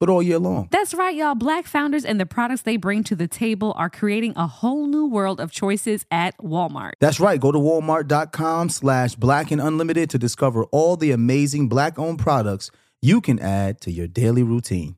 [0.00, 0.66] but all year long.
[0.72, 1.34] That's right, y'all.
[1.36, 5.06] Black founders and the products they bring to the table are creating a whole new
[5.06, 6.92] world of choices at Walmart.
[7.00, 7.38] That's right.
[7.38, 12.70] Go to walmart.com slash black and unlimited to discover all the amazing black owned products
[13.02, 14.96] you can add to your daily routine.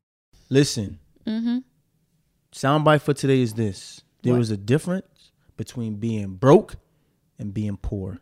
[0.49, 1.59] Listen, Mm-hmm.
[2.53, 4.43] soundbite for today is this there What?
[4.43, 6.75] is a difference between being broke
[7.39, 8.19] and being poor.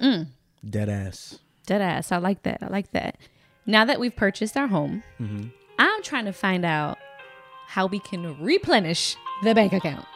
[0.00, 0.28] Mm.
[0.68, 1.38] Dead ass.
[1.66, 2.10] Dead ass.
[2.12, 2.58] I like that.
[2.62, 3.16] I like that.
[3.66, 5.48] Now that we've purchased our home, Mm-hmm.
[5.98, 6.96] I'm trying to find out
[7.66, 10.06] how we can replenish the bank account.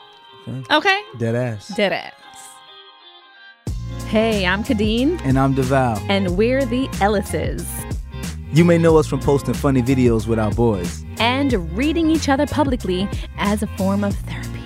[0.47, 0.77] Okay.
[0.77, 1.03] Okay?
[1.19, 1.75] Dead ass.
[1.75, 2.13] Dead ass.
[4.07, 5.99] Hey, I'm Khadeen, And I'm Devale.
[6.09, 7.67] and we're the Ellises.
[8.53, 11.05] You may know us from posting funny videos with our boys.
[11.19, 14.63] And reading each other publicly as a form of therapy.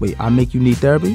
[0.00, 1.14] Wait, I make you need therapy?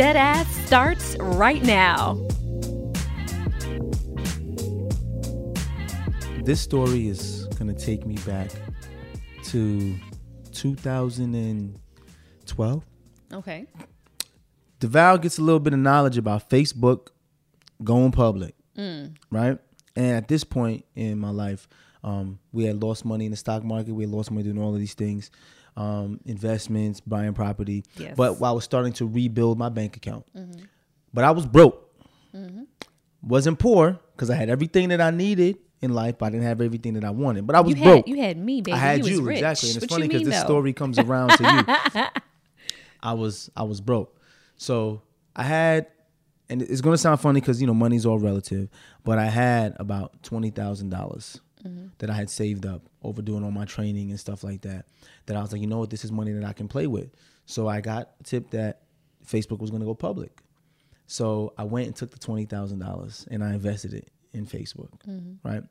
[0.00, 2.14] Dead ass starts right now.
[6.42, 8.50] This story is gonna take me back
[9.48, 9.94] to
[10.52, 12.84] 2012.
[13.34, 13.66] Okay.
[14.80, 17.08] DeVal gets a little bit of knowledge about Facebook
[17.84, 18.54] going public,
[19.30, 19.58] right?
[19.96, 21.68] And at this point in my life,
[22.02, 23.92] um, we had lost money in the stock market.
[23.92, 25.30] We had lost money doing all of these things,
[25.76, 27.84] um, investments, buying property.
[27.96, 28.14] Yes.
[28.16, 30.24] But I was starting to rebuild my bank account.
[31.12, 31.86] But I was broke.
[33.22, 36.60] Wasn't poor because I had everything that I needed in life, but I didn't have
[36.62, 37.46] everything that I wanted.
[37.46, 38.06] But I was You broke.
[38.06, 38.72] had you had me, baby.
[38.74, 39.38] I had you, you rich.
[39.38, 41.42] exactly, and it's What funny because this story comes around to
[41.94, 42.04] you.
[43.02, 44.18] I was I was broke,
[44.56, 45.02] so
[45.36, 45.86] I had,
[46.50, 48.68] and it's gonna sound funny because you know money's all relative,
[49.04, 51.88] but I had about twenty thousand dollars Mm-hmm.
[51.98, 54.86] that I had saved up over doing all my training and stuff like that.
[55.26, 57.10] That I was like, you know what, this is money that I can play with.
[57.46, 58.82] So I got a tip that
[59.26, 60.42] Facebook was gonna go public.
[61.06, 64.90] So I went and took the twenty thousand dollars and I invested it in Facebook.
[65.08, 65.48] Mm-hmm.
[65.48, 65.62] Right.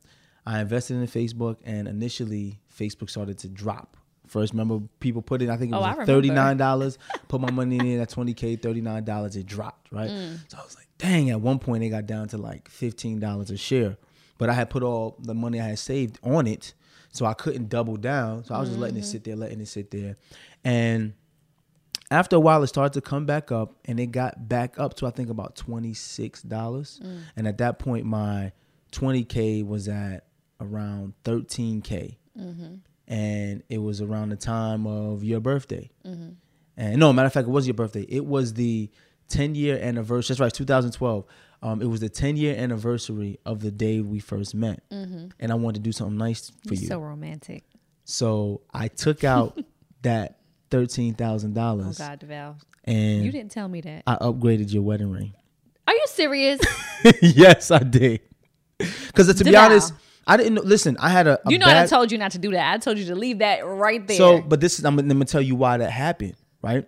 [0.46, 3.98] I invested in Facebook and initially Facebook started to drop.
[4.28, 6.98] First, remember people put in, I think it Oh, was I like thirty nine dollars.
[7.28, 9.36] Put my money in at twenty k, thirty nine dollars.
[9.36, 10.10] It dropped right.
[10.10, 10.40] Mm.
[10.50, 11.30] So I was like, dang.
[11.30, 13.98] At one point, it got down to like fifteen dollars a share.
[14.38, 16.74] But I had put all the money I had saved on it,
[17.12, 18.44] so I couldn't double down.
[18.46, 19.10] So I was just letting it Mm-hmm.
[19.12, 20.16] sit there, letting it sit there,
[20.64, 21.14] and
[22.12, 25.06] after a while it started to come back up and it got back up to
[25.06, 27.22] i think about $26 Mm.
[27.36, 28.52] and at that point my
[28.92, 30.26] 20k was at
[30.60, 32.18] around 13k,
[33.08, 35.90] and it was around the time of your birthday.
[36.04, 38.06] And no, matter of fact, it was your birthday.
[38.10, 38.90] It was the
[39.28, 40.34] 10 year anniversary.
[40.34, 41.26] That's right, 2012.
[41.62, 45.56] Um, it was the 10 year anniversary of the day we first met, and I
[45.56, 46.88] wanted to do something nice for you.
[46.88, 47.64] So romantic.
[48.06, 49.60] So I took out
[50.04, 50.40] that
[50.72, 51.58] $13,000.
[51.58, 52.58] Oh, God, Val.
[52.86, 54.04] and You didn't tell me that.
[54.08, 55.34] I upgraded your wedding ring.
[55.88, 56.62] Are you serious?
[57.22, 58.22] yes, I did.
[58.78, 59.94] Because to be honest,
[60.26, 60.62] I didn't know.
[60.62, 62.74] Listen, I had a, a you know bad, I told you not to do that.
[62.74, 64.16] I told you to leave that right there.
[64.16, 66.88] So, but this is I'm, I'm gonna tell you why that happened, right?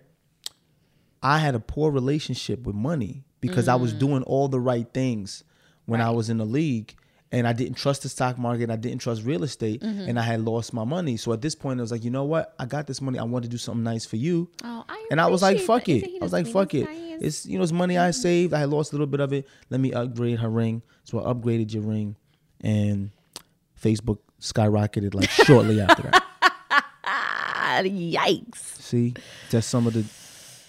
[1.22, 3.80] I had a poor relationship with money because I Mm.
[3.82, 5.44] was doing all the right things
[5.84, 6.94] when I was in the league,
[7.30, 8.70] and I didn't trust the stock market.
[8.70, 10.08] I didn't trust real estate, Mm-hmm.
[10.08, 11.16] and I had lost my money.
[11.18, 12.54] So at this point, I was like, you know what?
[12.58, 13.18] I got this money.
[13.18, 14.48] I want to do something nice for you.
[14.64, 16.04] Oh, I and I was like, fuck it.
[16.20, 16.88] I was like, fuck it.
[16.88, 17.22] is?
[17.22, 18.54] It's you know, it's money I saved.
[18.54, 19.46] I had lost a little bit of it.
[19.70, 20.82] Let me upgrade her ring.
[21.04, 22.16] So I upgraded your ring,
[22.60, 23.10] and
[23.82, 26.22] Facebook skyrocketed like shortly after that.
[27.84, 28.56] Yikes.
[28.56, 29.14] See,
[29.50, 30.04] that's some of the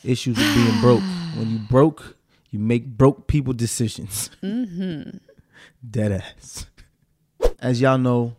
[0.09, 1.03] issues of being broke.
[1.35, 2.15] When you broke,
[2.53, 4.29] you make broke people decisions.
[4.43, 5.17] Mm-hmm.
[5.89, 6.67] Dead ass.
[7.59, 8.35] As y'all know,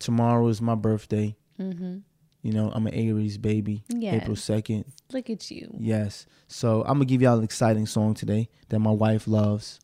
[0.00, 1.36] tomorrow is my birthday.
[1.60, 1.98] Mm-hmm.
[2.42, 3.84] You know, I'm an Aries baby.
[3.88, 4.22] Yes.
[4.22, 4.84] April 2nd.
[5.12, 5.72] Look at you.
[5.78, 6.26] Yes.
[6.48, 9.78] So I'm gonna give y'all an exciting song today that my wife loves.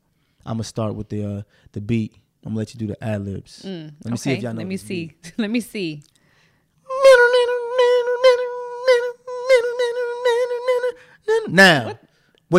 [0.45, 2.17] I'm gonna start with the uh, the beat.
[2.45, 3.63] I'm gonna let you do the ad libs.
[3.65, 4.59] Let me okay, see if y'all know.
[4.59, 5.13] let me see.
[5.39, 6.03] Let me see.
[11.49, 12.04] Now, what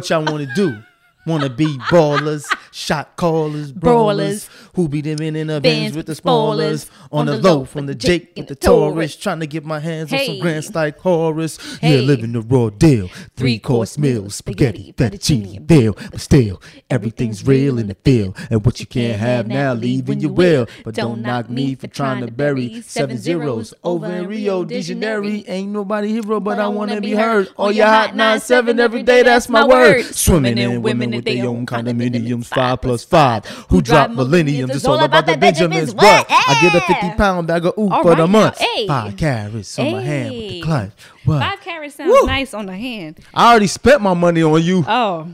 [0.09, 0.77] y'all want to do?
[1.25, 4.49] Want to be ballers, shot callers, brawlers, Brawlers.
[4.73, 7.95] who be them in, in the bands with the spoilers, on the low from the
[7.95, 11.79] Jake with the Taurus, trying to get my hands on some grand grants like Horace.
[11.81, 13.07] Yeah, living the raw deal.
[13.35, 15.95] Three course meal, spaghetti, fettuccine, bill.
[16.11, 18.37] But still, everything's real in the field.
[18.49, 20.67] And what you can't have now, leave when you will.
[20.83, 25.25] But don't knock me for trying to bury seven zeros over in Rio de Janeiro.
[25.25, 27.49] Ain't nobody hero, but I wanna be heard.
[27.57, 30.03] Oh, you hot nine seven every day, that's my word.
[30.03, 33.45] Swimming in women with their own condominiums, five plus five.
[33.69, 34.75] Who drop millenniums?
[34.75, 35.93] It's all about the Benjamins.
[35.93, 36.25] What?
[36.29, 38.57] I get a fifty pound bag of ooh All for the month.
[38.59, 38.87] hey.
[38.87, 40.91] Five carrots on my hand with the clutch.
[41.25, 41.39] What?
[41.41, 42.27] Five carats sounds Woo.
[42.27, 43.19] nice on the hand.
[43.33, 44.83] I already spent my money on you.
[44.87, 45.27] Oh,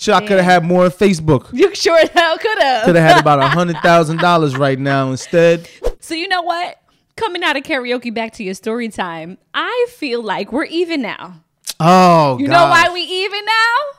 [0.00, 1.52] Sure, I could have had more on Facebook.
[1.52, 2.84] you sure as hell could have.
[2.84, 5.68] Could have had about a hundred thousand dollars right now instead.
[5.98, 6.80] So you know what?
[7.16, 11.42] Coming out of karaoke back to your story time, I feel like we're even now.
[11.80, 13.97] Oh, You know why we even now?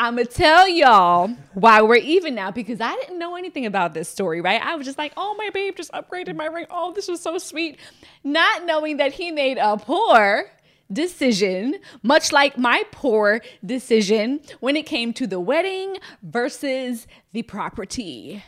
[0.00, 4.40] I'ma tell y'all why we're even now because I didn't know anything about this story,
[4.40, 4.62] right?
[4.62, 6.66] I was just like, oh my babe just upgraded my ring.
[6.70, 7.78] Oh, this was so sweet.
[8.22, 10.52] Not knowing that he made a poor
[10.92, 18.44] decision, much like my poor decision when it came to the wedding versus the property.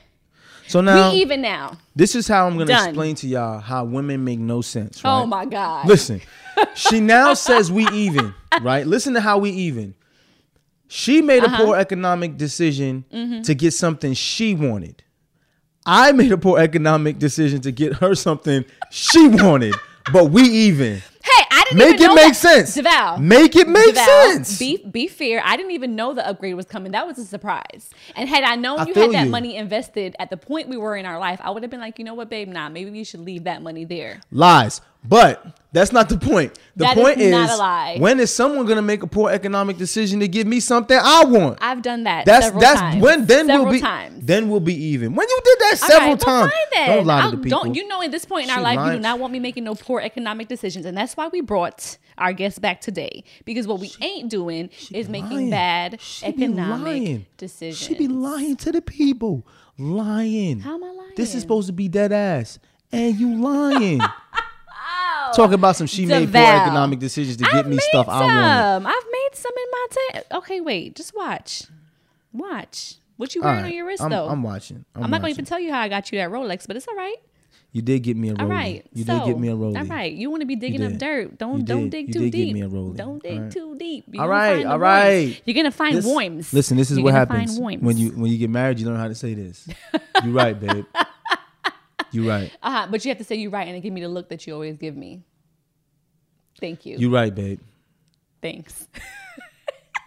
[0.68, 1.78] So now, we even now.
[1.96, 2.90] this is how I'm gonna Done.
[2.90, 5.02] explain to y'all how women make no sense.
[5.04, 5.22] Oh right?
[5.22, 5.88] Oh my God.
[5.88, 6.20] Listen,
[6.76, 8.32] she now says we even,
[8.62, 8.86] right?
[8.86, 9.96] Listen to how we even.
[10.92, 11.62] She made Uh-huh.
[11.62, 13.42] a poor economic decision Mm-hmm.
[13.42, 15.02] to get something she wanted.
[15.86, 19.74] I made a poor economic decision to get her something she wanted,
[20.12, 20.96] but we even.
[21.22, 22.36] Hey, I didn't Make even it know make that.
[22.36, 22.76] sense.
[22.76, 23.18] Devale.
[23.20, 24.58] Make it make Devale, sense.
[24.58, 25.40] Be be fair.
[25.44, 26.92] I didn't even know the upgrade was coming.
[26.92, 27.88] That was a surprise.
[28.16, 29.30] And had I known I you had that you.
[29.30, 31.98] money invested at the point we were in our life, I would have been like,
[31.98, 34.20] you know what, babe, nah, maybe we should leave that money there.
[34.32, 34.80] Lies.
[35.02, 36.58] But that's not the point.
[36.76, 37.96] The That is point is, not a lie.
[37.98, 41.58] when is someone gonna make a poor economic decision to give me something I want?
[41.62, 42.26] I've done that.
[42.26, 43.02] That's several that's times.
[43.02, 44.24] when then several we'll be times.
[44.26, 45.14] then we'll be even.
[45.14, 47.42] When you did that All several right, well, times, fine don't lie I'll- to the
[47.42, 47.62] people.
[47.64, 49.38] Don't you know at this point in our She life you do not want me
[49.40, 53.66] making no poor economic decisions, and that's why we brought our guest back today because
[53.66, 55.50] what we ain't doing is making lying.
[55.50, 57.26] bad She economic lying.
[57.38, 57.78] decisions.
[57.78, 59.46] She be lying to the people.
[59.78, 60.60] Lying.
[60.60, 61.12] How am I lying?
[61.16, 62.58] This is supposed to be dead ass,
[62.92, 64.00] and you lying.
[65.34, 68.20] Talk about some she made poor economic decisions to get I've me made stuff I
[68.20, 68.34] wanted.
[68.34, 68.86] some.
[68.86, 70.22] I've made some in my time.
[70.38, 70.96] Okay, wait.
[70.96, 71.64] Just watch.
[72.32, 72.96] Watch.
[73.16, 74.28] What you wearing right, on your wrist I'm, though?
[74.28, 74.84] I'm watching.
[74.94, 76.88] I'm, I'm not gonna even tell you how I got you that Rolex, but it's
[76.88, 77.16] all right.
[77.72, 78.40] You did get me a rollie.
[78.40, 78.86] All right.
[78.92, 79.78] You so, did get me a rollie.
[79.78, 80.12] All right.
[80.12, 81.38] You want to be digging up dirt?
[81.38, 82.54] Don't don't dig You too did get deep.
[82.54, 82.92] me.
[82.94, 83.50] Don't dig right.
[83.52, 84.06] too deep.
[84.10, 85.40] You All right, all worms.
[85.44, 86.52] You're gonna find This- worms.
[86.52, 88.80] Listen, this is You're what happens when you when you get married.
[88.80, 89.68] You learn how to say this.
[90.24, 90.84] You're right, babe.
[92.12, 92.50] You right.
[92.62, 94.46] Uh-huh, but you have to say you're right and then give me the look that
[94.46, 95.22] you always give me.
[96.60, 96.96] Thank you.
[96.98, 97.60] You right, babe.
[98.42, 98.88] Thanks.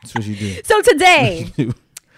[0.02, 0.62] That's what you do.
[0.66, 1.52] So today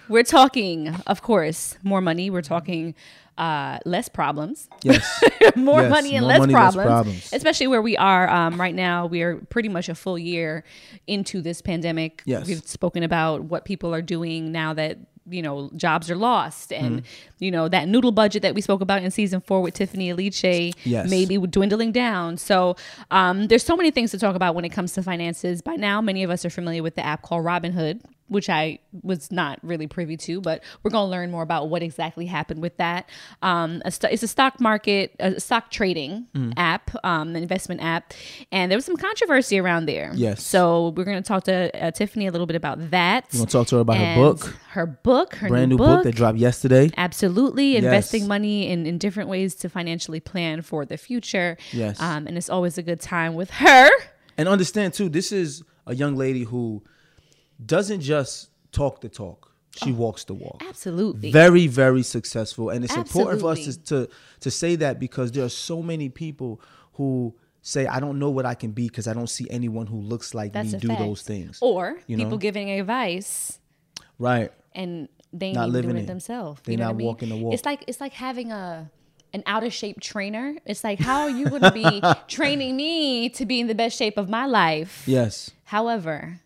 [0.09, 2.29] we're talking, of course, more money.
[2.29, 2.95] We're talking
[3.37, 4.69] uh, less problems.
[4.83, 5.23] Yes.
[5.55, 7.33] more Yes, money and more less, money, less problems, problems.
[7.33, 9.05] especially where we are um, right now.
[9.05, 10.63] We are pretty much a full year
[11.07, 12.23] into this pandemic.
[12.25, 12.47] Yes.
[12.47, 17.01] We've spoken about what people are doing now that you know jobs are lost and
[17.01, 17.43] Mm-hmm.
[17.43, 20.73] you know that noodle budget that we spoke about in season four with tiffany aliche
[20.83, 21.09] Yes.
[21.09, 22.75] maybe dwindling down so
[23.11, 25.99] um, there's so many things to talk about when it comes to finances by now
[25.99, 29.87] many of us are familiar with the app called robinhood which i was not really
[29.87, 33.07] privy to but we're going to learn more about what exactly happened with that
[33.41, 36.53] um, a st- it's a stock market a stock trading Mm.
[36.57, 38.13] app um, an investment app
[38.51, 40.43] and there was some controversy around there Yes.
[40.45, 43.51] so we're going to talk to uh, tiffany a little bit about that We're gonna
[43.51, 46.37] talk to her about her book, her book her brand new new book that dropped
[46.37, 46.89] yesterday.
[46.97, 47.75] Absolutely.
[47.77, 51.57] Investing money in, in different ways to financially plan for the future.
[51.71, 51.99] Yes.
[52.01, 53.89] Um, and it's always a good time with her.
[54.37, 56.83] And understand too, this is a young lady who
[57.63, 59.51] doesn't just talk the talk;
[59.83, 60.63] she oh, walks the walk.
[60.67, 61.31] Absolutely.
[61.31, 64.09] Very, very successful, and it's important for us to, to
[64.41, 66.61] to say that because there are so many people
[66.93, 69.99] who say, "I don't know what I can be because I don't see anyone who
[69.99, 70.99] looks like That's me do fact.
[70.99, 72.37] those things." Or you people know?
[72.37, 73.59] giving advice
[74.19, 74.51] right?
[74.73, 76.07] and they Not living it it.
[76.07, 76.61] themselves.
[76.63, 77.07] They you know not I mean?
[77.07, 77.53] walking the walk.
[77.53, 78.89] It's like it's like having a
[79.33, 80.55] an out of shape trainer.
[80.65, 83.97] It's like how are you going to be training me to be in the best
[83.97, 85.03] shape of my life?
[85.05, 85.51] Yes.
[85.65, 86.39] However,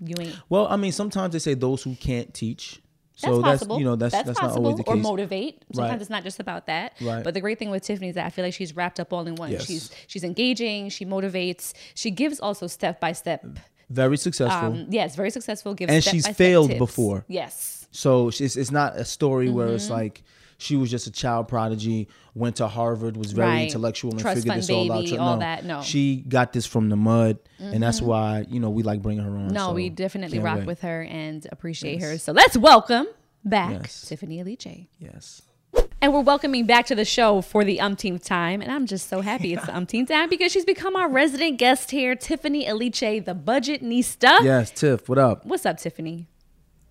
[0.00, 2.80] you ain't Well, I mean, sometimes they say those who can't teach.
[3.16, 3.78] So that's, possible.
[3.80, 4.66] you know that's that's, not possible.
[4.66, 4.94] always the case.
[4.94, 5.64] or motivate.
[5.74, 6.00] Sometimes Right.
[6.02, 6.92] it's not just about that.
[7.00, 7.24] Right.
[7.24, 9.26] But the great thing with Tiffany is that I feel like she's wrapped up all
[9.26, 9.50] in one.
[9.50, 9.66] Yes.
[9.66, 10.88] She's she's engaging.
[10.90, 11.72] She motivates.
[11.96, 13.44] She gives also step by step.
[13.90, 14.68] Very successful.
[14.68, 15.74] Um, yes, very successful.
[15.74, 16.78] Gives And she's failed tips.
[16.78, 17.24] before.
[17.26, 17.88] Yes.
[17.90, 19.74] So it's, it's not a story where Mm-hmm.
[19.76, 20.22] it's like
[20.58, 23.62] she was just a child prodigy, went to Harvard, was very Right.
[23.68, 25.04] intellectual, and Trust figured this all out.
[25.04, 25.74] baby, all no, that, no.
[25.76, 25.82] Mm-hmm.
[25.82, 29.30] she got this from the mud, and that's why you know we like bringing her
[29.30, 29.48] on.
[29.48, 30.66] No, so we definitely rock wait.
[30.66, 32.18] with her and appreciate her.
[32.18, 33.06] So let's welcome
[33.44, 34.06] back Yes.
[34.08, 34.88] Tiffany Aliche.
[34.98, 35.42] Yes.
[36.00, 38.60] And we're welcoming back to the show for the umpteenth time.
[38.62, 41.90] And I'm just so happy it's the umpteenth time because she's become our resident guest
[41.90, 44.42] here, Tiffany Aliche, the Budgetnista.
[44.44, 45.44] Yes, Tiff, what up?
[45.44, 46.26] What's up, Tiffany?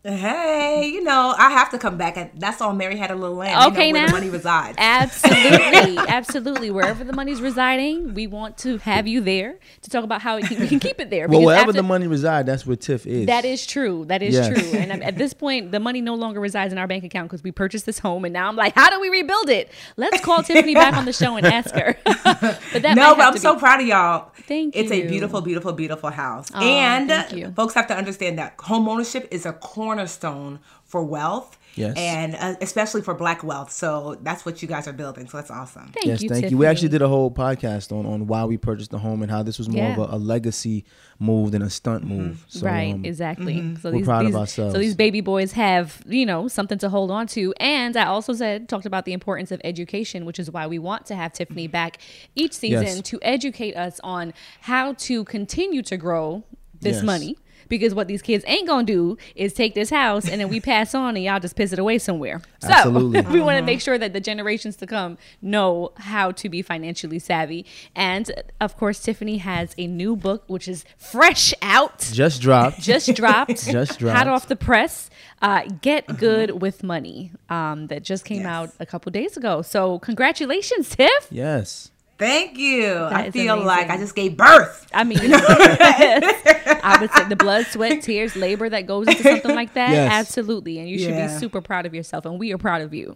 [0.03, 2.15] Hey, you know, I have to come back.
[2.17, 3.61] And that's all Mary had a little lamb.
[3.61, 4.07] you Okay, know, where now.
[4.07, 4.75] the money resides.
[4.77, 6.71] Absolutely, absolutely.
[6.71, 10.43] Wherever the money's residing, we want to have you there to talk about how we
[10.43, 11.27] can keep it there.
[11.27, 13.25] Well, wherever after- the money resides, that's where Tiff is.
[13.25, 14.05] That is true.
[14.05, 14.47] That is Yes.
[14.47, 14.79] true.
[14.79, 17.51] And at this point, the money no longer resides in our bank account because we
[17.51, 19.69] purchased this home, and now I'm like, how do we rebuild it?
[19.97, 21.97] Let's call Tiffany back on the show and ask her.
[22.05, 24.31] but that no, but I'm to so be- proud of y'all.
[24.47, 24.97] Thank It's you.
[24.97, 26.47] It's a beautiful, beautiful, beautiful house.
[26.53, 27.51] Aw, and thank you.
[27.55, 29.51] folks have to understand that home ownership is a
[29.87, 31.57] cornerstone for wealth.
[31.75, 31.95] Yes.
[31.95, 33.71] And uh, especially for black wealth.
[33.71, 35.27] So that's what you guys are building.
[35.29, 35.91] So that's awesome.
[35.93, 36.51] Thank yes, you, thank Tiffany.
[36.51, 36.57] you.
[36.57, 39.43] We actually did a whole podcast on on why we purchased the home and how
[39.43, 39.93] this was more Yeah.
[40.01, 40.85] of a, a legacy
[41.19, 42.43] move than a stunt move.
[42.47, 43.75] So, right, um, exactly.
[43.81, 44.73] So We're these, proud of ourselves.
[44.73, 47.53] So these baby boys have, you know, something to hold on to.
[47.59, 51.05] And I also said talked about the importance of education, which is why we want
[51.07, 51.99] to have Tiffany back
[52.35, 53.01] each season Yes.
[53.01, 56.43] to educate us on how to continue to grow
[56.81, 57.03] this Yes.
[57.03, 57.37] money.
[57.69, 60.93] Because what these kids ain't gonna do is take this house and then we pass
[60.95, 62.41] on and y'all just piss it away somewhere.
[62.61, 63.21] So Absolutely.
[63.33, 67.19] we want to make sure that the generations to come know how to be financially
[67.19, 67.65] savvy.
[67.95, 68.31] And
[68.61, 72.81] of course, Tiffany has a new book which is fresh out just dropped.
[72.81, 74.17] just dropped, Just dropped.
[74.17, 75.09] hot off the press.
[75.41, 77.31] Uh, Get good with money.
[77.49, 78.45] Um, that just came Yes.
[78.47, 79.61] out a couple days ago.
[79.61, 81.27] So congratulations, Tiff.
[81.29, 81.91] yes.
[82.17, 82.95] Thank you.
[82.95, 83.89] I is feel like.
[83.89, 84.87] I just gave birth.
[84.93, 89.73] I mean, I would say the blood, sweat, tears, labor that goes into something like
[89.73, 89.91] that.
[89.91, 90.11] Yes.
[90.11, 93.15] Absolutely, and you should be super proud of yourself, and we are proud of you.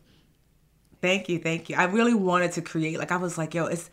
[1.01, 1.75] Thank you, thank you.
[1.77, 3.89] I really wanted to create like I was like, yo, it's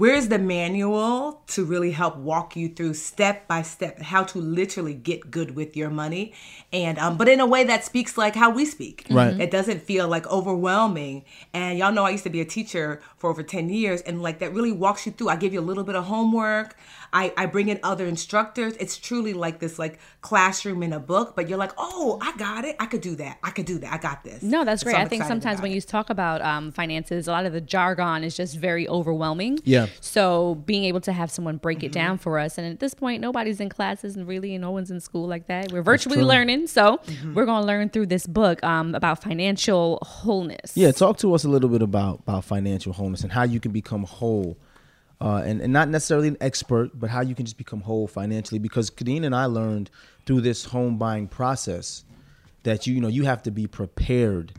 [0.00, 4.94] where's the manual to really help walk you through step by step how to literally
[4.94, 6.32] get good with your money
[6.72, 9.04] and um but in a way that speaks like how we speak.
[9.10, 9.38] Right.
[9.38, 11.24] It doesn't feel like overwhelming.
[11.52, 14.38] And y'all know I used to be a teacher for over 10 years and like
[14.38, 15.28] that really walks you through.
[15.28, 16.76] I give you a little bit of homework.
[17.12, 18.74] I, I bring in other instructors.
[18.76, 22.64] It's truly like this like classroom in a book, but you're like, oh, I got
[22.64, 22.76] it.
[22.78, 23.38] I could do that.
[23.42, 23.92] I could do that.
[23.92, 24.42] I got this.
[24.42, 24.96] No, that's So great.
[24.96, 25.74] I'm I think sometimes when it.
[25.74, 29.58] you talk about um, finances, a lot of the jargon is just very overwhelming.
[29.64, 29.86] Yeah.
[30.00, 31.86] So being able to have someone break Mm-hmm.
[31.86, 34.90] it down for us, and at this point, nobody's in classes and really no one's
[34.90, 35.72] in school like that.
[35.72, 37.34] We're virtually learning, so Mm-hmm.
[37.34, 40.76] we're going to learn through this book um, about financial wholeness.
[40.76, 43.72] Yeah, talk to us a little bit about about financial wholeness and how you can
[43.72, 44.58] become whole,
[45.20, 48.58] uh, and and not necessarily an expert, but how you can just become whole financially.
[48.58, 49.90] Because Khadeen and I learned
[50.26, 52.04] through this home buying process
[52.62, 54.52] that you you know you have to be prepared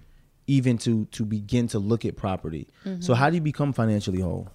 [0.47, 2.67] even to to begin to look at property.
[2.99, 4.49] So how do you become financially whole?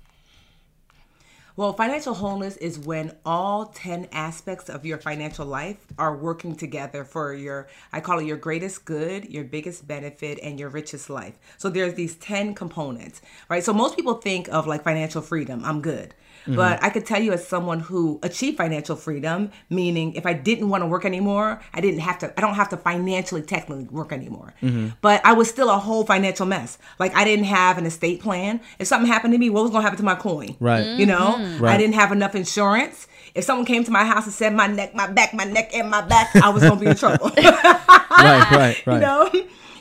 [1.58, 7.02] Well, financial wholeness is when all 10 aspects of your financial life are working together
[7.02, 11.38] for your, I call it your greatest good, your biggest benefit, and your richest life.
[11.56, 13.64] So there's these 10 components, right?
[13.64, 16.14] So most people think of like financial freedom, I'm good.
[16.46, 16.56] Mm-hmm.
[16.56, 20.68] But I could tell you, as someone who achieved financial freedom, meaning if I didn't
[20.68, 24.12] want to work anymore, I didn't have to, I don't have to financially technically work
[24.12, 24.54] anymore.
[24.62, 24.88] Mm-hmm.
[25.00, 26.78] But I was still a whole financial mess.
[26.98, 28.60] Like I didn't have an estate plan.
[28.78, 30.56] If something happened to me, what was going to happen to my coin?
[30.60, 30.86] Right.
[30.98, 31.64] You know, mm-hmm.
[31.64, 33.08] I didn't have enough insurance.
[33.34, 35.90] If someone came to my house and said my neck, my back, my neck, and
[35.90, 37.30] my back, I was gonna be in trouble.
[37.36, 38.50] right, right,
[38.86, 38.94] right.
[38.94, 39.30] you know,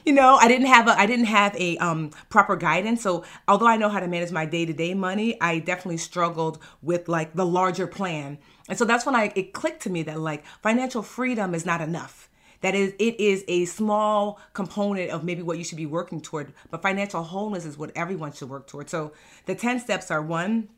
[0.05, 3.01] you know, I didn't have a, I didn't have a um, proper guidance.
[3.01, 6.59] So although I know how to manage my day to day money, I definitely struggled
[6.81, 8.38] with like the larger plan.
[8.69, 11.81] And so that's when I it clicked to me that like financial freedom is not
[11.81, 12.29] enough.
[12.62, 16.53] That is, it is a small component of maybe what you should be working toward.
[16.71, 18.89] But financial wholeness is what everyone should work toward.
[18.89, 19.12] So
[19.45, 20.69] the ten steps are one,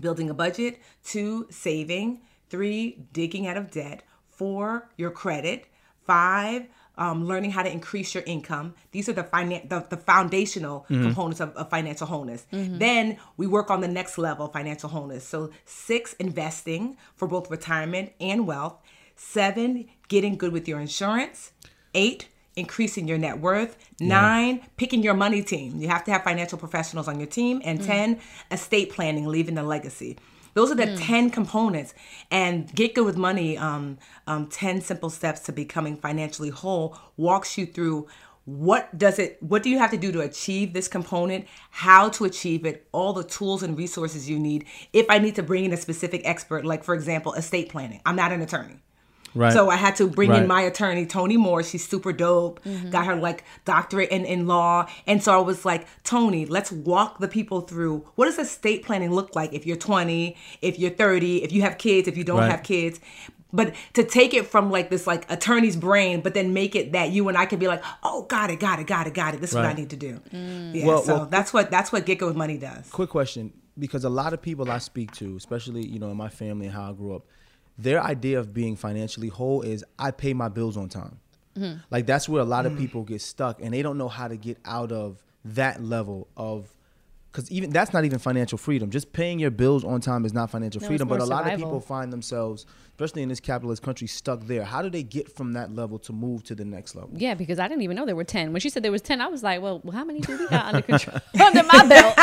[0.00, 5.66] building a budget, two, saving, three, digging out of debt, four, your credit,
[6.04, 6.66] five,
[6.98, 8.74] um, learning how to increase your income.
[8.90, 11.04] These are the finan- the, the foundational mm-hmm.
[11.04, 12.46] components of, of financial wholeness.
[12.52, 12.78] Mm-hmm.
[12.78, 15.26] Then we work on the next level financial wholeness.
[15.26, 18.76] So six, investing for both retirement and wealth.
[19.14, 21.52] Seven, getting good with your insurance.
[21.94, 23.78] Eight, increasing your net worth.
[24.00, 25.80] Nine, picking your money team.
[25.80, 27.62] You have to have financial professionals on your team.
[27.64, 27.86] And mm.
[27.86, 30.18] 10, estate planning, leaving a legacy.
[30.58, 31.94] Those are the 10 components.
[32.32, 33.96] And Get Good with Money, um,
[34.26, 38.08] um, 10 Simple Steps to Becoming Financially Whole, walks you through
[38.44, 41.46] what does it what do you have to do to achieve this component?
[41.70, 42.88] How to achieve it?
[42.90, 46.22] All the tools and resources you need if i need to bring in a specific
[46.24, 48.00] expert like for example estate planning.
[48.04, 48.80] I'm not an attorney
[49.34, 49.52] Right.
[49.52, 50.42] so I had to bring Right.
[50.42, 51.62] in my attorney, Tony Moore.
[51.62, 52.62] She's super dope.
[52.64, 52.90] Mm-hmm.
[52.90, 54.86] Got her like doctorate in, in law.
[55.06, 59.12] And so I was like, Tony, let's walk the people through what does estate planning
[59.12, 62.38] look like if you're 20, if you're 30, if you have kids, if you don't
[62.38, 62.50] Right.
[62.50, 63.00] have kids.
[63.50, 67.10] But to take it from like this like attorney's brain, but then make it that
[67.12, 69.40] you and I can be like, oh, got it, got it, got it, got it.
[69.40, 70.20] This is what I need to do.
[70.34, 70.74] Mm.
[70.74, 70.86] Yeah.
[70.86, 72.90] Well- so well- that's what that's what Get Good with Money does.
[72.90, 76.28] quick question because a lot of people I speak to, especially you know in my
[76.28, 77.24] family and how I grew up,
[77.78, 81.20] their idea of being financially whole is I pay my bills on time.
[81.56, 81.78] Mm-hmm.
[81.90, 82.78] Like that's where a lot of mm.
[82.78, 86.68] people get stuck and they don't know how to get out of that level of
[87.30, 88.90] because even that's not even financial freedom.
[88.90, 91.08] Just paying your bills on time is not financial No, freedom.
[91.08, 94.64] But a more lot of people find themselves, especially in this capitalist country, stuck there.
[94.64, 97.10] How do they get from that level to move to the next level?
[97.14, 98.52] Yeah, because I didn't even know there were ten.
[98.52, 100.66] When she said there was ten, I was like, "Well, how many do we got
[100.66, 102.14] under control under my belt?"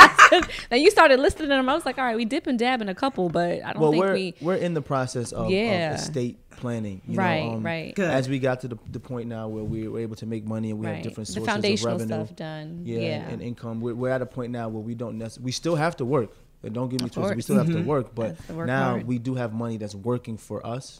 [0.69, 1.69] Then you started listing them.
[1.69, 3.81] I was like, "All right, we dip and dab in a couple, but I don't
[3.81, 5.93] well, think we're we." we're in the process of, of Yeah.
[5.93, 7.01] estate planning.
[7.07, 7.93] You Right, know, um, right.
[7.95, 8.09] Good.
[8.09, 10.71] As we got to the, the point now where we were able to make money
[10.71, 10.95] and we Right.
[10.95, 12.81] have different The sources of revenue, stuff done.
[12.85, 13.05] yeah, Yeah.
[13.23, 13.81] And, and income.
[13.81, 15.45] We're, we're at a point now where we don't necessarily.
[15.45, 16.31] We still have to work.
[16.63, 17.35] And don't get me twisted.
[17.35, 18.99] We still have to work, but That's work now hard.
[19.01, 19.07] Mm-hmm.
[19.07, 20.99] we do have money that's working for us.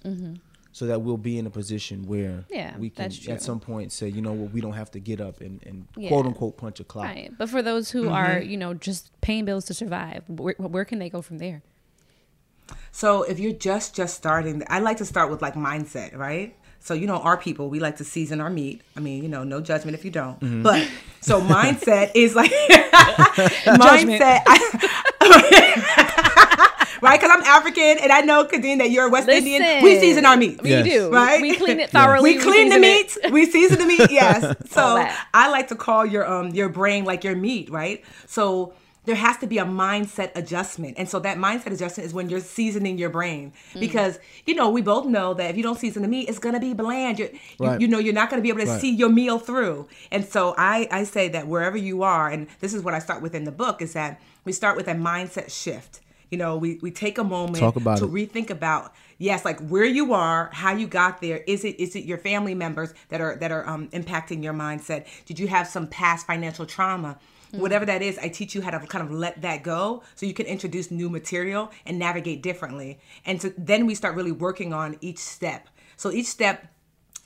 [0.72, 4.10] So that we'll be in a position where Yeah, we can at some point say,
[4.10, 6.10] you know what, we don't have to get up and, and Yeah.
[6.10, 7.06] quote unquote punch a clock.
[7.06, 10.84] Right, but for those who are, you know, just paying bills to survive, where, where
[10.84, 11.63] can they go from there?
[12.91, 16.56] So if you're just just starting, I like to start with like mindset, right?
[16.80, 18.82] So you know, our people we like to season our meat.
[18.95, 20.39] I mean, you know, no judgment if you don't.
[20.39, 20.63] Mm-hmm.
[20.63, 20.88] But
[21.21, 22.51] so mindset is like
[23.65, 24.43] mindset.
[27.01, 27.19] right?
[27.19, 29.84] Because I'm African and I know, Khadeen, that you're West Indian.
[29.84, 30.62] We season our meat.
[30.62, 30.86] We Yes.
[30.86, 31.41] do, Right?
[31.41, 32.36] We clean it thoroughly.
[32.36, 33.17] We clean the meat.
[33.23, 33.32] it.
[33.32, 34.10] We season the meat.
[34.10, 34.56] Yes.
[34.71, 35.06] So.
[35.34, 38.04] I like to call your um your brain like your meat, right?
[38.28, 38.73] So
[39.06, 40.96] there has to be a mindset adjustment.
[40.98, 43.54] And so that mindset adjustment is when you're seasoning your brain.
[43.74, 43.80] Mm.
[43.80, 46.60] Because, you know, we both know that if you don't season the meat, it's gonna
[46.60, 47.20] be bland.
[47.20, 47.80] You're, Right.
[47.80, 48.82] you, you know, you're not gonna be able to Right.
[48.82, 49.88] see your meal through.
[50.12, 53.22] And so I, I say that wherever you are, and this is what I start
[53.22, 56.02] with in the book, is that we start with a mindset shift.
[56.32, 57.68] You know, we, we take a moment to
[58.06, 58.12] it.
[58.12, 62.04] rethink about yes like where you are how you got there is it is it
[62.04, 65.88] your family members that are that are um, impacting your mindset did you have some
[65.88, 67.18] past financial trauma
[67.58, 70.34] whatever that is i teach you how to kind of let that go so you
[70.34, 74.98] can introduce new material and navigate differently and so then we start really working on
[75.02, 76.68] each step so each step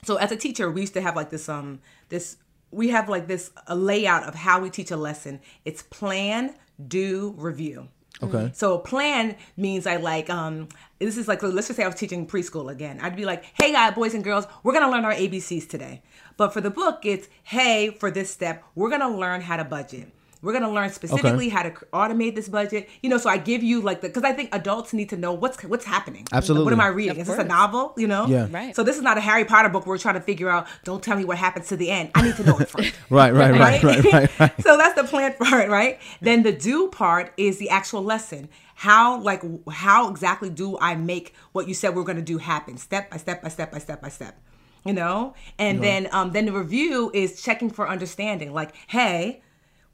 [0.04, 2.36] so as a teacher we used to have like this um this
[2.70, 6.54] we have like this a layout of how we teach a lesson it's plan
[6.88, 7.88] do review
[8.22, 8.50] Okay.
[8.54, 12.26] so plan means I like um this is like let's just say I was teaching
[12.26, 13.00] preschool again.
[13.00, 16.02] I'd be like, hey guys, boys and girls, we're gonna learn our ABCs today.
[16.36, 20.12] But for the book, it's hey, for this step, we're gonna learn how to budget.
[20.42, 22.88] We're gonna learn specifically how to automate this budget.
[23.02, 25.32] You know, so I give you like the because I think adults need to know
[25.32, 26.26] what's what's happening.
[26.32, 26.64] Absolutely.
[26.64, 27.12] What am I reading?
[27.12, 27.92] Of is this a novel?
[27.96, 28.26] You know.
[28.26, 28.48] Yeah.
[28.50, 28.74] Right.
[28.74, 29.86] So this is not a Harry Potter book.
[29.86, 30.66] Where we're trying to figure out.
[30.84, 32.10] Don't tell me what happens to the end.
[32.14, 32.94] I need to know it first.
[33.10, 34.62] Right, right, right, right, right, right.
[34.62, 35.98] so that's the plan part, right?
[36.20, 38.48] Then the do part is the actual lesson.
[38.76, 42.78] how like how exactly do I make what you said we're going to do happen
[42.78, 44.40] step by step by step by step by step
[44.86, 49.42] you know and then um then the review is checking for understanding like hey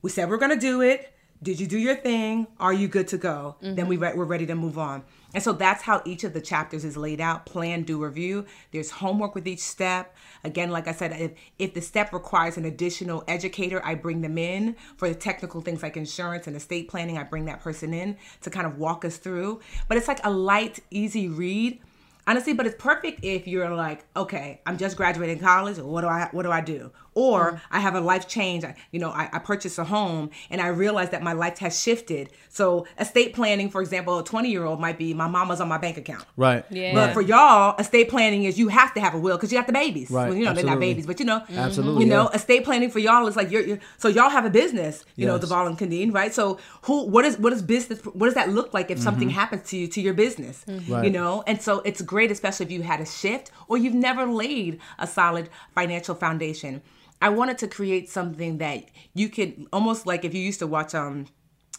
[0.06, 1.12] we said we're to do it.
[1.42, 2.46] Did you do your thing?
[2.60, 3.56] Are you good to go?
[3.60, 4.04] Then we mm-hmm.
[4.04, 5.02] re- we're ready to move on.
[5.34, 8.46] And so that's how each of the chapters is laid out plan do review.
[8.70, 10.14] There's homework with each step.
[10.44, 14.38] Again like i said if, if the step requires an additional educator i bring them
[14.38, 14.76] in.
[14.96, 18.48] For the technical things like insurance and estate planning i bring that person in to
[18.48, 19.60] kind of walk us through.
[19.88, 21.80] But it's like a light easy read
[22.26, 26.28] honestly but it's perfect if you're like okay i'm just graduating college what do i
[26.32, 27.74] what do i do or mm-hmm.
[27.74, 30.68] i have a life change I, you know I, I purchase a home and i
[30.68, 34.80] realize that my life has shifted so estate planning for example a 20 year old
[34.80, 36.64] might be my mama's on my bank account Right.
[36.70, 36.94] Yeah.
[36.94, 39.66] but for y'all, estate planning is you have to have a will because you got
[39.66, 40.10] the babies.
[40.10, 41.58] Right, Well, you know, they're not babies, but you know, mm-hmm.
[41.58, 42.36] Absolutely, You know, yeah.
[42.36, 45.04] estate planning for y'all is like you're, you're so y'all have a business.
[45.16, 46.32] You know, the Ball and Condine, right?
[46.32, 48.04] So who, what is, what is business?
[48.04, 49.04] What does that look like if mm-hmm.
[49.04, 50.64] something happens to you to your business?
[50.66, 50.92] Mm-hmm.
[50.92, 51.04] Right.
[51.04, 54.26] You know, and so it's great, especially if you had a shift or you've never
[54.26, 56.82] laid a solid financial foundation.
[57.20, 60.94] I wanted to create something that you could almost like if you used to watch
[60.94, 61.26] um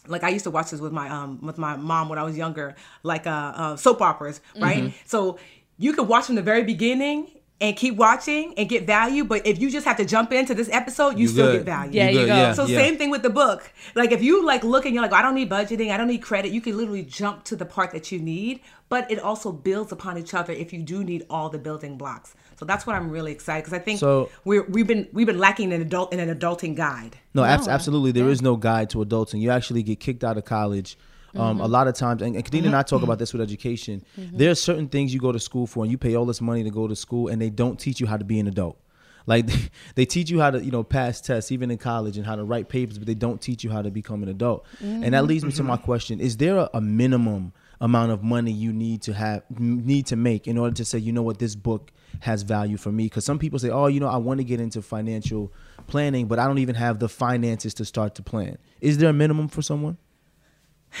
[0.06, 2.36] like I used to watch this with my um with my mom when I was
[2.36, 4.84] younger, like uh, uh soap operas, right?
[4.84, 4.96] Mm-hmm.
[5.04, 5.38] So
[5.76, 9.58] you could watch from the very beginning and keep watching and get value, but if
[9.60, 11.56] you just have to jump into this episode, you, You still good.
[11.58, 11.90] get value.
[11.92, 12.36] Yeah, you good, go.
[12.36, 12.78] Yeah, So yeah.
[12.78, 13.72] same thing with the book.
[13.96, 16.22] Like if you like look and you're like, I don't need budgeting, I don't need
[16.22, 19.90] credit, you can literally jump to the part that you need, but it also builds
[19.90, 22.34] upon each other if you do need all the building blocks.
[22.60, 25.38] So that's what I'm really excited because I think So- we're we've been we've been
[25.38, 27.16] lacking an adult in an adulting guide.
[27.34, 28.12] No, abs- absolutely.
[28.12, 29.40] There is no guide to adulting.
[29.40, 30.96] You actually get kicked out of college.
[31.34, 31.72] Um, A mm-hmm.
[31.72, 33.04] lot of times, and, and Kadena and I talk mm-hmm.
[33.04, 34.02] about this with education.
[34.18, 34.36] Mm-hmm.
[34.36, 36.64] There are certain things you go to school for, and you pay all this money
[36.64, 38.78] to go to school, and they don't teach you how to be an adult.
[39.26, 39.46] Like
[39.94, 42.44] they teach you how to, you know, pass tests, even in college, and how to
[42.44, 44.66] write papers, but they don't teach you how to become an adult.
[44.80, 48.50] And that leads me to my question: Is there a, a minimum amount of money
[48.50, 51.54] you need to have need to make in order to say, you know what, this
[51.54, 53.04] book has value for me?
[53.04, 55.52] Because some people say, oh, you know, I want to get into financial
[55.86, 58.58] planning, but I don't even have the finances to start to plan.
[58.80, 59.98] Is there a minimum for someone?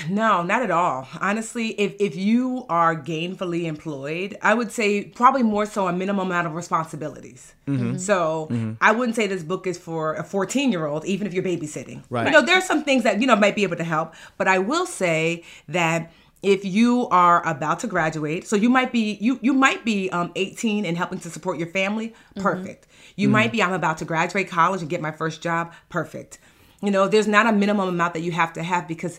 [0.08, 1.08] No, not at all.
[1.20, 6.28] Honestly, if if you are gainfully employed, I would say probably more so a minimum
[6.28, 7.54] amount of responsibilities.
[7.66, 7.96] Mm-hmm.
[7.98, 11.44] So I wouldn't say this book is for a 14 year old, even if you're
[11.44, 12.02] babysitting.
[12.10, 12.26] Right.
[12.26, 14.46] You know, there are some things that you know might be able to help, but
[14.46, 19.38] I will say that if you are about to graduate, so you might be you
[19.42, 22.86] you might be um, 18 and helping to support your family, perfect.
[23.16, 26.38] You might be I'm about to graduate college and get my first job, perfect.
[26.80, 29.18] You know, there's not a minimum amount that you have to have because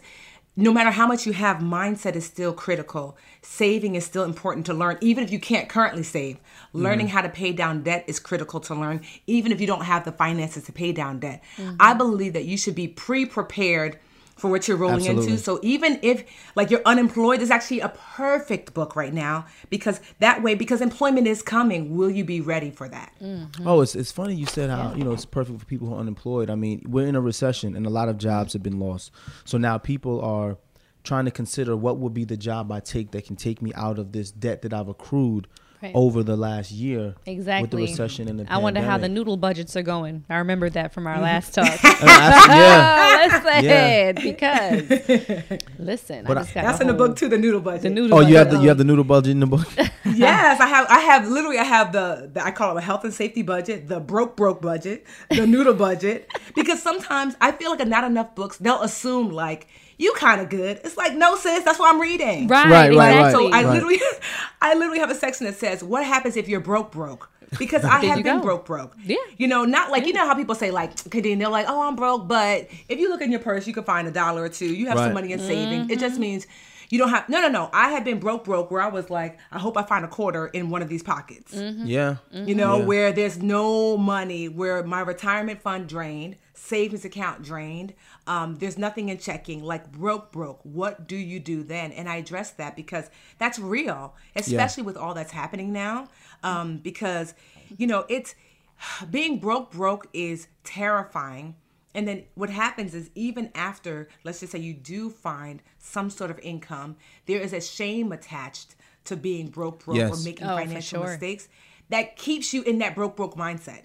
[0.60, 3.17] no matter how much you have, mindset is still critical.
[3.41, 6.36] Saving is still important to learn, even if you can't currently save.
[6.36, 6.82] Mm-hmm.
[6.84, 10.04] Learning how to pay down debt is critical to learn, even if you don't have
[10.04, 11.43] the finances to pay down debt.
[11.56, 11.78] Mm-hmm.
[11.80, 14.00] I believe that you should be pre prepared
[14.39, 15.32] for what you're rolling Absolutely.
[15.32, 15.43] into.
[15.43, 16.23] So even if
[16.56, 21.28] like you're unemployed, there's actually a perfect book right now because that way, because employment
[21.28, 23.13] is coming, will you be ready for that?
[23.21, 23.67] Mm-hmm.
[23.67, 25.99] Oh, it's it's funny you said how you know it's perfect for people who are
[25.99, 26.49] unemployed.
[26.49, 29.12] I mean, we're in a recession and a lot of jobs have been lost.
[29.45, 30.58] So now people are
[31.04, 33.99] trying to consider what would be the job I take that can take me out
[33.99, 35.47] of this debt that I've accrued
[35.82, 35.94] Right.
[35.96, 37.62] over the last year Exactly.
[37.62, 40.26] with the recession and the I wonder how the noodle budgets are going.
[40.30, 41.68] I remember that from our last talk.
[41.84, 43.30] Uh, I- yeah.
[43.32, 44.12] oh, let's Yeah.
[44.12, 47.84] because listen, But I just got That's the in the book too, the noodle budget.
[47.84, 48.18] The noodle.
[48.18, 48.58] Oh, you have budget.
[48.60, 49.68] the you have the noodle budget in the book.
[50.06, 50.88] yes, I have.
[50.89, 51.58] I have literally.
[51.58, 54.62] I have the, the I call it a health and safety budget, the broke broke
[54.62, 56.30] budget, the noodle budget.
[56.56, 58.58] Because sometimes I feel like not enough books.
[58.58, 59.68] They'll assume like
[59.99, 60.81] you kind of good.
[60.83, 61.63] It's like no, sis.
[61.63, 62.47] That's what I'm reading.
[62.47, 63.17] Right, Right, right, right.
[63.27, 63.51] exactly.
[63.51, 63.73] So I Right.
[63.73, 63.99] literally,
[64.62, 68.03] I literally have a section that says, "What happens if you're broke broke?" Because I
[68.05, 68.43] have been go.
[68.43, 68.95] broke broke.
[69.03, 69.17] Yeah.
[69.38, 71.95] You know, not like you know how people say like, okay, they're like, "Oh, I'm
[71.95, 74.73] broke," but if you look in your purse, you can find a dollar or two.
[74.73, 75.05] You have Right.
[75.05, 75.91] some money in savings.
[75.91, 75.99] It Mm-hmm.
[75.99, 76.47] just means.
[76.91, 77.69] You don't have no no no.
[77.71, 80.47] I had been broke broke where I was like, I hope I find a quarter
[80.47, 81.85] in one of these pockets Mm-hmm.
[81.85, 82.15] yeah.
[82.33, 82.85] you know, Yeah.
[82.85, 87.93] where there's no money, where my retirement fund drained, savings account drained,
[88.28, 90.60] um, there's nothing in checking, like broke, broke.
[90.63, 91.91] What do you do then?
[91.91, 96.08] And I address that because that's real, especially with all that's happening now.
[96.43, 97.34] Um, because,
[97.78, 98.36] you know, it's
[99.10, 101.56] being broke, broke is terrifying.
[101.95, 106.30] And then what happens is even after, let's just say you do find some sort
[106.30, 111.02] of income, there is a shame attached to being broke, broke, or making Oh, financial
[111.02, 111.12] sure.
[111.12, 111.48] mistakes
[111.89, 113.82] that keeps you in that broke broke mindset.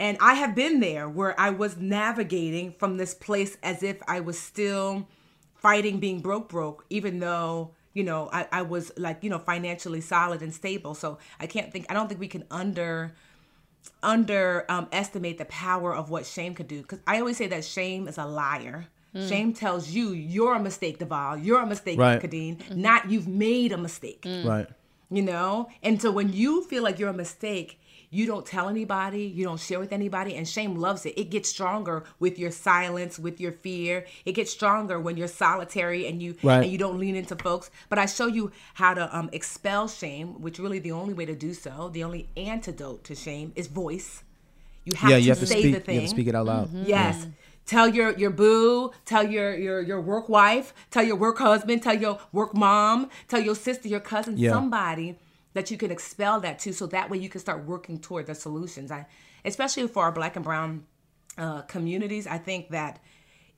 [0.00, 4.20] And I have been there where I was navigating from this place as if I
[4.20, 5.06] was still
[5.56, 10.00] fighting being broke broke, even though you know I, I was like you know financially
[10.00, 10.94] solid and stable.
[10.94, 11.84] So I can't think.
[11.90, 13.12] I don't think we can under
[14.02, 18.06] underestimate um, the power of what shame could do because i always say that shame
[18.06, 19.28] is a liar mm.
[19.28, 21.42] Shame tells you you're a mistake, Devale.
[21.42, 22.20] You're a mistake, Right.
[22.20, 22.58] Khadeen.
[22.58, 22.80] Mm-hmm.
[22.80, 24.22] Not you've made a mistake.
[24.22, 24.46] Mm.
[24.46, 24.68] Right.
[25.10, 25.68] You know?
[25.82, 27.80] And so when you feel like you're a mistake,
[28.12, 31.14] you don't tell anybody, you don't share with anybody, and shame loves it.
[31.16, 34.04] It gets stronger with your silence, with your fear.
[34.24, 36.62] It gets stronger when you're solitary and you Right.
[36.64, 37.70] and you don't lean into folks.
[37.88, 41.36] But I show you how to um, expel shame, which really the only way to
[41.36, 44.24] do so, the only antidote to shame is voice.
[44.84, 45.74] You have yeah, to you have to say speak.
[45.74, 45.94] the thing.
[45.94, 46.70] You have to speak it out loud.
[46.86, 47.26] Yes.
[47.66, 51.94] Tell your your boo, tell your your your work wife, tell your work husband, tell
[51.94, 54.50] your work mom, tell your sister, your cousin, Yeah.
[54.50, 55.16] somebody
[55.54, 58.34] that you can expel that to, so that way you can start working toward the
[58.34, 58.90] solutions.
[58.90, 59.06] I,
[59.44, 60.84] especially for our Black and Brown
[61.38, 63.00] uh, communities, I think that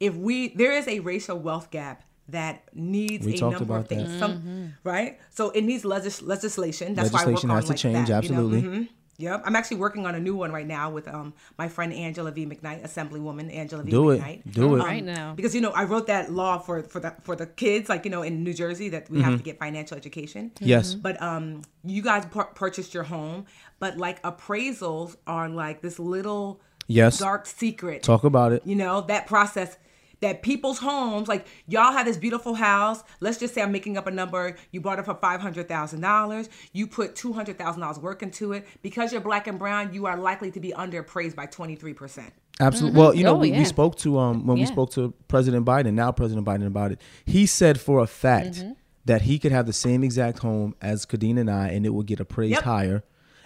[0.01, 3.81] if we there is a racial wealth gap that needs We a talked number of
[3.81, 3.95] about that.
[4.07, 5.19] things, some right.
[5.31, 6.95] So it needs legis- legislation.
[6.95, 8.39] That's Legislation why I work has to like change, that, you know?
[8.45, 8.89] absolutely.
[9.23, 12.33] Yep, I'm actually working on a new one right now with um my friend Angela
[12.33, 12.45] V.
[12.47, 13.91] McKnight, Assemblywoman Angela V.
[13.93, 14.21] Do it.
[14.21, 14.53] McKnight.
[14.53, 14.81] Do it.
[14.81, 15.35] Um, Right now.
[15.35, 18.11] because you know I wrote that law for for the for the kids, like you
[18.11, 19.31] know in New Jersey that we Mm-hmm.
[19.31, 20.51] have to get financial education.
[20.61, 20.95] Yes.
[20.95, 23.47] But um, you guys pur- purchased your home,
[23.79, 27.19] but like appraisals are like this little Yes.
[27.19, 28.03] dark secret.
[28.03, 28.63] Talk about it.
[28.67, 29.77] You know that process.
[30.23, 33.03] That people's homes, like y'all have this beautiful house.
[33.21, 34.57] Let's just say I'm making up a number.
[34.71, 36.49] You bought it for five hundred thousand dollars.
[36.73, 38.67] You put two hundred thousand dollars work into it.
[38.83, 42.33] Because you're black and brown, you are likely to be underappraised by twenty three percent.
[42.61, 42.99] Absolutely.
[43.01, 43.59] Well, you know, Oh, we, yeah.
[43.59, 47.01] we spoke to um when we spoke to President Biden, now President Biden about it.
[47.27, 48.73] He said for a fact Mm-hmm.
[49.07, 52.07] that he could have the same exact home as Khadeen and I, and it would
[52.07, 52.63] get appraised Yep.
[52.63, 53.03] higher,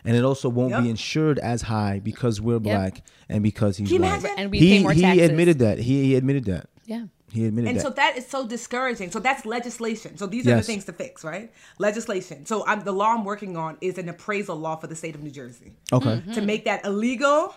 [0.06, 3.96] and it also won't be insured as high because we're black and because he's Can
[3.96, 4.18] you white.
[4.20, 4.30] imagine?
[4.38, 5.28] And we he pay more he taxes.
[5.28, 5.78] admitted that.
[5.78, 6.68] He, he admitted that.
[6.84, 7.06] Yeah.
[7.32, 7.70] He admitted that.
[7.70, 7.82] And that.
[7.82, 9.10] so that is so discouraging.
[9.10, 10.16] So that's legislation.
[10.16, 10.66] So these are Yes.
[10.66, 11.52] the things to fix, right?
[11.78, 12.46] Legislation.
[12.46, 15.22] So I'm, the law I'm working on is an appraisal law for the state of
[15.22, 16.22] New Jersey okay.
[16.34, 17.54] to make that illegal.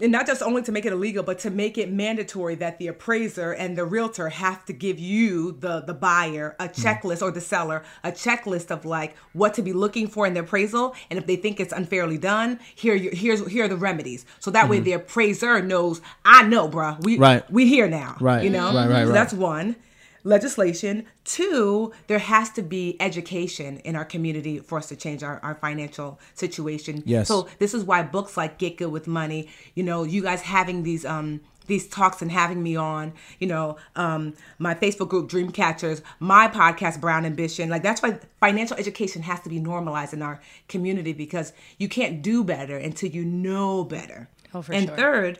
[0.00, 2.88] And not just only to make it illegal, but to make it mandatory that the
[2.88, 6.72] appraiser and the realtor have to give you, the the buyer, a hmm.
[6.72, 10.40] checklist or the seller, a checklist of like what to be looking for in the
[10.40, 14.26] appraisal, and if they think it's unfairly done, here you- here's here are the remedies.
[14.40, 14.84] So that way hmm.
[14.84, 17.48] the appraiser knows, I know, bruh, we Right.
[17.50, 18.42] we here now, Right.
[18.44, 19.12] You know, Right, right, So right.
[19.12, 19.76] that's one
[20.24, 25.38] legislation two there has to be education in our community for us to change our,
[25.42, 27.28] our financial situation Yes.
[27.28, 30.82] so this is why books like get good with money you know you guys having
[30.82, 35.50] these um these talks and having me on you know um my facebook group dream
[35.50, 40.22] catchers my podcast brown ambition like that's why financial education has to be normalized in
[40.22, 44.96] our community because you can't do better until you know better Oh, for and sure.
[44.96, 45.38] third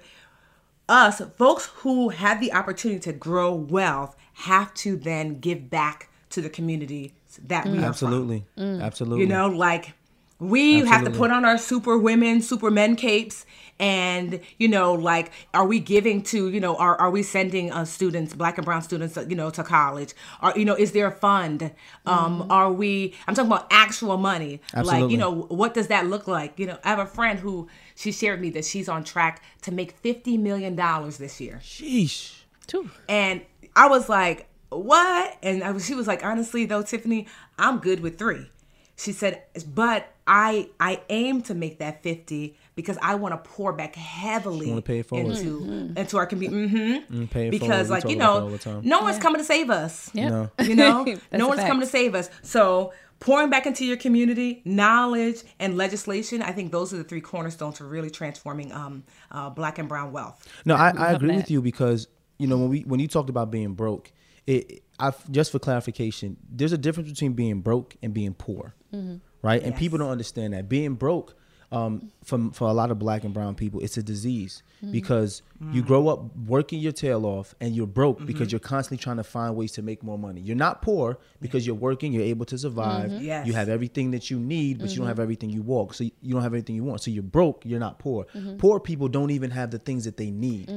[0.89, 6.41] us folks who have the opportunity to grow wealth have to then give back to
[6.41, 7.13] the community
[7.47, 7.85] that we are from.
[7.85, 8.45] Absolutely.
[8.59, 9.21] Absolutely.
[9.21, 9.95] You know, like
[10.41, 13.47] we have to put on our super women, super men capes,
[13.79, 17.85] and you know, like, are we giving to you know, are are we sending uh,
[17.85, 20.13] students, black and brown students, you know, to college?
[20.41, 21.71] Are you know, is there a fund?
[22.05, 23.15] Um, are we?
[23.27, 24.61] I'm talking about actual money.
[24.75, 25.03] absolutely.
[25.03, 26.59] Like, you know, what does that look like?
[26.59, 29.73] You know, I have a friend who she shared me that she's on track to
[29.73, 31.61] make fifty million dollars this year.
[31.63, 32.41] Sheesh.
[32.67, 32.91] Two.
[33.09, 33.43] And
[33.77, 35.37] I was like, what?
[35.43, 37.27] And I was, she was like, honestly though, Tiffany,
[37.59, 38.51] I'm good with three.
[38.97, 39.43] She said,
[39.75, 44.69] but I I aim to make that 50 because I want to pour back heavily
[44.69, 45.37] wanna pay it forward.
[45.37, 46.69] into into our community.
[46.69, 47.25] Mm-hmm.
[47.27, 48.05] pay it Because forward.
[48.05, 48.81] Like you talk about that know, all the time.
[48.85, 50.11] no one's coming to save us.
[50.15, 50.29] Yeah.
[50.29, 50.51] No.
[50.65, 51.69] You know, no one's fact.
[51.69, 52.31] coming to save us.
[52.43, 57.21] So pouring back into your community, knowledge and legislation, I think those are the three
[57.21, 60.47] cornerstones for really transforming um, uh, black and brown wealth.
[60.65, 61.37] No, I, I love agree that.
[61.37, 62.07] with you because
[62.39, 64.13] you know when we when you talked about being broke,
[64.47, 69.17] it I just for clarification, there's a difference between being broke and being poor, Mm-hmm.
[69.43, 69.63] right?
[69.63, 71.35] And people don't understand that being broke.
[71.73, 74.93] Um, for for a lot of black and brown people, it's a disease Mm-hmm.
[74.93, 75.43] because
[75.73, 78.27] you grow up working your tail off and you're broke Mm-hmm.
[78.27, 80.41] because you're constantly trying to find ways to make more money.
[80.43, 83.11] You're not poor because you're working, you're able to survive.
[83.11, 83.25] Mm-hmm.
[83.25, 83.47] Yes.
[83.47, 85.95] You have everything that you need, but you don't have everything you walk.
[85.95, 87.01] So you- you don't have everything you want.
[87.01, 88.27] So you're broke, you're not poor.
[88.35, 88.59] Mm-hmm.
[88.59, 90.69] Poor people don't even have the things that they need.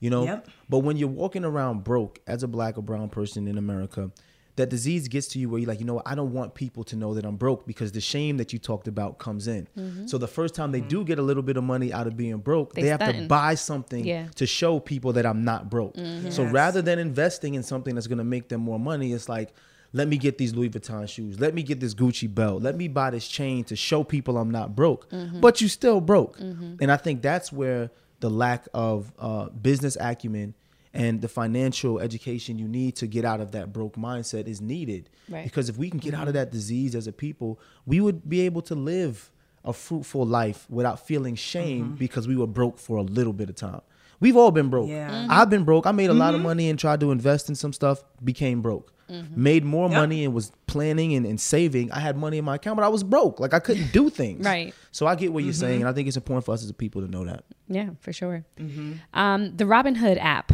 [0.00, 0.24] You know?
[0.24, 0.48] Yep.
[0.68, 4.10] But when you're walking around broke as a black or brown person in America,
[4.56, 6.84] that disease gets to you where you're like, you know what, I don't want people
[6.84, 9.68] to know that I'm broke because the shame that you talked about comes in.
[9.78, 10.06] Mm-hmm.
[10.06, 10.88] So the first time they mm-hmm.
[10.88, 13.26] do get a little bit of money out of being broke, they, They have to
[13.26, 14.26] buy something Yeah.
[14.34, 15.94] to show people that I'm not broke.
[15.94, 16.30] Mm-hmm.
[16.30, 16.52] So Yes.
[16.52, 19.54] rather than investing in something that's gonna make them more money, it's like,
[19.92, 21.40] let me get these Louis Vuitton shoes.
[21.40, 22.62] Let me get this Gucci belt.
[22.62, 25.08] Let me buy this chain to show people I'm not broke.
[25.40, 26.38] But you still broke.
[26.38, 30.54] And I think that's where the lack of uh, business acumen
[30.92, 35.08] and the financial education you need to get out of that broke mindset is needed.
[35.28, 35.44] Right.
[35.44, 38.40] Because if we can get out of that disease as a people, we would be
[38.42, 39.30] able to live
[39.64, 43.56] a fruitful life without feeling shame because we were broke for a little bit of
[43.56, 43.82] time.
[44.18, 44.88] We've all been broke.
[44.88, 45.10] Yeah.
[45.10, 45.26] Mhm.
[45.30, 45.86] I've been broke.
[45.86, 48.92] I made a lot of money and tried to invest in some stuff, became broke.
[49.34, 49.96] Made more Yep.
[49.98, 51.90] money and was planning and, and saving.
[51.92, 53.40] I had money in my account, but I was broke.
[53.40, 54.44] Like I couldn't do things.
[54.46, 54.74] Right.
[54.92, 56.74] So I get what you're saying, and I think it's important for us as a
[56.74, 57.44] people to know that.
[57.68, 58.44] Yeah, for sure.
[58.58, 58.92] Mm-hmm.
[59.18, 60.52] Um, the Robinhood app.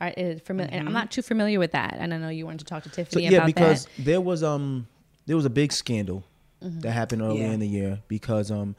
[0.00, 2.58] Are, is familiar, and I'm not too familiar with that, and I know you wanted
[2.60, 2.96] to talk to Mm-hmm.
[3.02, 4.04] So Tiffany yeah, about because that.
[4.04, 4.88] there was um
[5.26, 6.24] there was a big scandal
[6.62, 6.80] Mm-hmm.
[6.80, 7.52] that happened earlier Yeah.
[7.52, 8.74] in the year because um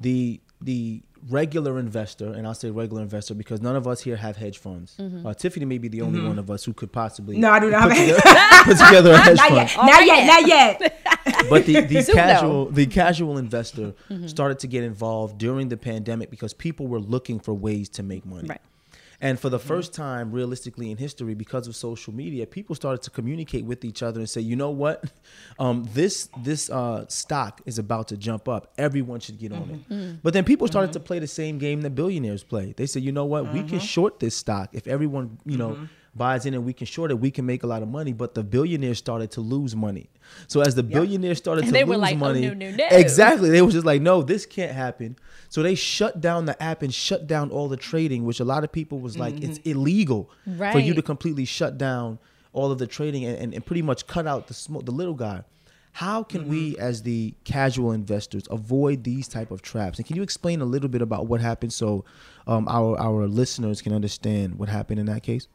[0.00, 4.36] the the regular investor and I'll say regular investor because none of us here have
[4.36, 4.96] hedge funds.
[5.00, 5.26] Mm-hmm.
[5.26, 7.70] Uh, Tiffany may be the only one of us who could possibly No, I do
[7.70, 8.20] not put, have together,
[8.64, 9.56] put together a hedge Not fund.
[9.56, 9.76] yet.
[9.76, 10.26] Not yet.
[10.26, 11.00] Not yet.
[11.50, 12.22] But the, the Soon, though.
[12.22, 14.26] casual the casual investor Mm-hmm.
[14.28, 18.24] started to get involved during the pandemic because people were looking for ways to make
[18.26, 18.48] money.
[18.48, 18.60] Right.
[19.20, 19.68] And for the mm-hmm.
[19.68, 24.02] first time, realistically in history, because of social media, people started to communicate with each
[24.02, 25.04] other and say, you know what,
[25.58, 28.72] um, this this uh, stock is about to jump up.
[28.78, 29.88] Everyone should get on it.
[29.88, 29.94] Mm-hmm.
[29.94, 30.18] Mm.
[30.22, 31.00] But then people started mm-hmm.
[31.02, 32.74] to play the same game that billionaires play.
[32.76, 35.88] They said, you know what, we can short this stock if everyone, you know.
[36.16, 38.12] Buys in and we can short it, we can make a lot of money.
[38.12, 40.08] But the billionaires started to lose money.
[40.46, 42.70] So as the billionaires started And to they lose were like, "Oh, money, no, no,
[42.70, 45.16] no." exactly, they was just like, no, this can't happen.
[45.48, 48.64] So they shut down the app and shut down all the trading, which a lot
[48.64, 50.30] of people was like, it's illegal
[50.72, 52.18] for you to completely shut down
[52.52, 55.14] all of the trading and, and, and pretty much cut out the smoke, the little
[55.14, 55.42] guy.
[55.92, 59.98] How can we, as the casual investors, avoid these type of traps?
[59.98, 62.04] And can you explain a little bit about what happened so
[62.48, 65.46] um, our our listeners can understand what happened in that case?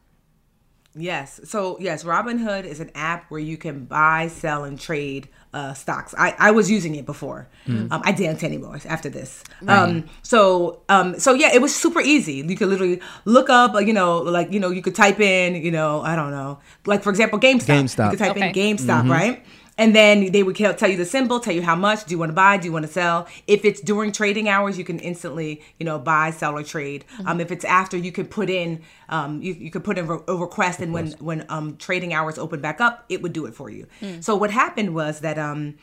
[0.94, 1.40] Yes.
[1.44, 6.14] So yes, Robinhood is an app where you can buy, sell, and trade uh, stocks.
[6.18, 7.48] I, I was using it before.
[7.68, 9.44] Um, I didn't anymore after this.
[9.68, 12.34] Um, so um, so yeah, it was super easy.
[12.46, 15.54] You could literally look up, uh, you know, like you know, you could type in,
[15.54, 17.66] you know, I don't know, like for example, GameStop.
[17.66, 18.04] GameStop.
[18.12, 18.48] You could type Okay.
[18.48, 19.44] in GameStop, right?
[19.80, 22.04] And then they would tell tell you the symbol, tell you how much.
[22.04, 22.58] Do you want to buy?
[22.58, 23.26] Do you want to sell?
[23.46, 27.06] If it's during trading hours, you can instantly, you know, buy, sell, or trade.
[27.24, 30.18] Um, if it's after, you could put in, um, you, you could put in re-
[30.28, 33.54] a request, and when when um, trading hours open back up, it would do it
[33.54, 33.86] for you.
[34.20, 35.76] So what happened was that um,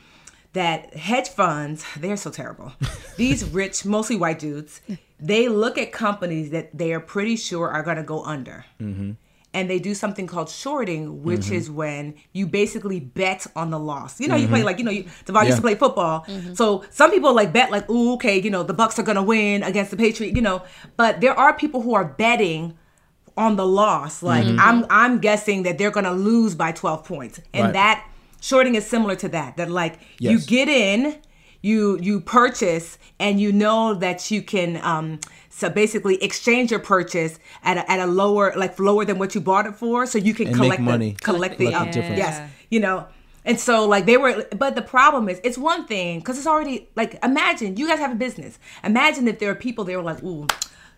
[0.53, 2.73] that hedge funds, they're so terrible.
[3.17, 4.79] These rich, mostly white dudes,
[5.19, 8.65] they look at companies that they are pretty sure are going to go under.
[9.57, 11.55] And they do something called shorting, which mm-hmm.
[11.55, 14.19] is when you basically bet on the loss.
[14.19, 14.65] You know, you play mm-hmm.
[14.65, 16.25] like, you know, you, Devale used to play football.
[16.25, 16.53] Mm-hmm.
[16.53, 19.23] So some people like bet like, ooh, okay, you know, the Bucks are going to
[19.23, 20.61] win against the Patriots, you know.
[20.95, 22.77] But there are people who are betting
[23.37, 24.23] on the loss.
[24.23, 27.39] Like I'm I'm guessing that they're gonna lose by 12 points.
[27.53, 27.73] And Right.
[27.73, 28.07] that
[28.41, 29.57] shorting is similar to that.
[29.57, 31.17] That like you get in,
[31.61, 35.19] you you purchase and you know that you can um
[35.59, 39.41] so basically exchange your purchase at a, at a lower like lower than what you
[39.41, 41.11] bought it for so you can And make collect money.
[41.11, 42.17] the collect the Collect the um, difference.
[42.25, 42.97] yes you know
[43.43, 46.87] and so like they were but the problem is it's one thing because it's already
[46.95, 50.21] like imagine you guys have a business imagine if there are people they were like
[50.23, 50.45] ooh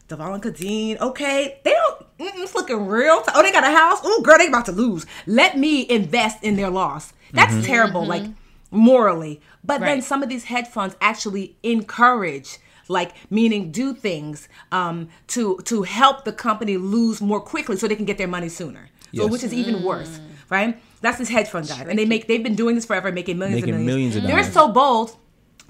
[0.10, 2.00] Devale and Khadeen, okay, they don't.
[2.18, 3.22] Mm, it's looking real.
[3.36, 4.00] Oh, they got a house.
[4.04, 5.06] Oh, girl, they about to lose.
[5.28, 7.14] Let me invest in their loss.
[7.32, 8.24] That's terrible, like
[8.72, 9.40] morally.
[9.64, 12.58] But then some of these hedge funds actually encourage,
[12.90, 17.96] like meaning do things um, to to help the company lose more quickly, so they
[17.96, 18.90] can get their money sooner.
[19.16, 20.78] So, which is even worse, right?
[21.02, 23.62] That's this hedge fund guy, and they make they've been doing this forever, making millions
[23.62, 24.16] Making and millions.
[24.16, 24.54] millions of They're dollars.
[24.54, 25.16] so bold.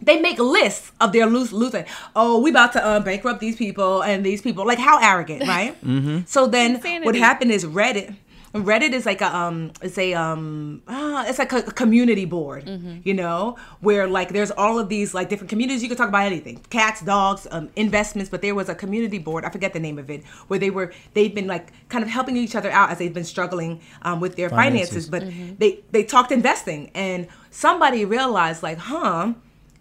[0.01, 1.83] They make lists of their lose losing.
[2.15, 4.65] Oh, we about to uh, bankrupt these people and these people.
[4.65, 5.75] Like how arrogant, right?
[5.83, 6.19] mm-hmm.
[6.25, 8.15] So then what happened is Reddit.
[8.53, 12.67] Reddit is like a um, it's a um, ah, it's like a, a community board,
[13.03, 15.83] you know, where like there's all of these like different communities.
[15.83, 18.29] You can talk about anything, cats, dogs, um, investments.
[18.29, 19.45] But there was a community board.
[19.45, 22.37] I forget the name of it, where they were they've been like kind of helping
[22.37, 25.07] each other out as they've been struggling um, with their finances.
[25.07, 25.49] Finances.
[25.51, 29.33] But they they talked investing, and somebody realized like, huh,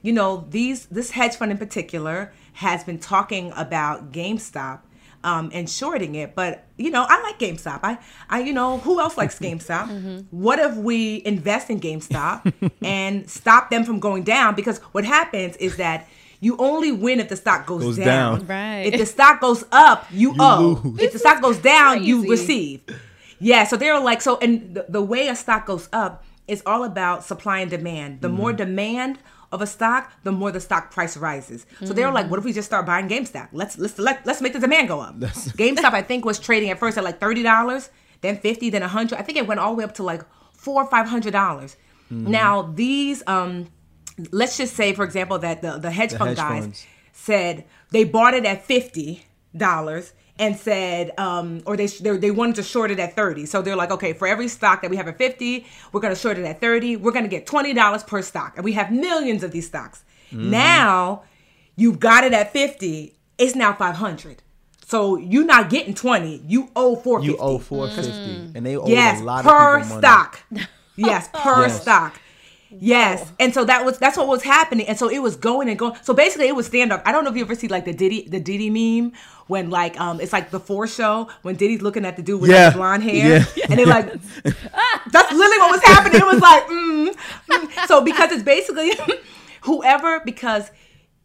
[0.03, 4.81] you know, these this hedge fund in particular has been talking about GameStop
[5.25, 6.35] um, and shorting it.
[6.35, 7.81] But you know, I like GameStop.
[7.83, 7.99] I,
[8.31, 10.27] I, you know, who else likes GameStop?
[10.31, 12.53] What if we invest in GameStop
[12.83, 14.55] and stop them from going down?
[14.55, 16.07] Because what happens is that
[16.41, 18.39] you only win if the stock goes, Goes down.
[18.39, 18.47] down.
[18.47, 18.93] Right.
[18.93, 20.81] If the stock goes up, you, owe.
[20.85, 21.01] lose.
[21.01, 22.83] If the stock goes down, you receive.
[23.41, 26.83] Yeah, so they're like so, and the, the way a stock goes up is all
[26.85, 28.21] about supply and demand.
[28.21, 29.19] The more demand
[29.51, 31.67] of a stock, the more the stock price rises.
[31.85, 33.49] So they were like, "What if we just start buying GameStop?
[33.53, 36.79] Let's let's let, let's make the demand go up." GameStop, I think, was trading at
[36.79, 39.19] first at like thirty dollars, then fifty, then a hundred.
[39.19, 41.77] I think it went all the way up to like four or five hundred dollars.
[42.11, 43.69] Now these, um,
[44.33, 46.87] let's just say, for example, that the the hedge fund hedge guys funds.
[47.13, 49.27] said they bought it at fifty
[49.57, 53.47] dollars and said, um, or they, they they wanted to short it at thirty.
[53.47, 56.39] So they're like, okay, for every stock that we have at fifty, we're gonna short
[56.39, 56.97] it at thirty.
[56.97, 60.05] We're gonna get twenty dollars per stock, and we have millions of these stocks.
[60.33, 60.51] Mm-hmm.
[60.51, 61.23] Now
[61.77, 63.15] you've got it at fifty.
[63.39, 64.43] It's now five hundred.
[64.87, 66.43] So you're not getting twenty.
[66.47, 67.33] You owe four fifty.
[67.33, 70.07] You owe four fifty, and they owe yes a lot per of people money.
[70.07, 70.41] stock.
[71.01, 71.81] Yes, per Yes.
[71.83, 72.21] stock.
[72.71, 75.79] Yes, and so that was that's what was happening, and so it was going and
[75.79, 75.95] going.
[76.03, 77.03] So basically, it was stand up.
[77.07, 79.13] I don't know if you ever see like the Diddy the Diddy meme
[79.47, 82.51] when like um it's like the four show when Diddy's looking at the dude with
[82.51, 82.65] Yeah.
[82.67, 83.67] like, the blonde hair, Yeah.
[83.71, 84.13] and they're like,
[84.43, 86.21] that's literally what was happening.
[86.21, 87.17] It was like, mm,
[87.51, 87.87] mm.
[87.87, 88.93] so because it's basically
[89.63, 90.71] whoever because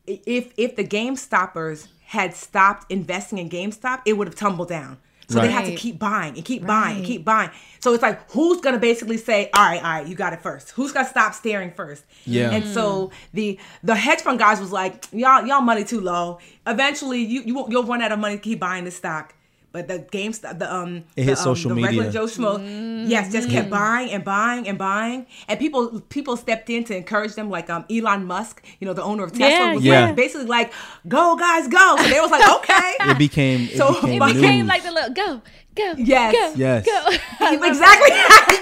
[0.07, 4.97] if if the Game Stoppers had stopped investing in GameStop, it would have tumbled down.
[5.33, 7.49] So they had to keep buying and keep buying and keep buying.
[7.79, 10.71] So it's like, who's gonna basically say, all right, all right, you got it first?
[10.71, 12.05] Who's gonna stop staring first?
[12.25, 12.51] Yeah.
[12.51, 13.11] And so mm.
[13.33, 16.39] the the hedge fund guys was like, y'all y'all money too low.
[16.65, 19.35] Eventually, you you won't, you'll run out of money to keep buying the stock.
[19.73, 21.89] But the GameStop, the um, It the, hit um, social the media.
[21.89, 26.69] regular Joe Schmo, yes, just kept buying and buying and buying, and people people stepped
[26.69, 29.73] in to encourage them, like um Elon Musk, you know, the owner of Tesla, Yeah,
[29.73, 30.05] was yeah.
[30.05, 30.71] like, basically like,
[31.07, 31.95] go guys, go.
[31.97, 34.67] So they was like, okay, It became it So- became, It It became news.
[34.69, 35.41] like the little go,
[35.75, 36.33] go, Yes.
[36.37, 36.85] go, Yes.
[36.85, 36.99] go.
[37.71, 38.09] exactly,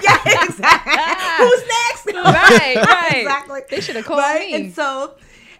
[0.02, 1.44] yeah, exactly.
[1.44, 2.06] Who's next?
[2.06, 3.16] Right, right.
[3.20, 3.60] exactly.
[3.70, 4.48] They should have called right?
[4.48, 4.54] me.
[4.54, 5.14] And so,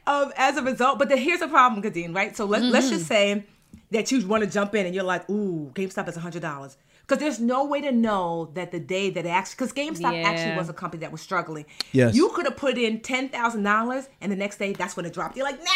[0.06, 2.34] um, as a result, but then here's a problem, Khadeen, right?
[2.36, 2.96] So let, let's Mm-hmm.
[2.96, 3.44] just say
[3.92, 6.76] that you want to jump in and you're like, ooh, GameStop is hundred dollars.
[7.02, 10.68] Because there's no way to know that the day that actually, because GameStop actually was
[10.68, 11.66] a company that was struggling.
[11.90, 12.14] Yes.
[12.14, 15.12] You could have put in ten thousand dollars, and the next day that's when it
[15.12, 15.36] dropped.
[15.36, 15.70] You're like, nah.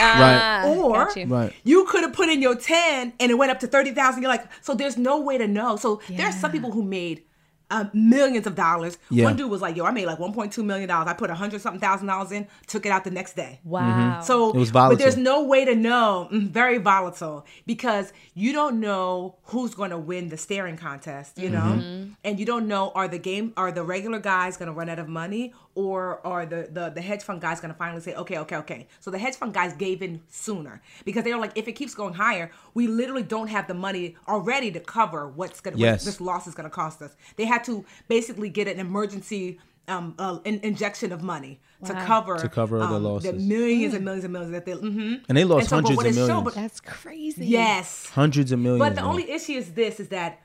[0.00, 1.26] Ah, Or you.
[1.26, 1.52] Right.
[1.64, 4.22] you could have put in your 10 and it went up to 30,000.
[4.22, 5.76] You're like, so there's no way to know.
[5.76, 7.24] So there's some people who made
[7.70, 8.98] uh, millions of dollars.
[9.10, 9.24] Yeah.
[9.24, 11.08] One dude was like, yo, I made like 1.2 million dollars.
[11.08, 13.60] I put a hundred something thousand dollars in, took it out the next day.
[13.64, 14.20] Wow.
[14.22, 14.96] So It was volatile.
[14.96, 16.28] But there's no way to know.
[16.32, 21.50] Mm, very volatile because you don't know who's going to win the staring contest, you
[21.50, 22.12] know, Mm-hmm.
[22.24, 24.98] and you don't know are the game are the regular guys going to run out
[24.98, 25.52] of money
[25.84, 28.80] or are the the, the hedge fund guys going to finally say okay okay okay.
[29.00, 30.74] So the hedge fund guys gave in sooner
[31.04, 34.16] because they were like if it keeps going higher, we literally don't have the money
[34.26, 36.04] already to cover what's going to Yes.
[36.04, 37.12] this loss is going to cost us.
[37.36, 42.36] They had to basically get an emergency um, uh, in, injection of money to cover
[42.38, 43.40] To cover the um, losses.
[43.54, 44.72] millions and millions and millions that they.
[44.72, 45.22] mhm.
[45.28, 46.44] And they lost so, but hundreds what of it showed- millions.
[46.44, 47.46] but- That's crazy.
[47.46, 48.80] yes, hundreds of millions.
[48.84, 49.10] but the man.
[49.10, 50.40] only issue is this: is that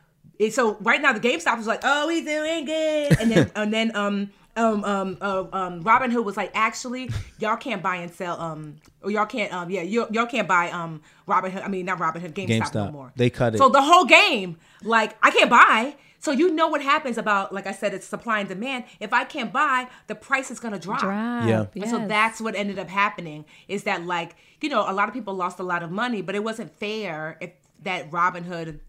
[0.51, 3.95] so right now the GameStop was like, "Oh, we doing good," and then and then
[3.95, 8.75] um um um uh, um Robinhood was like, "Actually, y'all can't buy and sell um
[9.01, 12.33] or y'all can't um yeah you y'all can't buy um Robinhood I mean not Robinhood
[12.33, 13.57] GameStop, no more." They cut it.
[13.57, 15.95] So the whole game, like I can't buy.
[16.19, 18.85] So you know what happens about like I said, it's supply and demand.
[18.99, 21.01] If I can't buy, the price is gonna drop.
[21.01, 21.47] Drop.
[21.47, 21.65] Yeah.
[21.75, 25.13] And so that's what ended up happening is that like, you know, a lot of
[25.13, 27.51] people lost a lot of money, but it wasn't fair if
[27.81, 28.79] that Robinhood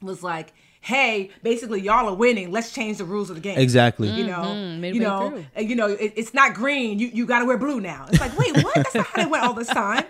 [0.00, 2.50] was like, hey, basically y'all are winning.
[2.52, 3.58] Let's change the rules of the game.
[3.58, 4.08] exactly.
[4.08, 4.80] You know, Mm-hmm.
[4.80, 5.62] midway you know, through.
[5.64, 6.98] you know, it, it's not green.
[6.98, 8.06] You you got to wear blue now.
[8.08, 8.74] It's like, wait, what?
[8.74, 10.04] That's not how they went all this time.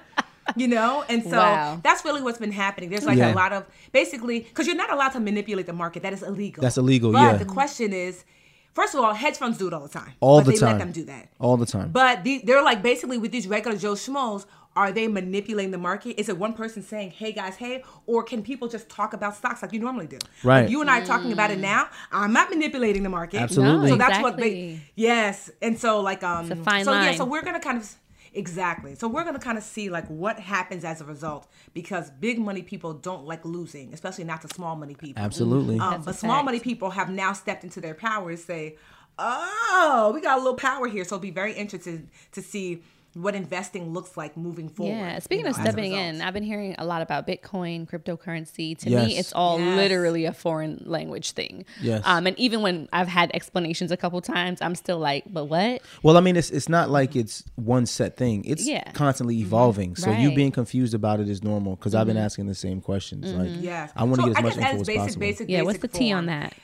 [0.56, 1.80] You know, and so Wow.
[1.82, 2.88] that's really what's been happening.
[2.88, 3.34] There's like Yeah.
[3.34, 6.02] a lot of basically because you're not allowed to manipulate the market.
[6.02, 6.62] That is illegal.
[6.62, 7.36] That's illegal, But yeah.
[7.36, 8.24] the question is,
[8.72, 10.12] first of all, hedge funds do it all the time.
[10.20, 10.68] All but the they time.
[10.72, 11.28] let them do that.
[11.38, 11.90] All the time.
[11.92, 14.46] But the, they're like basically with these regular Joe Schmoes,
[14.78, 16.20] are they manipulating the market?
[16.20, 19.60] Is it one person saying, "Hey guys, hey," or can people just talk about stocks
[19.60, 20.18] like you normally do?
[20.44, 20.62] Right.
[20.62, 21.88] Like you and I are talking about it now.
[22.12, 23.40] I'm not manipulating the market.
[23.40, 23.88] Absolutely.
[23.90, 24.50] So No, that's what they.
[24.50, 24.80] exactly.
[24.94, 26.50] Yes, and so like um.
[26.50, 27.92] It's a fine so yeah, so we're gonna kind of.
[28.34, 28.94] Exactly.
[28.94, 32.62] So we're gonna kind of see like what happens as a result because big money
[32.62, 35.20] people don't like losing, especially not to small money people.
[35.20, 35.80] Absolutely.
[35.80, 36.44] Um, That's but small fact.
[36.44, 38.76] money people have now stepped into their power and say,
[39.18, 42.82] "Oh, we got a little power here." So it'll be very interested to see
[43.14, 44.92] what investing looks like moving forward.
[44.94, 45.18] Yeah.
[45.18, 47.88] Speaking you of know, as a stepping in, I've been hearing a lot about Bitcoin,
[47.88, 48.76] cryptocurrency.
[48.78, 49.06] To Yes.
[49.08, 49.76] me, it's all Yes.
[49.76, 51.64] literally a foreign language thing.
[51.80, 52.02] Yes.
[52.04, 55.82] Um, and even when I've had explanations a couple times, I'm still like, but what?
[56.02, 58.44] Well, I mean, it's it's not like it's one set thing.
[58.44, 58.80] It's Yeah.
[58.84, 58.92] Mm-hmm.
[58.92, 59.96] constantly evolving.
[59.96, 60.26] So you Right.
[60.26, 60.36] Mm-hmm.
[60.36, 63.32] being confused about it is normal because I've been asking the same questions.
[63.32, 63.90] Like, Yes.
[63.96, 65.20] I want to So get as I much guess info as as basic, possible.
[65.20, 65.62] basic, Yeah.
[65.62, 66.54] What's the basic T on that?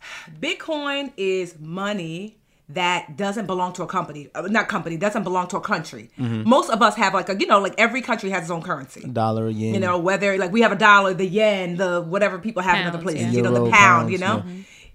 [0.40, 2.36] Bitcoin is money
[2.68, 6.10] that doesn't belong to a company, uh, not company, doesn't belong to a country.
[6.18, 6.48] Mm-hmm.
[6.48, 9.06] Most of us have like a, you know, like every country has its own currency.
[9.08, 9.74] Dollar, yen.
[9.74, 12.86] You know, whether like we have a dollar, the yen, the whatever people have in
[12.86, 13.30] other places, yeah.
[13.30, 14.44] you know, Euro, the pound, you know.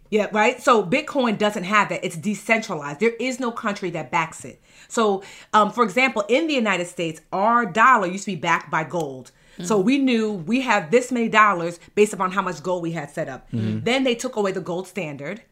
[0.10, 0.62] Yeah, right.
[0.62, 2.04] So Bitcoin doesn't have that.
[2.04, 3.00] It's decentralized.
[3.00, 4.62] There is no country that backs it.
[4.90, 8.84] So, um, for example, in the United States, our dollar used to be backed by
[8.84, 9.32] gold.
[9.64, 13.12] So we knew we have this many dollars based upon how much gold we had
[13.12, 13.48] set up.
[13.52, 15.44] Then they took away the gold standard.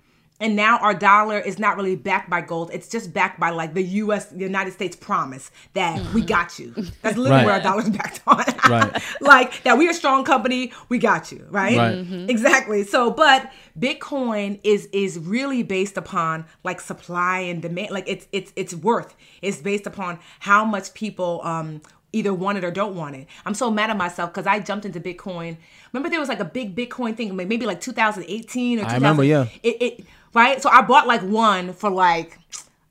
[0.42, 2.70] And now our dollar is not really backed by gold.
[2.74, 4.28] It's just backed by like the U.S.
[4.28, 6.74] the United States promise that we got you.
[7.02, 7.46] That's literally Right.
[7.46, 8.44] where our dollar's backed on.
[8.70, 9.02] Right.
[9.22, 10.72] like that we're a strong company.
[10.90, 11.46] We got you.
[11.50, 11.76] Right.
[11.76, 11.96] Right.
[11.98, 12.30] Mm-hmm.
[12.30, 12.84] Exactly.
[12.84, 17.92] So, but Bitcoin is is really based upon like supply and demand.
[17.92, 19.16] Like it's it's it's worth.
[19.42, 21.82] It's based upon how much people um
[22.12, 23.28] either want it or don't want it.
[23.46, 25.58] I'm so mad at myself because I jumped into Bitcoin.
[25.94, 28.92] Remember there was like a big Bitcoin thing, maybe like 2018 or 2000.
[28.92, 29.46] I remember, yeah.
[29.64, 30.62] It, it right.
[30.62, 32.38] So I bought like one for like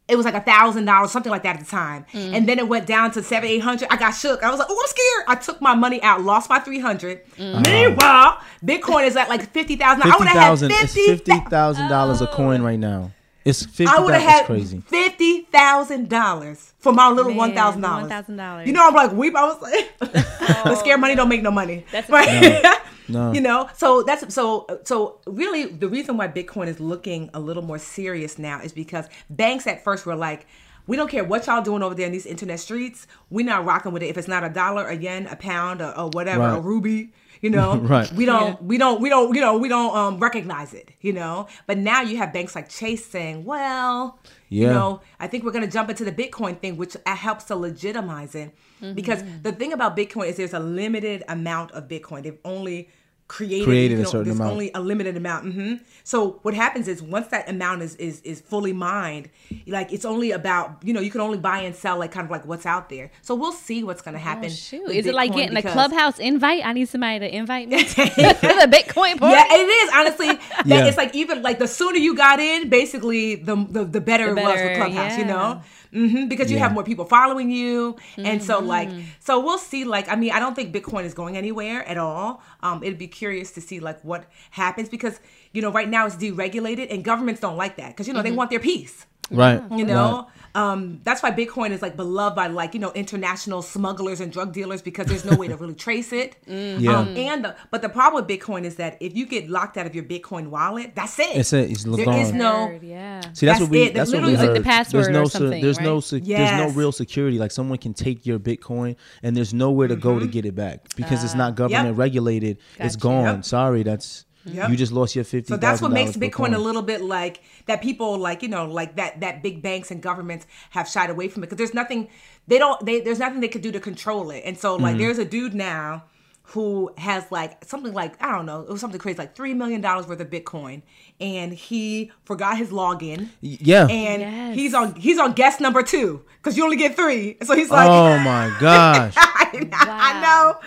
[0.08, 2.06] it was like a thousand dollars, something like that at the time.
[2.12, 2.34] Mm.
[2.34, 3.88] And then it went down to seven, eight hundred.
[3.92, 4.42] I got shook.
[4.42, 5.24] I was like, oh, I'm scared.
[5.28, 7.26] I took my money out, lost my three hundred.
[7.36, 7.64] Mm.
[7.64, 10.10] Meanwhile, Bitcoin is at like fifty thousand.
[10.10, 11.06] I would have had fifty.
[11.06, 13.12] fifty thousand dollars a coin right now.
[13.44, 13.86] It's fifty.
[13.86, 14.80] I would have That's had crazy.
[14.80, 18.10] fifty thousand dollars for my little Man, one thousand dollars.
[18.10, 18.66] $1,000.
[18.66, 19.36] You know, I'm like weep.
[19.36, 19.92] I was like,
[20.64, 21.84] but scared money don't make no money.
[21.92, 22.62] That's right.
[23.08, 23.32] No.
[23.32, 27.62] You know, so that's so so really the reason why Bitcoin is looking a little
[27.62, 30.46] more serious now is because banks at first were like,
[30.86, 33.06] we don't care what y'all doing over there in these internet streets.
[33.30, 34.06] We're not rocking with it.
[34.06, 37.50] If it's not a dollar, a yen, a pound, or, or whatever, a ruby, you
[37.50, 38.10] know, Right.
[38.12, 41.46] we don't, we don't, we don't, you know, we don't um, recognize it, you know.
[41.66, 44.18] But now you have banks like Chase saying, well,
[44.48, 47.44] you know, I think we're going to jump into the Bitcoin thing, which uh, helps
[47.44, 48.54] to legitimize it.
[48.94, 52.22] Because the thing about Bitcoin is there's a limited amount of Bitcoin.
[52.22, 52.88] They've only
[53.28, 54.52] created, Created you a know, certain there's amount.
[54.52, 55.52] only a limited amount.
[55.52, 55.74] hmm
[56.04, 59.28] So what happens is once that amount is, is is fully mined,
[59.66, 62.30] like it's only about you know you can only buy and sell like kind of
[62.30, 63.10] like what's out there.
[63.22, 64.46] So we'll see what's going to happen.
[64.46, 64.86] Oh, shoot.
[64.86, 66.64] with Is it like Bitcoin getting a clubhouse invite?
[66.66, 69.34] I need somebody to invite me to the Bitcoin party.
[69.36, 70.28] Yeah, it is honestly.
[70.66, 70.86] Yeah.
[70.86, 74.40] It's like even like the sooner you got in, basically the the, the better, The
[74.40, 75.18] it was better, with Clubhouse.
[75.18, 75.62] You know,
[75.92, 76.64] hmm because you Yeah.
[76.64, 78.66] have more people following you, and so Mm-hmm.
[78.66, 79.84] like so we'll see.
[79.84, 82.42] Like I mean, I don't think Bitcoin is going anywhere at all.
[82.62, 85.20] Um, it'd be curious to see like what happens because
[85.52, 88.30] you know right now it's deregulated and governments don't like that because you know Mm-hmm.
[88.30, 89.62] they want their peace Right.
[89.76, 94.20] you know um, that's why bitcoin is like beloved by like you know international smugglers
[94.20, 96.98] and drug dealers because there's no way to really trace it Yeah.
[96.98, 99.86] um, and the, but the problem with bitcoin is that if you get locked out
[99.86, 101.70] of your bitcoin wallet that's it It's it.
[101.70, 102.18] It's there gone.
[102.18, 103.20] is no Word, yeah.
[103.32, 103.82] See, that's, That's what we.
[103.84, 103.94] it.
[103.94, 105.22] That's what Literally we like the password there's no.
[105.22, 105.94] or se- something, there's no.
[105.94, 106.02] right?
[106.04, 107.38] se- There's no real security.
[107.38, 110.94] Like someone can take your Bitcoin and there's nowhere to go to get it back
[110.96, 111.96] because it's not government Yep.
[111.98, 112.58] regulated.
[112.78, 113.24] It's gone.
[113.24, 113.44] Yep.
[113.44, 114.24] Sorry, that's
[114.54, 114.70] Yep.
[114.70, 115.48] you just lost your fifty.
[115.48, 117.82] So that's what makes Bitcoin a little bit like that.
[117.82, 121.42] People like you know like that that big banks and governments have shied away from
[121.42, 122.08] it because there's nothing
[122.46, 124.42] they don't they there's nothing they could do to control it.
[124.44, 124.98] And so like Mm-hmm.
[124.98, 126.04] there's a dude now
[126.52, 129.82] who has like something like I don't know it was something crazy like three million
[129.82, 130.80] dollars worth of Bitcoin
[131.20, 133.28] and he forgot his login.
[133.42, 133.86] Yeah.
[133.86, 134.54] And Yes.
[134.54, 137.36] he's on he's on guest number two because you only get three.
[137.42, 139.12] So he's like, oh my gosh.
[139.16, 140.60] I, I know.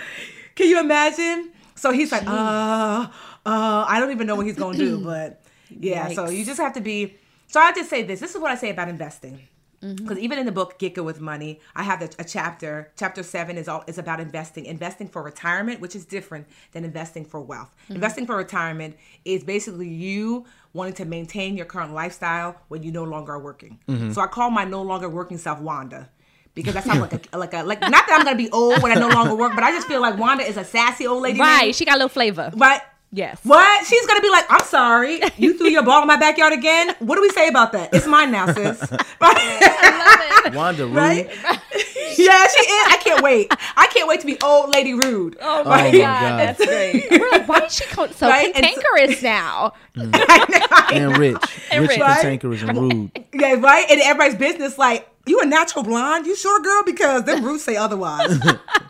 [0.53, 1.51] Can you imagine?
[1.73, 3.07] So he's like, uh,
[3.45, 6.09] uh, I don't even know what he's gonna do, but yeah.
[6.09, 7.15] So you just have to be.
[7.47, 8.19] So I just say this.
[8.19, 9.47] This is what I say about investing.
[9.83, 9.95] Mm-hmm.
[9.95, 12.91] Because even in the book Get Good with Money, I have a, a chapter.
[12.97, 14.65] Chapter seven is all is about investing.
[14.65, 17.73] Investing for retirement, which is different than investing for wealth.
[17.85, 17.95] Mm-hmm.
[17.95, 23.03] Investing for retirement is basically you wanting to maintain your current lifestyle when you no
[23.03, 23.79] longer are working.
[23.87, 24.11] Mm-hmm.
[24.11, 26.09] So I call my no longer working self Wanda
[26.53, 28.91] because that sounds like a like a like not that I'm gonna be old when
[28.91, 31.39] I no longer work, but I just feel like Wanda is a sassy old lady.
[31.39, 31.63] Right.
[31.63, 31.73] name.
[31.73, 32.51] She got a little flavor.
[32.55, 32.81] Right.
[33.14, 33.39] Yes.
[33.43, 33.86] What?
[33.88, 36.95] She's gonna be like, I'm sorry, you threw your ball in my backyard again.
[36.99, 37.93] What do we say about that?
[37.93, 38.80] It's mine now, sis.
[39.22, 40.51] Right?
[40.53, 40.95] Wanda Rude.
[40.95, 41.28] right?
[41.30, 42.88] yeah, she is.
[42.93, 43.51] I can't wait.
[43.78, 45.38] I can't wait to be old lady rude.
[45.41, 45.99] Oh my oh my God.
[45.99, 47.07] god, that's great.
[47.12, 48.47] We're like, why is she co- so Right?
[48.55, 49.74] And so- cantankerous now?
[49.95, 50.91] Mm.
[50.93, 51.38] And rich.
[51.72, 51.99] And rich, rich.
[51.99, 52.22] Right?
[52.22, 53.26] cantankerous, and rude.
[53.34, 53.86] Yeah, right.
[53.89, 56.26] And everybody's business like, you a natural blonde?
[56.26, 56.84] You sure, girl?
[56.86, 58.39] Because them roots say otherwise.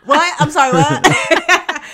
[0.06, 0.34] what?
[0.40, 0.72] I'm sorry.
[0.72, 1.06] What?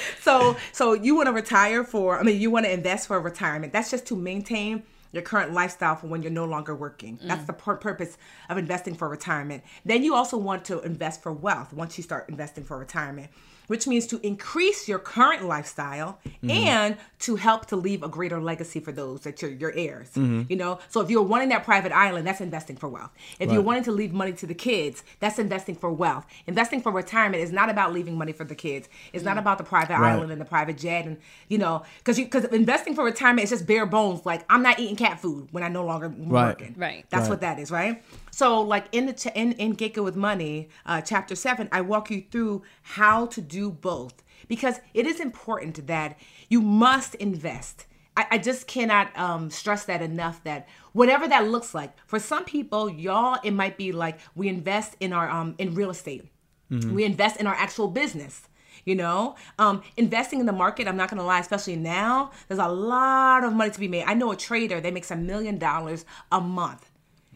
[0.21, 2.19] so, so you want to retire for?
[2.19, 3.73] I mean, you want to invest for retirement.
[3.73, 4.83] That's just to maintain
[5.13, 7.19] your current lifestyle for when you're no longer working.
[7.23, 8.19] That's the pur- purpose
[8.51, 9.65] of investing for retirement.
[9.85, 13.31] Then you also want to invest for wealth once you start investing for retirement,
[13.69, 16.51] which means to increase your current lifestyle mm-hmm.
[16.51, 20.11] and to help to leave a greater legacy for those that your your heirs.
[20.11, 20.43] Mm-hmm.
[20.49, 23.11] You know, so if you're wanting that private island, that's investing for wealth.
[23.39, 26.27] If you're wanting to leave money to the kids, that's investing for wealth.
[26.47, 28.89] Investing for retirement is not about leaving money for the kids.
[29.13, 30.13] It's not about the private Right.
[30.13, 31.17] island and the private jet and
[31.49, 34.27] you know, because you because investing for retirement is just bare bones.
[34.27, 36.49] Like I'm not eating cat food when I no longer am Right.
[36.49, 36.75] working.
[36.77, 37.05] Right.
[37.11, 37.31] That's Right.
[37.31, 38.03] what that is, right?
[38.31, 41.81] So, like in the ch- in in Get Good with Money, uh, chapter seven, I
[41.81, 46.19] walk you through how to do both because it is important that
[46.49, 47.87] you must invest.
[48.17, 50.43] I, I just cannot um, stress that enough.
[50.45, 54.97] That whatever that looks like for some people, y'all, it might be like we invest
[55.01, 56.25] in our um in real estate,
[56.95, 58.43] we invest in our actual business.
[58.85, 62.69] You know, um, investing in the market, I'm not gonna lie, especially now, there's a
[62.69, 64.05] lot of money to be made.
[64.05, 66.89] I know a trader that makes a million dollars a month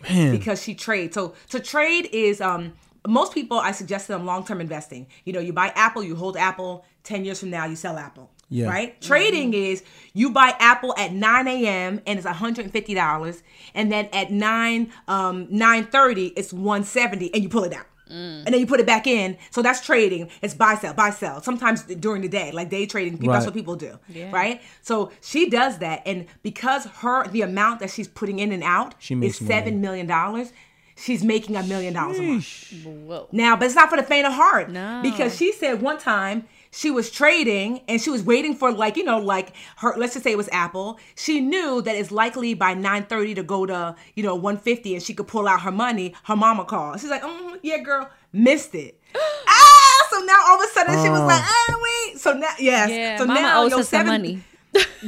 [0.09, 1.15] because she trades.
[1.15, 2.73] So to trade is um
[3.07, 5.07] most people I suggest them long term investing.
[5.25, 6.85] You know, you buy Apple, you hold Apple.
[7.03, 8.31] Ten years from now, you sell Apple.
[8.49, 8.69] Yeah.
[8.69, 9.01] Right.
[9.01, 9.83] Trading is
[10.13, 12.01] you buy Apple at 9 a.m.
[12.07, 13.43] and it's 150 dollars,
[13.75, 17.87] and then at 9 um 9:30 it's 170 and you pull it out.
[18.13, 18.45] Mm.
[18.45, 19.39] and then you put it back in.
[19.51, 20.29] So that's trading.
[20.43, 21.41] It's buy sell, buy sell.
[21.43, 23.99] Sometimes during the day, like day trading, people, that's what people do,
[24.31, 24.61] right?
[24.83, 28.95] So she does that, and because her the amount that she's putting in and out
[28.99, 29.49] She is makes money.
[29.55, 30.53] seven million dollars.
[30.95, 32.73] She's making a million dollars a month.
[32.85, 33.27] Whoa.
[33.33, 34.69] Now, but it's not for the faint of heart.
[34.71, 35.01] No.
[35.03, 36.45] Because she said one time
[36.75, 40.25] she was trading and she was waiting for like, you know, like her let's just
[40.25, 40.99] say it was Apple.
[41.15, 45.13] She knew that it's likely by 9:30 to go to, you know, 150 and she
[45.15, 46.15] could pull out her money.
[46.25, 46.99] Her mama called.
[47.01, 48.99] She's like, mm, yeah, girl, missed it.
[49.15, 52.19] ah, so now all of a sudden she was like, oh wait.
[52.19, 52.91] So now yes.
[52.91, 54.43] Yeah, so mama now owes your her seven- money.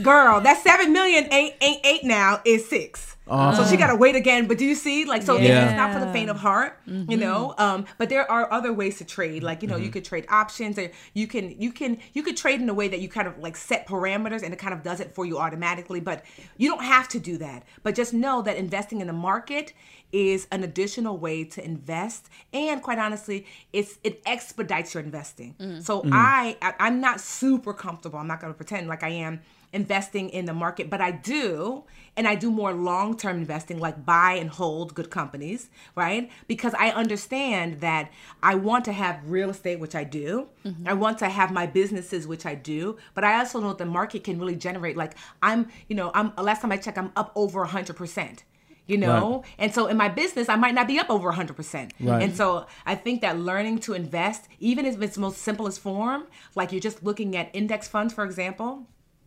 [0.03, 3.14] girl, that seven million ain't ain't eight now is six.
[3.27, 3.79] So she oh.
[3.79, 4.47] gotta wait again.
[4.47, 5.65] But do you see, like, so Yeah.
[5.65, 7.21] it's not for the faint of heart, you mm-hmm.
[7.21, 7.55] know.
[7.57, 9.43] Um, but there are other ways to trade.
[9.43, 9.93] Like, you know, you mm-hmm.
[9.93, 13.01] could trade options, or you can you can you could trade in a way that
[13.01, 16.01] you kind of like set parameters, and it kind of does it for you automatically.
[16.01, 16.23] But
[16.59, 17.65] you don't have to do that.
[17.83, 19.73] But just know that investing in the market
[20.13, 25.55] is an additional way to invest, and quite honestly, it's it expedites your investing.
[25.59, 25.83] Mm.
[25.83, 26.11] So mm.
[26.13, 28.19] I, I I'm not super comfortable.
[28.19, 29.41] I'm not gonna pretend like I am
[29.75, 31.85] investing in the market, but I do,
[32.17, 36.31] and I do more long term investing, like buy and hold good companies, right?
[36.47, 38.11] Because I understand that
[38.43, 40.49] I want to have real estate, which I do.
[40.65, 40.89] Mm-hmm.
[40.89, 43.87] I want to have my businesses, which I do, but I also know that the
[43.87, 44.97] market can really generate.
[44.97, 48.45] Like I'm, you know, I'm last time I checked, I'm up over a hundred percent.
[48.87, 51.93] You know, and so in my business, I might not be up over 100%.
[52.01, 52.23] Right.
[52.23, 56.27] And so I think that learning to invest, even if it's the most simplest form,
[56.55, 58.87] like you're just looking at index funds, for example,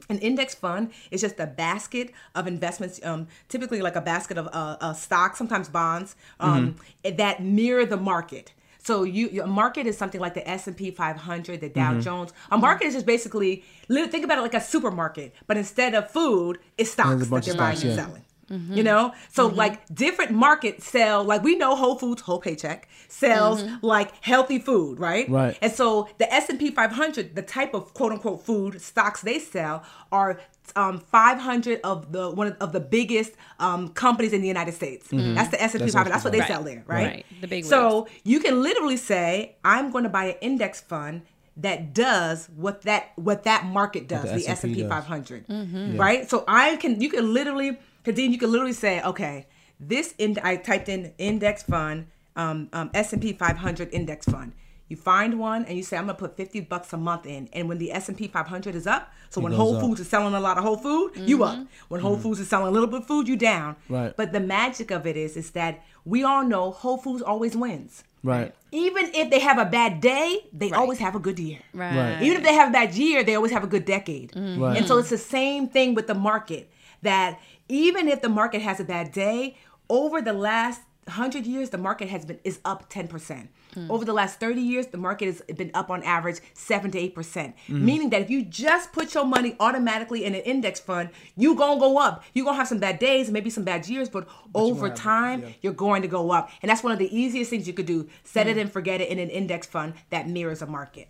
[0.09, 4.47] an index fund is just a basket of investments, um, typically like a basket of
[4.47, 8.53] uh, uh, stocks, sometimes bonds, um, that mirror the market.
[8.79, 12.31] So you, a market is something like the S and P 500, the Dow Jones.
[12.51, 16.59] A market is just basically think about it like a supermarket, but instead of food,
[16.77, 17.95] it's stocks that they're of buying and yeah.
[17.95, 18.23] selling.
[18.49, 23.61] You know, so like different markets sell, like we know Whole Foods, whole paycheck sells
[23.81, 25.29] like healthy food, right?
[25.29, 25.57] Right.
[25.61, 29.39] And so the S and P 500, the type of quote unquote food stocks they
[29.39, 29.83] sell
[30.13, 30.39] are
[30.77, 35.07] um, 500 of the one of the biggest um, companies in the United States.
[35.11, 36.11] That's the S and P That's 500.
[36.13, 36.47] That's what they Right.
[36.47, 37.05] sell there, right?
[37.07, 37.25] Right.
[37.41, 37.69] The big ones.
[37.69, 41.23] So you can literally say, I'm going to buy an index fund
[41.57, 45.47] that does what that what that market does, the the S and P S&P 500,
[45.47, 45.97] Mm-hmm.
[45.97, 46.29] right?
[46.29, 49.47] So I can you can literally, Khadeen, you can literally say, okay,
[49.79, 54.53] this in I typed in index fund, um, um, S and P 500 index fund.
[54.89, 57.67] You find one and you say, I'm gonna put 50 bucks a month in, and
[57.67, 59.81] when the S and P 500 is up, so when Whole up.
[59.81, 61.61] Foods is selling a lot of Whole Food, you Mm-hmm.
[61.63, 61.67] up.
[61.89, 63.75] When Whole Foods is selling a little bit of food, you down.
[63.89, 64.15] Right.
[64.15, 68.05] But the magic of it is, is that we all know Whole Foods always wins.
[68.23, 68.55] Right.
[68.71, 71.59] Even if they have a bad day, they always have a good year.
[71.73, 71.95] Right.
[71.95, 72.21] Right.
[72.21, 74.31] Even if they have a bad year, they always have a good decade.
[74.35, 74.77] Right.
[74.77, 76.69] And so it's the same thing with the market
[77.01, 77.39] that
[77.69, 79.57] even if the market has a bad day,
[79.89, 83.47] over the last 100 years the market has been is up 10%.
[83.89, 87.13] Over the last 30 years the market has been up on average 7 to 8%.
[87.13, 87.85] Mm-hmm.
[87.85, 91.77] Meaning that if you just put your money automatically in an index fund, you going
[91.77, 92.23] to go up.
[92.33, 95.73] You're going to have some bad days, maybe some bad years, but, over time you're
[95.73, 96.49] going to go up.
[96.61, 98.09] And that's one of the easiest things you could do.
[98.23, 98.51] Set Mm.
[98.51, 101.07] it and forget it in an index fund that mirrors a market.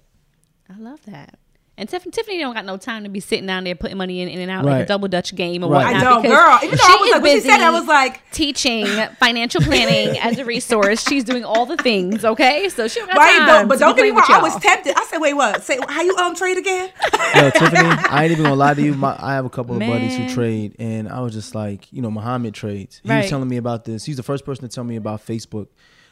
[0.70, 1.40] I love that.
[1.80, 4.28] And Tiff- Tiffany don't got no time to be sitting down there putting money in,
[4.30, 5.86] in and out like a double Dutch game or Right.
[5.94, 6.02] whatnot.
[6.02, 6.60] I know, because girl.
[6.64, 8.86] Even though I was is like, when she said I was like- teaching
[9.20, 11.04] financial planning as a resource.
[11.08, 12.26] She's doing all the things.
[12.26, 14.26] Okay, so she don't got Right, time but, but don't get me wrong.
[14.28, 14.96] I was tempted.
[14.98, 15.62] I said, "Wait, what?
[15.64, 16.90] Say how you um trade again?"
[17.36, 18.96] Yo, Tiffany, I ain't even gonna lie to you.
[18.96, 22.02] My, I have a couple of buddies who trade, and I was just like, you
[22.02, 23.02] know, Muhammad trades.
[23.04, 23.18] He Right.
[23.22, 24.04] was telling me about this.
[24.04, 25.68] He's the first person to tell me about Facebook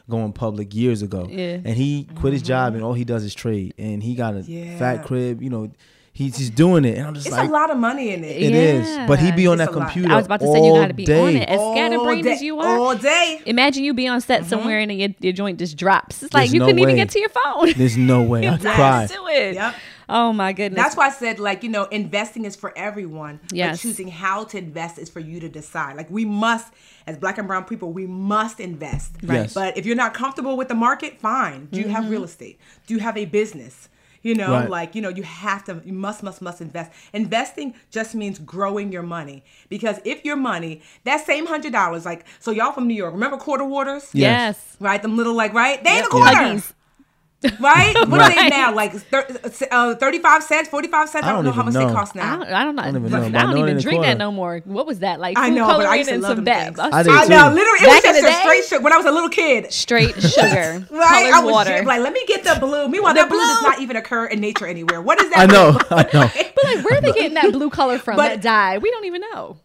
[0.10, 1.28] going public years ago.
[1.30, 1.60] Yeah.
[1.64, 2.76] And he quit his job, mm-hmm.
[2.78, 3.74] and all he does is trade.
[3.78, 4.78] And he got a Yeah.
[4.78, 5.42] fat crib.
[5.42, 5.72] You know,
[6.14, 6.98] he's just doing it.
[6.98, 8.38] And I'm just It's like, a lot of money in it.
[8.42, 8.88] it is.
[8.88, 9.08] Yeah.
[9.08, 9.92] But he be on It's that a lot.
[9.92, 10.14] computer.
[10.14, 11.20] I was about to say you got to be day.
[11.22, 12.78] on it as All scatterbrained day, as you are.
[12.78, 13.42] all day.
[13.46, 14.50] Imagine you be on set mm-hmm.
[14.50, 16.24] somewhere and your, your joint just drops.
[16.24, 17.74] It's like There's you no couldn't even get to your phone.
[17.76, 18.48] There's no way.
[18.48, 19.08] I'd cry.
[19.08, 19.56] Do it.
[19.56, 19.76] Yep.
[20.08, 20.82] Oh my goodness.
[20.82, 23.40] That's why I said, like, you know, investing is for everyone.
[23.52, 23.78] Yes.
[23.78, 25.98] But choosing how to invest is for you to decide.
[25.98, 26.74] Like, we must,
[27.08, 29.14] as black and brown people, we must invest.
[29.24, 29.36] Right.
[29.36, 29.54] Yes.
[29.54, 31.68] But if you're not comfortable with the market, fine.
[31.72, 32.12] Do you have mm-hmm.
[32.12, 32.60] real estate?
[32.88, 33.90] Do you have a business?
[34.22, 34.70] You know, Right.
[34.70, 36.92] like, you know, you have to, you must, must, must invest.
[37.14, 39.44] Investing just means growing your money.
[39.70, 43.64] Because if your money, that same $100, like, so y'all from New York, remember quarter
[43.66, 44.10] waters?
[44.14, 44.58] Yes.
[44.58, 44.78] yes.
[44.80, 45.00] Right?
[45.00, 45.84] Them little, like, right?
[45.84, 46.10] They in the Yep.
[46.10, 46.32] corner.
[46.32, 46.74] Huggies.
[47.60, 47.94] Right?
[48.08, 48.74] What are they now?
[48.74, 49.28] Like thir-
[49.72, 51.26] uh, 35 cents, 45 cents?
[51.26, 52.00] I I don't, don't know how much even they know.
[52.00, 52.38] cost I now.
[52.38, 52.82] don't, I don't know.
[52.82, 54.62] I don't don't, even know, but I know it even drink that no more.
[54.66, 55.38] What was that like?
[55.38, 56.80] I food know, but I coloring used to and love some them bed- things.
[56.80, 57.30] I did I too.
[57.30, 58.40] know, literally, it Back was just the a day?
[58.42, 59.72] straight sugar when I was a little kid.
[59.74, 61.32] straight sugar, Right?
[61.34, 61.70] I was water.
[61.72, 62.88] just like, let me get the blue.
[62.88, 65.02] Meanwhile, that blue does not even occur in nature anywhere.
[65.02, 65.40] What is that?
[65.40, 65.78] I know.
[65.92, 66.30] I know.
[66.56, 68.16] but like, where are they getting that blue color from?
[68.18, 68.78] But- that dye?
[68.80, 69.58] We don't even know.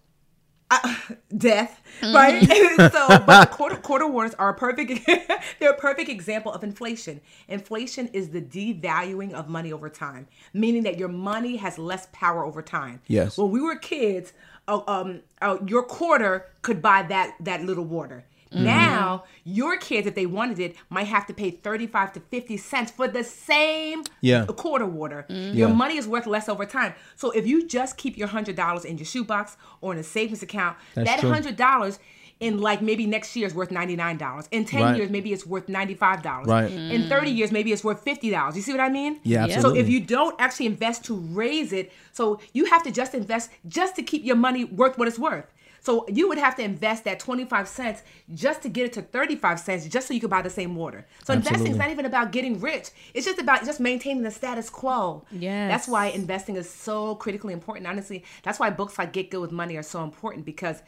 [0.71, 0.97] uh,
[1.37, 1.80] death,
[2.15, 2.47] right?
[2.47, 4.07] so, but the quarter quarter
[4.39, 5.07] are a perfect.
[5.59, 7.21] they're a perfect example of inflation.
[7.49, 12.45] Inflation is the devaluing of money over time, meaning that your money has less power
[12.45, 13.01] over time.
[13.07, 13.37] Yes.
[13.37, 14.33] When we were kids,
[14.69, 18.25] uh, um, uh, your quarter could buy that that little water.
[18.53, 18.65] Mm-hmm.
[18.65, 22.91] Now, your kids, if they wanted it, might have to pay 35 to 50 cents
[22.91, 24.47] for the same Yeah.
[24.47, 25.25] quarter water.
[25.31, 25.57] Mm-hmm.
[25.57, 25.75] Your Yeah.
[25.75, 26.95] money is worth less over time.
[27.17, 30.77] So if you just keep your $100 in your shoebox or in a savings account,
[30.95, 31.99] That's that $100
[32.41, 34.49] in like maybe next year is worth $99.
[34.51, 34.97] In 10 Right.
[34.97, 36.47] years, maybe it's worth $95.
[36.49, 36.73] Right.
[36.73, 38.57] In 30 years, maybe it's worth $50.
[38.57, 39.21] You see what I mean?
[39.25, 43.15] Yeah, So if you don't actually invest to raise it, so you have to just
[43.15, 45.45] invest just to keep your money worth what it's worth.
[45.81, 48.03] So you would have to invest that 25 cents
[48.35, 51.07] just to get it to 35 cents just so you could buy the same water.
[51.25, 52.91] So investing is not even about getting rich.
[53.15, 55.25] It's just about just maintaining the status quo.
[55.33, 55.69] Yeah.
[55.69, 57.87] That's why investing is so critically important.
[57.87, 60.83] Honestly, that's why books like Get Good with Money are so important because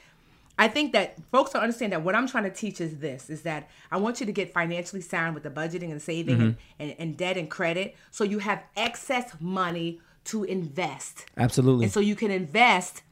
[0.58, 3.42] I think that folks don't understand that what I'm trying to teach is this is
[3.42, 6.50] that I want you to get financially sound with the budgeting and saving Mm-hmm.
[6.78, 11.26] and, and debt and credit so you have excess money to invest.
[11.36, 11.84] Absolutely.
[11.84, 13.02] And so you can invest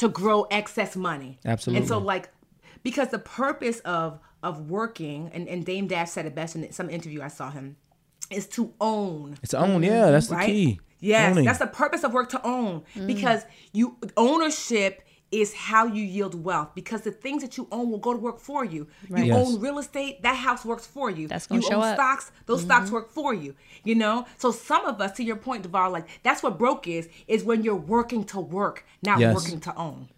[0.00, 1.38] to grow excess money.
[1.44, 1.80] Absolutely.
[1.80, 2.30] And so like
[2.82, 6.88] because the purpose of of working and, and Dame Dash said it best in some
[6.88, 7.76] interview I saw him
[8.30, 9.82] is to own it's own.
[9.82, 10.46] Yeah, that's the right?
[10.46, 10.80] key.
[11.00, 11.44] Yes, Owning.
[11.44, 13.06] that's the purpose of work to own mm.
[13.06, 15.02] because you ownership
[15.32, 18.40] is how you yield wealth because the things that you own will go to work
[18.40, 18.88] for you.
[19.08, 19.36] You Yes.
[19.36, 21.28] own real estate, that house works for you.
[21.28, 21.94] That's gonna you show own up.
[21.96, 22.94] stocks, those stocks mm-hmm.
[22.94, 23.54] work for you.
[23.84, 24.26] You know?
[24.38, 27.62] So some of us, to your point, Devale, like that's what broke is, is when
[27.62, 29.34] you're working to work, not Yes.
[29.34, 30.08] working to own.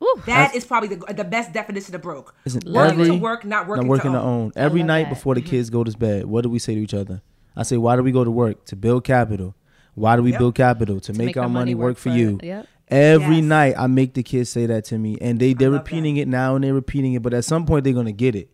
[0.00, 0.22] Woo.
[0.26, 2.34] That is probably the, the best definition of broke.
[2.44, 4.42] Listen, working every- to work, not working, not working to to own.
[4.44, 4.52] own.
[4.56, 5.10] Every night that.
[5.10, 5.50] before the mm-hmm.
[5.50, 7.22] kids go to bed, what do we say to each other?
[7.54, 8.64] I say, why do we go to work?
[8.66, 9.54] To build capital.
[9.94, 10.38] Why do we Yep.
[10.38, 11.00] build capital?
[11.00, 12.40] To, make, make our our money money work, work for for- you.
[12.42, 12.66] yep.
[12.92, 13.44] Every Yes.
[13.44, 15.90] night I make the kids say that to me, and they they're love that.
[15.90, 17.22] repeating it now and they're repeating it.
[17.22, 18.48] But at some point they're gonna get it.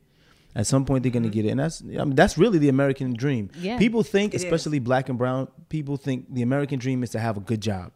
[0.54, 1.18] At some point they're Mm-hmm.
[1.24, 3.50] gonna get it, and that's I mean, that's really the American dream.
[3.60, 3.78] Yeah.
[3.78, 4.44] People think, It is.
[4.44, 7.92] especially black and brown people, think the American dream is to have a good job.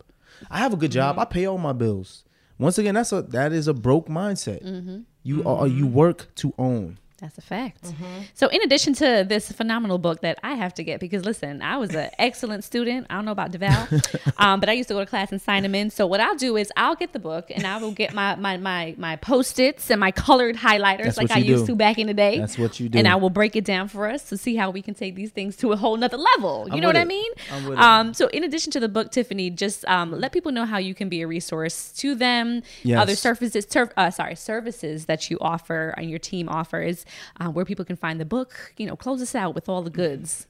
[0.51, 1.13] I have a good job.
[1.13, 1.21] Mm-hmm.
[1.21, 2.25] I pay all my bills.
[2.59, 4.63] Once again, that's a that is a broke mindset.
[4.65, 4.99] Mm-hmm.
[5.25, 6.99] You are you work to own.
[7.23, 7.85] That's a fact.
[7.85, 8.23] Mm-hmm.
[8.35, 11.77] So, in addition to this phenomenal book that I have to get, because listen, I
[11.77, 13.07] was an excellent student.
[13.09, 15.63] I don't know about Devale, um, but I used to go to class and sign
[15.63, 15.91] them in.
[15.91, 18.57] So, what I'll do is I'll get the book and I will get my my
[18.57, 21.75] my, my post its and my colored highlighters That's like I used do.
[21.75, 22.41] to back in the day.
[22.41, 22.99] That's what you do.
[22.99, 25.31] And I will break it down for us to see how we can take these
[25.31, 26.67] things to a whole nother level.
[26.67, 27.33] You I'm know what with I mean?
[27.53, 27.85] I'm with it.
[27.85, 30.93] Um, so, in addition to the book, Tiffany, just um, let people know how you
[30.93, 32.63] can be a resource to them.
[32.83, 33.01] Yes.
[33.01, 37.07] Other services, ter- uh, sorry, services that you offer and your team offers,
[37.41, 38.75] uh, where people can find the book.
[38.77, 40.47] You know, close us out with all the goods.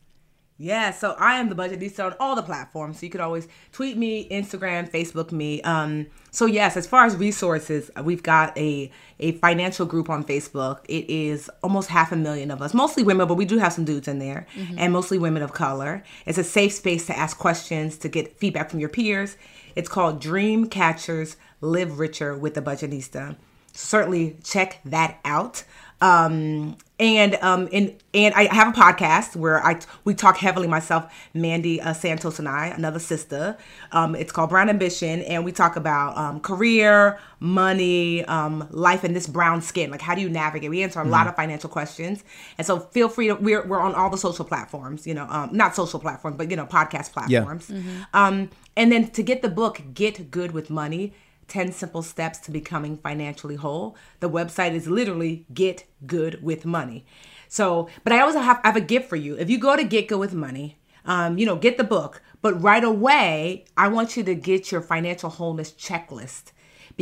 [0.59, 3.01] Yeah, so I am the budget Budgetnista on all the platforms.
[3.01, 5.61] So you could always tweet me, Instagram, Facebook me.
[5.63, 8.89] Um, so yes, as far as resources, we've got a
[9.19, 10.85] a financial group on Facebook.
[10.85, 13.85] It is almost half a million of us, mostly women, but we do have some
[13.85, 14.47] dudes in there,
[14.77, 16.05] and mostly women of color.
[16.27, 19.37] It's a safe space to ask questions, to get feedback from your peers.
[19.75, 23.37] It's called Dream Catchers Live Richer with the Budgetnista.
[23.73, 25.65] Certainly check that out.
[26.03, 31.13] Um, and um, and and I have a podcast where I we talk heavily myself,
[31.33, 33.57] Mandi uh, Santos, and I, another sister.
[33.93, 39.15] Um, it's called Brown Ambition, and we talk about um, career, money, um, life in
[39.15, 39.91] this brown skin.
[39.91, 40.71] Like, how do you navigate?
[40.71, 42.25] We answer a lot of financial questions,
[42.59, 43.35] and so feel free to.
[43.35, 46.57] We're we're on all the social platforms, you know, um, not social platforms, but you
[46.57, 47.71] know, podcast platforms.
[48.13, 51.15] Um, and then to get the book, Get Good with Money.
[51.53, 53.95] 10 simple steps to becoming financially whole.
[54.21, 57.05] The website is literally get good with money.
[57.47, 59.37] So, but I also have, I have a gift for you.
[59.37, 62.61] If you go to get good with money, um, you know, get the book, but
[62.63, 66.53] right away, I want you to get your financial wholeness checklist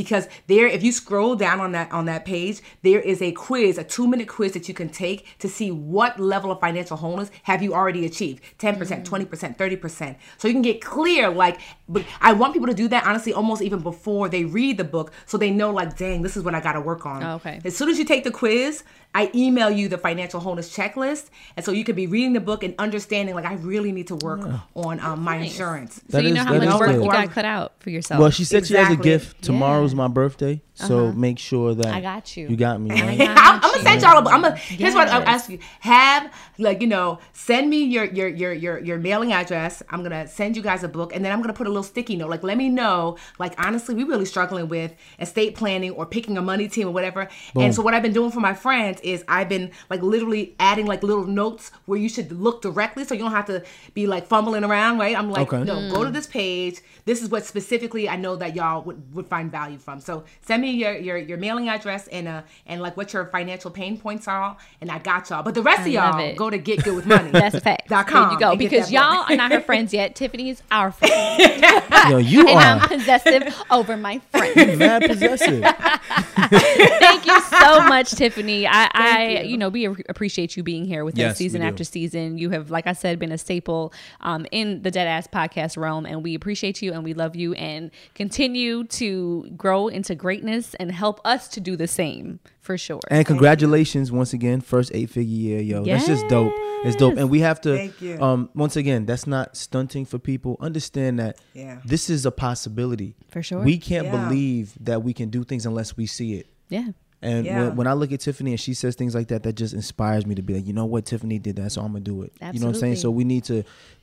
[0.03, 3.76] because there if you scroll down on that on that page there is a quiz
[3.78, 7.30] a two minute quiz that you can take to see what level of financial wholeness
[7.42, 12.32] have you already achieved 10% 20% 30% so you can get clear like but i
[12.32, 15.51] want people to do that honestly almost even before they read the book so they
[15.51, 17.61] know like dang this is what i got to work on Oh, okay.
[17.64, 18.82] as soon as you take the quiz
[19.14, 22.62] i email you the financial wholeness checklist and so you could be reading the book
[22.62, 24.40] and understanding like i really need to work
[24.74, 27.05] on um, my insurance So That you is- know how much work good.
[27.05, 28.20] you got cut out for yourself.
[28.20, 29.42] Well, she said she has a gift.
[29.42, 29.89] Tomorrow's Yeah.
[29.95, 31.12] My birthday, so uh-huh.
[31.16, 32.49] make sure that I got you.
[32.49, 32.91] You got me.
[32.91, 33.18] I right?
[33.18, 34.26] got I'm, I'm gonna send y'all.
[34.26, 34.57] A, I'm gonna.
[34.57, 35.28] Here's what I'll Yes.
[35.28, 39.83] ask you: Have like you know, send me your your your your your mailing address.
[39.91, 42.16] I'm gonna send you guys a book, and then I'm gonna put a little sticky
[42.16, 42.31] note.
[42.31, 43.16] Like, let me know.
[43.39, 47.28] Like, honestly, we really struggling with estate planning or picking a money team or whatever.
[47.55, 50.87] And so what I've been doing for my friends is I've been like literally adding
[50.87, 53.62] like little notes where you should look directly, so you don't have to
[53.95, 54.99] be like fumbling around.
[54.99, 55.16] Right?
[55.16, 55.64] I'm like, Okay.
[55.64, 56.12] no, go to mm.
[56.12, 56.81] this page.
[57.05, 60.01] This is what specifically I know that y'all would would find value from.
[60.01, 63.27] So send me me your, your your mailing address and uh and like what your
[63.27, 65.43] financial pain points are, and I got y'all.
[65.43, 66.37] But the rest of y'all it.
[66.37, 67.31] go to get good with money.
[67.33, 67.89] That's a fact.
[67.89, 68.57] Dot There you go.
[68.57, 70.14] Because y'all are not her friends yet.
[70.14, 71.41] Tiffany's our friend.
[72.09, 74.79] Yo, you and I'm possessive over my friend.
[74.79, 75.62] mad possessive.
[75.62, 78.66] Thank you so much, Tiffany.
[78.66, 79.51] I, I you.
[79.51, 79.57] you.
[79.57, 82.39] know, we appreciate you being here with Yes, us season after season.
[82.39, 86.07] You have, like I said, been a staple um, in the Dead Ass podcast realm,
[86.07, 90.93] and we appreciate you and we love you and continue to grow into greatness and
[90.93, 93.01] help us to do the same for sure.
[93.11, 95.85] And congratulations once again, first eight figure year, yo.
[95.85, 96.53] That's just dope.
[96.85, 97.17] It's dope.
[97.19, 98.21] And we have to Thank you.
[98.23, 100.57] um once again, that's not stunting for people.
[100.61, 101.81] Understand that Yeah.
[101.85, 103.17] this is a possibility.
[103.29, 103.63] For sure.
[103.63, 104.29] We can't Yeah.
[104.29, 106.47] believe that we can do things unless we see it.
[106.69, 106.89] yeah.
[107.23, 107.64] And Yeah.
[107.68, 110.25] when, when I look at Tiffany and she says things like that, that just inspires
[110.25, 112.33] me to be like, you know what, Tiffany did that, so I'm gonna do it.
[112.53, 112.97] You know what I'm saying?
[112.97, 113.62] So we need to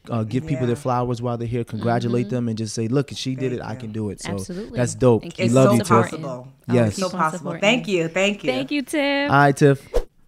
[0.09, 0.67] uh, give people Yeah.
[0.67, 3.71] their flowers while they're here, congratulate them, and just say, look, she did it, Thank
[3.71, 4.21] I can do it.
[4.21, 4.77] So Absolutely.
[4.77, 5.23] that's dope.
[5.23, 5.87] And We It's love so you, Tiff.
[5.87, 6.21] supporting.
[6.21, 6.47] possible.
[6.71, 6.95] Yes.
[6.95, 7.57] so Keep on possible.
[7.59, 8.07] Thank you.
[8.07, 8.51] Thank you.
[8.51, 9.31] Thank you, Tiff.
[9.31, 9.87] All right, Tiff.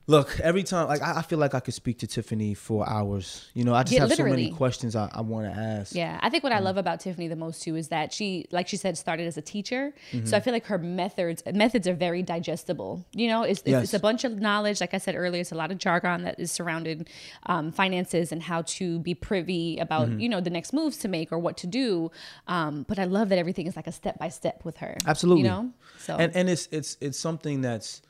[0.10, 3.47] Look, every time, like I, I feel like I could speak to Tiffany for hours.
[3.53, 4.45] You know, I just Yeah, have so literally.
[4.47, 5.93] many questions I, I want to ask.
[5.93, 6.55] Yeah, I think what Mm.
[6.55, 9.38] I love about Tiffany the most too is that she, like she said, started as
[9.38, 9.93] a teacher.
[10.12, 10.26] Mm-hmm.
[10.26, 13.05] So I feel like her methods methods are very digestible.
[13.14, 13.84] You know, it's it's, Yes.
[13.84, 14.82] it's a bunch of knowledge.
[14.82, 17.07] Like I said earlier, it's a lot of jargon that is surrounded
[17.45, 20.20] um, finances and how to be privy about Mm-hmm.
[20.22, 22.10] you know the next moves to make or what to do.
[22.47, 24.97] Um, but I love that everything is like a step by step with her.
[25.05, 25.43] Absolutely.
[25.43, 25.70] you know.
[25.99, 28.01] So and and it's it's it's something that's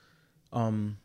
[0.54, 0.98] um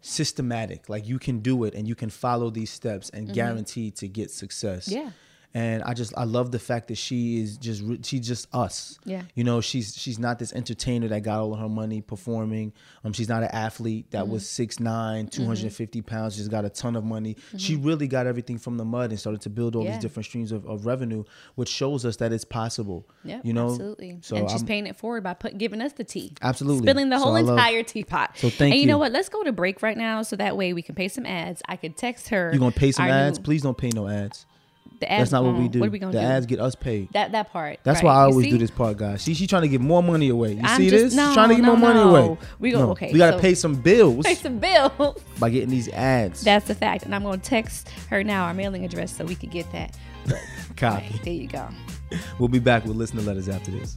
[0.00, 4.08] systematic like you can do it and you can follow these steps and guarantee to
[4.08, 4.98] get success Mm-hmm.
[5.06, 5.10] Yeah.
[5.52, 9.22] And i just i love the fact that she is just she's just us Yeah.
[9.34, 12.72] you know she's she's not this entertainer that got all of her money performing
[13.04, 14.84] um she's not an athlete that was Mm-hmm.
[14.84, 18.84] 6'9 250 pounds she's got a ton of money she really got everything from the
[18.84, 19.88] mud and started to build all Mm-hmm.
[19.90, 19.96] Yeah.
[19.96, 21.24] these different streams of, of revenue
[21.56, 24.18] which shows us that it's possible Yeah, you know absolutely.
[24.20, 26.32] so and she's I'm- paying it forward by put, giving us the tea.
[26.42, 26.82] Absolutely.
[26.86, 28.36] Spilling the So whole love- entire teapot.
[28.38, 28.98] So thank and you know you.
[29.00, 29.12] what?
[29.12, 31.60] Let's go to break right now so that way we can pay some ads.
[31.68, 32.50] I could text her.
[32.52, 33.38] You gonna pay some ads?
[33.38, 34.46] new- Please don't pay no ads.
[35.00, 35.80] The ads That's not what we do.
[35.80, 36.24] What are we gonna the do?
[36.26, 37.08] ads get us paid.
[37.12, 37.78] that that part.
[37.82, 38.04] That's right.
[38.04, 39.22] why I always do this part, guys.
[39.22, 40.52] See, she's trying to get more money away.
[40.54, 41.14] You I'm see just- this?
[41.14, 42.10] no, she's trying to get no, more money no.
[42.26, 42.38] away.
[42.58, 45.16] We go- okay, We gotta so- pay some bills Pay some bills.
[45.40, 46.42] by getting these ads.
[46.42, 47.04] That's the fact.
[47.04, 49.96] And I'm gonna text her now our mailing address so we could get that.
[50.76, 51.06] Copy.
[51.12, 51.66] Right, there you go.
[52.40, 53.96] We'll be back with listener letters after this.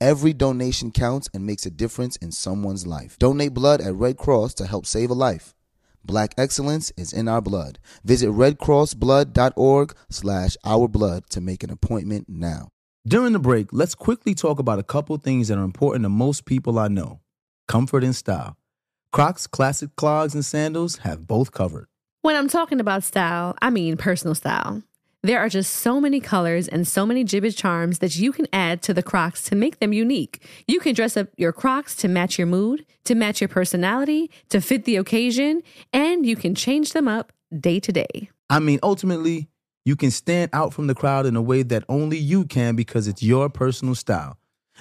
[0.00, 3.18] Every donation counts and makes a difference in someone's life.
[3.18, 5.54] Donate blood at Red Cross to help save a life.
[6.04, 7.78] Black excellence is in our blood.
[8.04, 12.68] Visit redcrossblood.org slash our blood to make an appointment now.
[13.06, 16.44] During the break, let's quickly talk about a couple things that are important to most
[16.44, 17.20] people I know
[17.66, 18.56] comfort and style.
[19.12, 21.86] Crocs, classic clogs, and sandals have both covered.
[22.20, 24.82] When I'm talking about style, I mean personal style.
[25.24, 28.82] There are just so many colors and so many Jibbitz charms that you can add
[28.82, 30.46] to the Crocs to make them unique.
[30.68, 34.60] You can dress up your Crocs to match your mood, to match your personality, to
[34.60, 35.62] fit the occasion,
[35.94, 38.28] and you can change them up day to day.
[38.50, 39.48] I mean, ultimately,
[39.86, 43.08] you can stand out from the crowd in a way that only you can because
[43.08, 44.36] it's your personal style.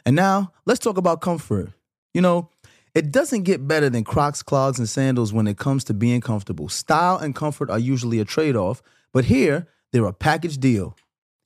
[0.05, 1.71] And now, let's talk about comfort.
[2.13, 2.49] You know,
[2.93, 6.67] it doesn't get better than Crocs, clogs, and sandals when it comes to being comfortable.
[6.67, 8.83] Style and comfort are usually a trade off,
[9.13, 10.97] but here, They're a package deal.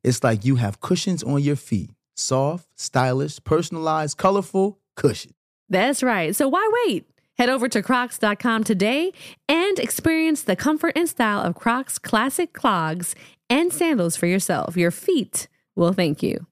[0.03, 1.91] It's like you have cushions on your feet.
[2.15, 5.33] Soft, stylish, personalized, colorful cushion.
[5.69, 6.33] That's right.
[6.33, 7.05] So why wait?
[7.37, 9.11] Head over to crocs.com today
[9.49, 13.13] and experience the comfort and style of Crocs classic clogs
[13.49, 14.77] and sandals for yourself.
[14.77, 16.47] Your feet will thank you.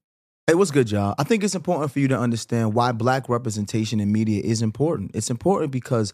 [0.47, 1.15] Hey, what's good, y'all?
[1.17, 5.11] I think it's important for you to understand why black representation in media is important.
[5.15, 6.13] It's important because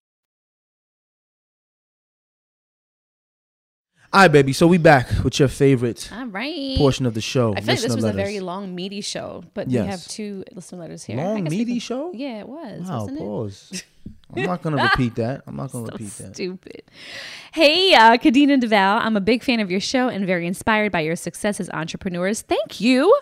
[4.13, 4.51] All right, baby.
[4.51, 6.77] So we back with your favorite All right.
[6.77, 7.53] portion of the show.
[7.55, 9.83] I feel like this was a very long, meaty show, but Yes.
[9.85, 11.17] we have two listener letters here.
[11.19, 12.11] I long, guess meaty can- show.
[12.13, 12.81] Yeah, it was.
[12.89, 13.21] Wow, wasn't it?
[13.21, 13.83] pause.
[14.35, 15.43] I'm not gonna repeat that.
[15.47, 16.35] I'm not gonna So repeat that.
[16.35, 16.83] Stupid.
[17.53, 18.99] Hey, uh, Khadeen and Devale.
[19.01, 22.41] I'm a big fan of your show and very inspired by your success as entrepreneurs.
[22.41, 23.13] Thank you.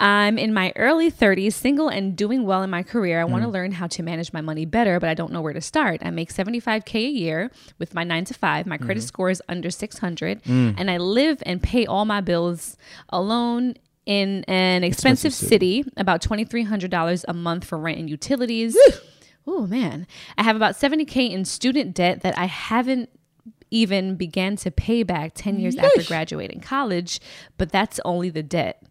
[0.00, 3.20] I'm in my early 30s, single and doing well in my career.
[3.20, 5.52] I want to learn how to manage my money better, but I don't know where
[5.52, 6.00] to start.
[6.02, 8.66] I make 75K a year with my nine to five.
[8.66, 12.78] My credit score is under 600, and I live and pay all my bills
[13.10, 13.74] alone
[14.06, 18.76] in an expensive, city, about $2,300 a month for rent and utilities.
[19.46, 20.06] Oh man,
[20.38, 23.10] I have about 70k in student debt that I haven't
[23.70, 27.20] even began to pay back 10 years after graduating college,
[27.56, 28.82] but that's only the debt.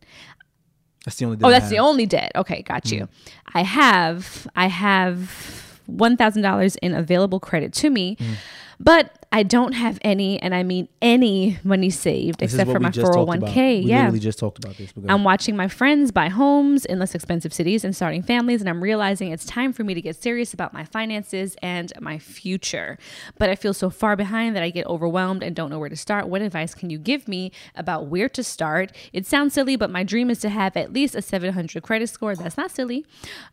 [1.06, 1.38] That's the only.
[1.38, 1.48] debt.
[1.48, 2.32] Oh, that's the only debt.
[2.36, 3.04] Okay, got you.
[3.04, 3.58] Mm-hmm.
[3.58, 8.16] I have I have $1,000 in available credit to me.
[8.16, 8.36] Mm.
[8.80, 12.90] But I don't have any, and I mean any money saved This except for my
[12.90, 13.50] just talked about.
[13.52, 13.84] 401k.
[13.84, 13.98] We Yeah.
[14.00, 14.92] literally just talked about this.
[15.08, 18.82] I'm watching my friends buy homes in less expensive cities and starting families, and I'm
[18.82, 22.98] realizing it's time for me to get serious about my finances and my future.
[23.38, 25.96] But I feel so far behind that I get overwhelmed and don't know where to
[25.96, 26.28] start.
[26.28, 28.92] What advice can you give me about where to start?
[29.14, 32.36] It sounds silly, but my dream is to have at least a 700 credit score.
[32.36, 33.06] That's not silly.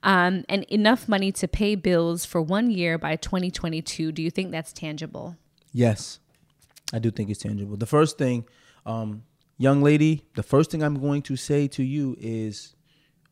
[0.03, 4.11] Um, and enough money to pay bills for one year by 2022.
[4.11, 5.37] Do you think that's tangible?
[5.73, 6.21] Yes,
[6.93, 7.77] I do think it's tangible.
[7.77, 8.45] The first thing,
[8.85, 9.23] um,
[9.59, 12.75] young lady, the first thing I'm going to say to you is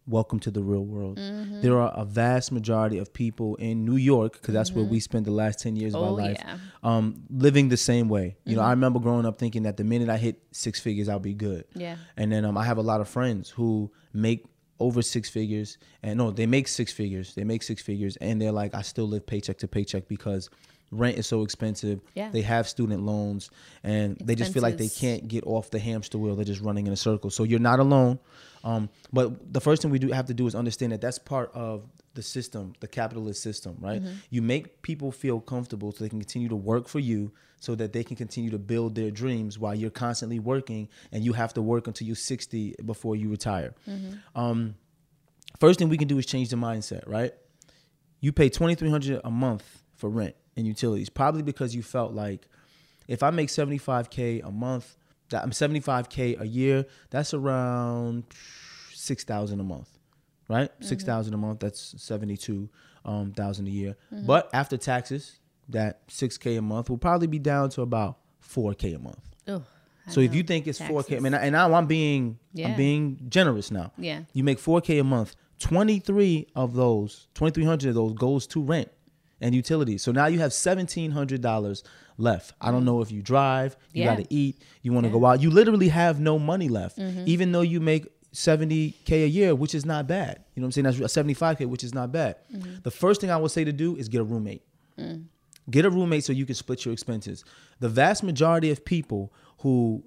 [0.07, 1.17] welcome to the real world.
[1.19, 1.63] Mm-hmm.
[1.63, 5.25] There are a vast majority of people in New York, because that's where we spent
[5.25, 6.59] the last 10 years of our Oh, life, yeah.
[6.83, 8.37] um, living the same way.
[8.45, 8.69] You know, Mm-hmm.
[8.69, 11.65] I remember growing up thinking that the minute I hit six figures, I'll be good.
[11.75, 11.97] Yeah.
[12.19, 14.45] And then um, I have a lot of friends who make
[14.81, 18.51] over six figures and no they make six figures they make six figures and they're
[18.51, 20.51] like i still live paycheck to paycheck because
[20.95, 22.01] rent is so expensive.
[22.15, 22.31] Yeah.
[22.31, 23.51] they have student loans
[23.83, 26.37] and they just feel like they can't get off the hamster wheel.
[26.37, 27.31] They're just running in a circle.
[27.31, 28.19] So you're not alone.
[28.65, 31.51] Um, but the first thing we do have to do is understand that that's part
[31.55, 31.85] of
[32.15, 34.01] the system the capitalist system right?
[34.01, 34.15] Mm-hmm.
[34.31, 37.93] you make people feel comfortable so they can continue to work for you so that
[37.93, 41.63] they can continue to build their dreams while you're constantly working and you have to
[41.63, 43.75] work until you're 60 before you retire.
[44.35, 44.77] Um,
[45.59, 47.35] first thing we can do is change the mindset right?
[48.21, 52.49] You pay 2300 a month for rent and utilities probably because you felt like
[53.09, 54.97] if i make 75k a month
[55.31, 58.25] that i'm 75k a year that's around
[58.93, 59.89] 6000 a month
[60.49, 60.71] right?
[60.81, 62.69] 6000 a month that's 72
[63.05, 63.97] um, a year.
[64.11, 65.39] But after taxes
[65.69, 69.21] that 6k a month will probably be down to about 4k a month.
[69.49, 69.63] Oh,
[70.11, 72.69] so if you think it's 4k I mean, and now i'm being Yeah.
[72.69, 73.93] i'm being generous now.
[73.97, 74.21] Yeah.
[74.33, 78.91] you make 4k a month 23 of those 2300 of those goes to rent
[79.45, 80.03] and utilities.
[80.03, 81.83] So now you have $1700
[82.17, 82.55] left.
[82.61, 82.87] I don't mm-hmm.
[82.87, 84.17] know if you drive you Yeah.
[84.17, 85.43] got to eat you want to go out.
[85.43, 86.99] You literally have no money left.
[86.99, 87.25] Mm-hmm.
[87.27, 90.43] Even though you make 70k a year which is not bad.
[90.55, 90.99] You know what i'm saying?
[90.99, 92.37] That's 75k which is not bad.
[92.53, 92.77] Mm-hmm.
[92.83, 94.63] The first thing i would say to do is get a roommate.
[94.99, 95.25] Mm.
[95.71, 97.45] Get a roommate so you can split your expenses.
[97.81, 100.05] The vast majority of people who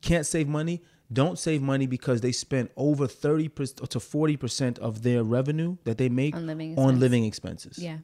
[0.00, 5.24] can't save money don't save money because they spend over 30 to 40% of their
[5.24, 7.78] revenue that they make On living on living expenses.
[7.78, 7.98] Yeah.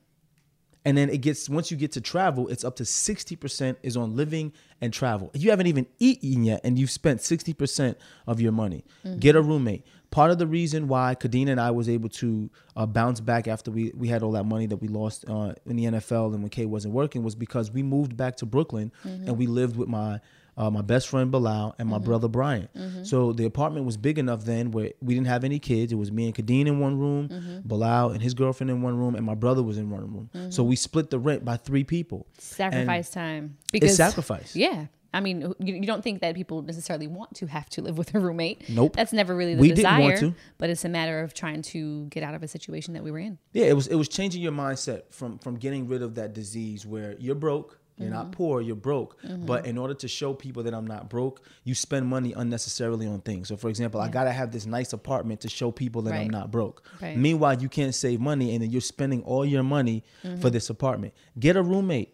[0.86, 4.14] And then it gets once you get to travel, it's up to 60% is on
[4.14, 5.32] living and travel.
[5.34, 7.96] You haven't even eaten yet and you've spent 60%
[8.28, 8.84] of your money.
[9.04, 9.18] Mm-hmm.
[9.18, 9.84] Get a roommate.
[10.10, 13.72] part of the reason why Khadeen and I was able to uh, bounce back after
[13.72, 16.50] we, we had all that money that we lost uh, in the NFL and when
[16.50, 20.20] Kay wasn't working was because we moved back to Brooklyn and we lived with my
[20.56, 22.04] uh, my best friend Bilal and my mm-hmm.
[22.04, 22.68] brother Brian.
[22.76, 23.04] Mm-hmm.
[23.04, 25.92] So the apartment was big enough then where we didn't have any kids.
[25.92, 27.68] It was me and Khadeen in one room, mm-hmm.
[27.68, 30.50] Bilal and his girlfriend in one room, and my brother was in one room.
[30.50, 32.26] So we split the rent by three people.
[32.38, 33.56] Sacrifice time.
[33.72, 34.54] It's sacrifice.
[34.56, 34.86] Yeah.
[35.14, 38.14] I mean, you, you don't think that people necessarily want to have to live with
[38.14, 38.68] a roommate.
[38.68, 38.96] Nope.
[38.96, 40.00] That's never really the We didn't desire.
[40.02, 40.34] want to.
[40.58, 43.18] But it's a matter of trying to get out of a situation that we were
[43.18, 43.38] in.
[43.54, 46.84] Yeah, it was it was changing your mindset from from getting rid of that disease
[46.84, 48.32] where you're broke, you're not mm-hmm.
[48.32, 49.22] poor, you're broke.
[49.22, 49.46] Mm-hmm.
[49.46, 53.20] But in order to show people that I'm not broke, you spend money unnecessarily on
[53.20, 53.48] things.
[53.48, 56.50] So for example, I gotta have this nice apartment to show people that I'm not
[56.50, 56.86] broke.
[57.00, 57.16] Right.
[57.16, 60.48] Meanwhile, you can't save money and then you're spending all your money for mm-hmm.
[60.50, 61.14] this apartment.
[61.38, 62.12] Get a roommate.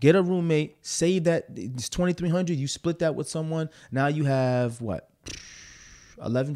[0.00, 3.70] Get a roommate, save that it's twenty three hundred, you split that with someone.
[3.90, 5.08] Now you have what?
[6.22, 6.54] eleven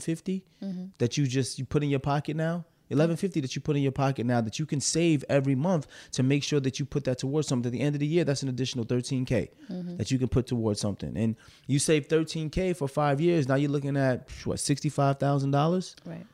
[0.98, 2.64] that you just you put in your pocket now.
[2.90, 5.86] Eleven fifty that you put in your pocket now that you can save every month
[6.12, 7.68] to make sure that you put that towards something.
[7.68, 9.96] At the end of the year, that's an additional thirteen k mm-hmm.
[9.96, 11.16] that you can put towards something.
[11.16, 11.36] And
[11.66, 13.48] you save thirteen k for five years.
[13.48, 16.26] Now you're looking at what sixty five thousand dollars Right.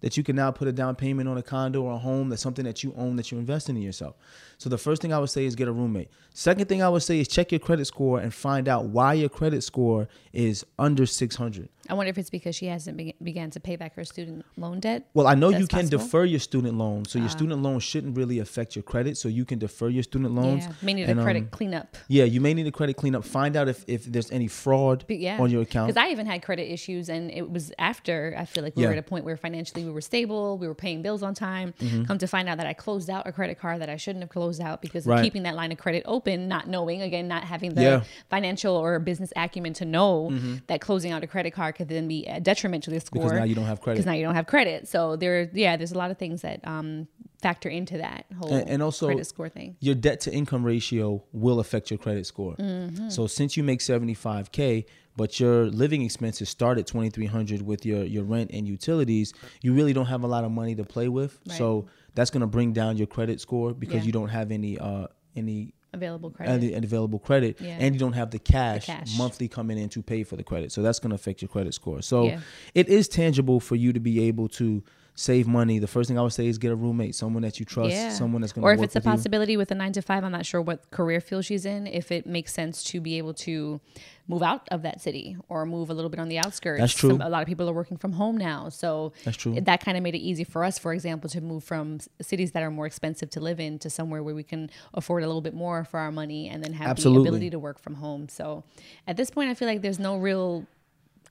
[0.00, 2.42] that you can now put a down payment on a condo or a home that's
[2.42, 4.16] something that you own that you're investing in yourself.
[4.58, 6.10] So the first thing I would say is get a roommate.
[6.34, 9.28] Second thing I would say is check your credit score and find out why your
[9.28, 11.68] credit score is under 600.
[11.90, 14.80] I wonder if it's because she hasn't be- began to pay back her student loan
[14.80, 15.08] debt.
[15.14, 15.98] Well, I know you can possible.
[15.98, 19.16] defer your student loan, so your student loan shouldn't really affect your credit.
[19.16, 20.64] So you can defer your student loans.
[20.66, 20.72] Yeah.
[20.82, 21.96] May need And, a credit um, cleanup.
[22.08, 23.24] Yeah, you may need a credit cleanup.
[23.24, 25.88] Find out if, if there's any fraud yeah, on your account.
[25.88, 28.88] Because I even had credit issues, and it was after I feel like we Yeah.
[28.90, 31.74] were at a point where financially we were stable, we were paying bills on time.
[32.06, 34.30] Come to find out that I closed out a credit card that I shouldn't have
[34.30, 35.10] closed out because Mm-hmm.
[35.10, 35.18] Right.
[35.20, 38.02] of keeping that line of credit open, not knowing again, not having the Yeah.
[38.28, 40.30] financial or business acumen to know
[40.66, 43.32] that closing out a credit card could then be a detriment to the score because
[43.38, 43.96] now you don't have credit.
[43.96, 44.86] Because now you don't have credit.
[44.88, 47.08] So there, yeah, there's a lot of things that um,
[47.42, 49.76] factor into that whole And- and also- credit score thing.
[49.80, 52.54] your debt to income ratio will affect your credit score.
[52.56, 53.08] Mm-hmm.
[53.08, 54.84] So since you make 75k,
[55.16, 59.92] but your living expenses start at 2300 with your your rent and utilities, you really
[59.92, 61.38] don't have a lot of money to play with.
[61.58, 64.04] So that's going to bring down your credit score because Yeah.
[64.08, 65.06] you don't have any uh
[65.36, 66.72] any Available credit.
[66.74, 67.76] and available credit Yeah.
[67.80, 69.18] and you don't have the cash, cash.
[69.18, 70.70] monthly coming in to pay for the credit.
[70.72, 72.00] So that's going to affect your credit score.
[72.02, 72.40] So Yeah.
[72.74, 74.82] it is tangible for you to be able to
[75.20, 75.78] save money.
[75.78, 78.40] The first thing I would say is get a roommate, someone that you trust, someone
[78.40, 79.10] that's going to or if it's a with you.
[79.10, 82.10] possibility with a nine to five i'm not sure what career field she's in if
[82.10, 83.80] it makes sense to be able to
[84.28, 87.10] move out of that city or move a little bit on the outskirts That's true.
[87.10, 89.60] Some- a lot of people are working from home now so That's true.
[89.60, 92.62] that kind of made it easy for us for example to move from cities that
[92.62, 95.54] are more expensive to live in to somewhere where we can afford a little bit
[95.54, 97.24] more for our money and then have Absolutely.
[97.24, 98.64] the ability to work from home so
[99.06, 100.66] at this point i feel like there's no real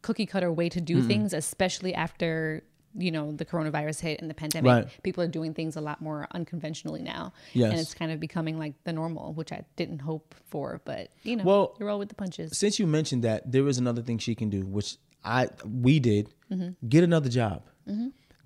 [0.01, 2.63] cookie cutter way to do things especially after
[2.95, 5.03] you know the coronavirus hit and the pandemic Right.
[5.03, 7.71] people are doing things a lot more unconventionally now Yes.
[7.71, 11.35] and it's kind of becoming like the normal which i didn't hope for but you
[11.35, 14.17] know Well, you roll with the punches since you mentioned that, there is another thing
[14.17, 16.29] she can do, which I we did.
[16.87, 17.63] Get another job.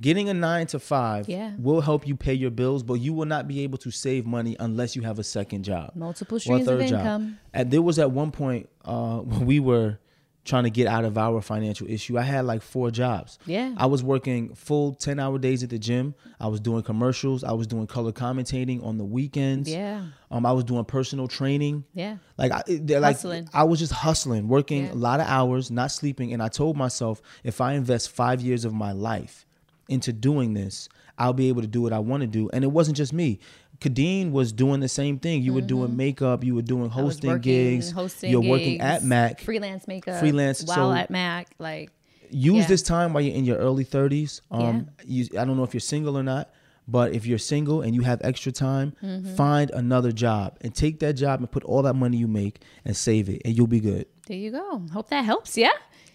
[0.01, 1.53] Getting a nine to five Yeah.
[1.57, 4.55] will help you pay your bills, but you will not be able to save money
[4.59, 6.99] unless you have a second job, Multiple or a streams of third job.
[6.99, 7.37] income.
[7.53, 9.99] And there was at one point uh, when we were
[10.45, 12.17] trying to get out of our financial issue.
[12.17, 13.39] I had like four jobs.
[13.45, 13.73] Yeah.
[13.77, 16.15] I was working full ten hour days at the gym.
[16.39, 17.43] I was doing commercials.
[17.43, 19.69] I was doing color commentating on the weekends.
[19.69, 20.05] Yeah.
[20.29, 21.85] Um, I was doing personal training.
[21.93, 22.17] Yeah.
[22.37, 23.47] Like I, they're like Hustling.
[23.53, 24.93] I was just hustling, working Yeah.
[24.93, 28.65] a lot of hours, not sleeping, and I told myself if I invest five years
[28.65, 29.45] of my life
[29.87, 32.49] into doing this, I'll be able to do what I want to do.
[32.51, 33.39] And it wasn't just me.
[33.84, 35.41] Khadeen was doing the same thing.
[35.43, 36.99] You were doing makeup, you were doing Mm-hmm.
[36.99, 39.41] Hosting working, gigs, hosting you're working at Mac.
[39.41, 41.89] freelance makeup Freelance, while so- at mac like
[42.31, 42.67] Use Yeah.
[42.67, 44.41] this time while you're in your early 30s.
[44.49, 46.49] Um, you, I don't know if you're single or not,
[46.88, 49.36] but if you're single and you have extra time, Mm-hmm.
[49.36, 52.97] find another job and take that job and put all that money you make and
[52.97, 54.08] save it, and you'll be good.
[54.28, 55.70] there you go hope that helps yeah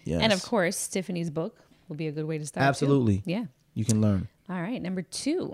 [0.07, 2.67] and of course tiffany's book will be a good way to start too.
[2.67, 3.21] Absolutely.
[3.25, 3.45] yeah
[3.75, 4.27] You can learn.
[4.49, 5.53] All right, number two.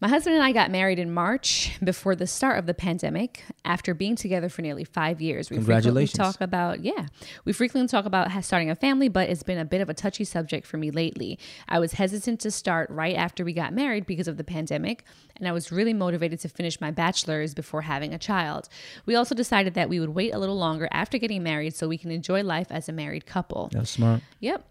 [0.00, 3.42] My husband and I got married in March before the start of the pandemic.
[3.64, 6.12] After being together for nearly five years, we Congratulations.
[6.12, 7.06] frequently talk about yeah,
[7.44, 10.24] we frequently talk about starting a family, but it's been a bit of a touchy
[10.24, 11.38] subject for me lately.
[11.68, 15.04] I was hesitant to start right after we got married because of the pandemic,
[15.36, 18.68] and I was really motivated to finish my bachelor's before having a child.
[19.04, 21.98] We also decided that we would wait a little longer after getting married so we
[21.98, 23.68] can enjoy life as a married couple.
[23.72, 24.22] That's smart.
[24.40, 24.64] Yep.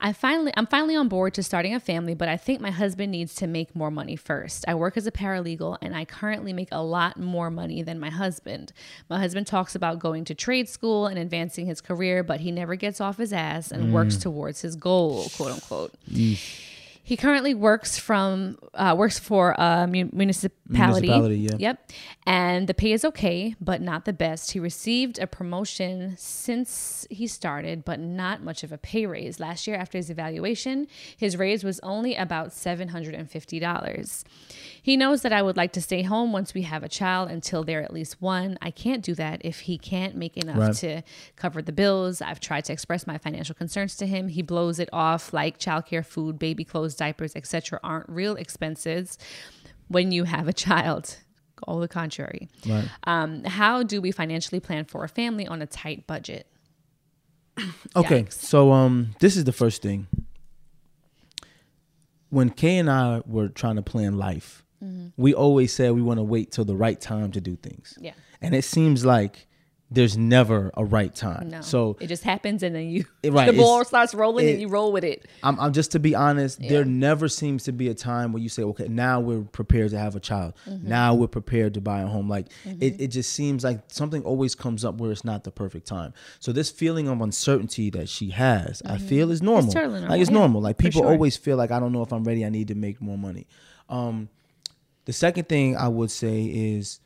[0.00, 3.12] I finally I'm finally on board to starting a family, but I think my husband
[3.12, 4.64] needs to make more money first.
[4.68, 8.10] I work as a paralegal and I currently make a lot more money than my
[8.10, 8.72] husband.
[9.08, 12.76] My husband talks about going to trade school and advancing his career, but he never
[12.76, 14.22] gets off his ass and works mm.
[14.22, 15.94] towards his goal, quote unquote.
[17.08, 21.06] He currently works from uh, works for a mu- municipality.
[21.06, 21.56] Municipality, yeah.
[21.58, 21.92] Yep,
[22.26, 24.50] and the pay is okay, but not the best.
[24.50, 29.40] He received a promotion since he started, but not much of a pay raise.
[29.40, 30.86] Last year, after his evaluation,
[31.16, 34.22] his raise was only about seven hundred and fifty dollars.
[34.82, 37.64] He knows that I would like to stay home once we have a child until
[37.64, 38.58] they're at least one.
[38.60, 40.74] I can't do that if he can't make enough Right.
[40.76, 41.02] to
[41.36, 42.20] cover the bills.
[42.20, 44.28] I've tried to express my financial concerns to him.
[44.28, 47.80] He blows it off like childcare, food, baby clothes, diapers, etc.
[47.82, 49.16] aren't real expenses
[49.88, 51.16] when you have a child.
[51.66, 52.48] All the contrary.
[52.68, 52.88] Right.
[53.04, 56.46] Um, how do we financially plan for a family on a tight budget?
[57.96, 58.34] Okay, Yikes.
[58.34, 60.06] so um, this is the first thing.
[62.30, 64.64] When Kay and I were trying to plan life,
[65.16, 67.98] we always said we want to wait till the right time to do things.
[68.00, 68.12] Yeah.
[68.40, 69.47] and it seems like
[69.90, 71.48] there's never a right time.
[71.48, 71.60] No.
[71.62, 74.68] So it just happens and then you right, the ball starts rolling it- and you
[74.68, 75.26] roll with it.
[75.42, 78.50] I'm, I'm just to be honest, there never seems to be a time where you
[78.50, 80.54] say, okay, now we're prepared to have a child.
[80.68, 80.88] Mm-hmm.
[80.88, 82.28] Now we're prepared to buy a home.
[82.28, 85.86] Like it, it just seems like something always comes up where it's not the perfect
[85.86, 86.12] time.
[86.38, 89.70] So this feeling of uncertainty that she has, I feel is normal.
[89.70, 89.78] Mm-hmm.
[89.78, 90.60] totally Like it's normal, yeah, normal.
[90.62, 91.10] Like people sure.
[91.10, 92.44] always feel like I don't know if I'm ready.
[92.44, 93.46] I need to make more money.
[93.88, 94.28] Um,
[95.06, 97.00] the second thing I would say is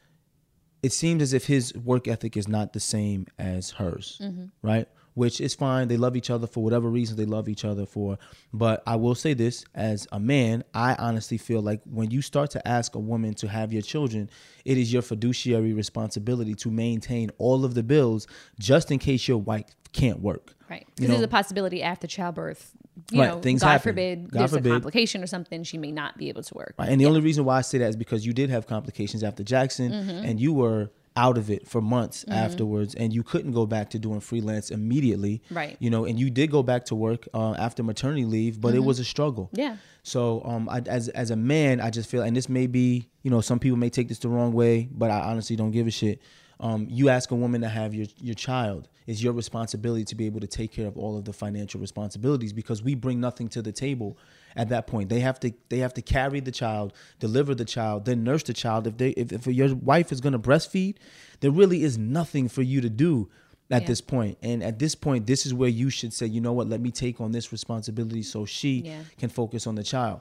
[0.83, 4.47] it seems as if his work ethic is not the same as hers, Mm-hmm.
[4.63, 4.89] right?
[5.15, 5.89] Which is fine.
[5.89, 8.19] They love each other for whatever reason they love each other for.
[8.55, 12.51] But I will say this as a man, I honestly feel like when you start
[12.53, 14.31] to ask a woman to have your children,
[14.65, 18.27] it is your fiduciary responsibility to maintain all of the bills
[18.59, 20.55] just in case your wife can't work.
[20.71, 20.87] Right.
[20.97, 22.73] Because there's a possibility after childbirth,
[23.11, 23.83] you Right, know, things God happen.
[23.91, 24.67] forbid, God there's forbid.
[24.71, 26.75] a complication or something, she may not be able to work.
[26.79, 26.89] Right.
[26.89, 29.43] And the only reason why I say that is because you did have complications after
[29.43, 30.25] Jackson Mm-hmm.
[30.25, 33.99] and you were out of it for months afterwards and you couldn't go back to
[33.99, 35.43] doing freelance immediately.
[35.51, 35.77] Right.
[35.79, 38.81] You know, and you did go back to work uh, after maternity leave, but it
[38.81, 39.47] was a struggle.
[39.53, 39.61] Mm-hmm.
[39.61, 39.77] Yeah.
[40.03, 43.31] So um, I, as as a man, I just feel, and this may be, you
[43.31, 45.91] know, some people may take this the wrong way, but I honestly don't give a
[45.91, 46.21] shit.
[46.63, 50.27] Um, you ask a woman to have your your child, it's your responsibility to be
[50.27, 53.63] able to take care of all of the financial responsibilities because we bring nothing to
[53.63, 54.17] the table
[54.55, 55.09] at that point.
[55.09, 58.53] They have to they have to carry the child, deliver the child, then nurse the
[58.55, 58.87] child.
[58.87, 60.97] If they if, if your wife is going to breastfeed,
[61.41, 63.29] there really is nothing for you to do
[63.71, 63.89] at Yeah.
[63.89, 64.39] this point.
[64.43, 66.93] And at this point, this is where you should say, you know what, let me
[66.93, 69.01] take on this responsibility so she Yeah.
[69.19, 70.21] can focus on the child.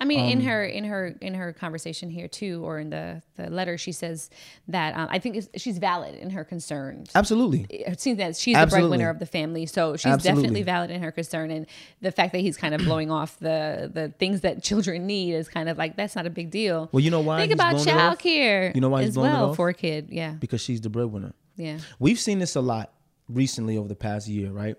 [0.00, 3.22] I mean, Um, in her in her in her conversation here too, or in the
[3.36, 4.30] the letter, she says
[4.68, 7.10] that um, I think she's valid in her concerns.
[7.14, 7.66] Absolutely.
[7.70, 10.42] It seems that she's the breadwinner of the family, so she's Absolutely.
[10.42, 11.50] definitely valid in her concern.
[11.50, 11.66] And
[12.00, 15.48] the fact that he's kind of blowing off the the things that children need is
[15.48, 16.88] kind of like that's not a big deal.
[16.92, 18.74] Well, you know why Think about childcare.
[18.74, 19.56] You know why he's as blowing it off?
[19.56, 20.08] for a kid.
[20.10, 21.32] Yeah, Because she's the breadwinner.
[21.56, 22.92] yeah, We've seen this a lot
[23.28, 24.76] recently over the past year, right?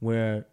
[0.00, 0.46] Where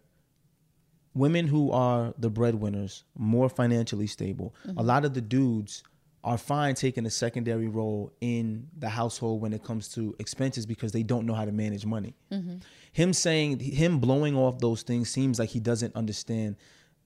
[1.16, 4.80] women who are the breadwinners, more financially stable, a mm-hmm.
[4.80, 5.82] lot of the dudes
[6.22, 10.92] are fine taking a secondary role in the household when it comes to expenses because
[10.92, 12.14] they don't know how to manage money.
[12.32, 12.56] Mm-hmm.
[12.92, 16.56] Him saying him blowing off those things seems like he doesn't understand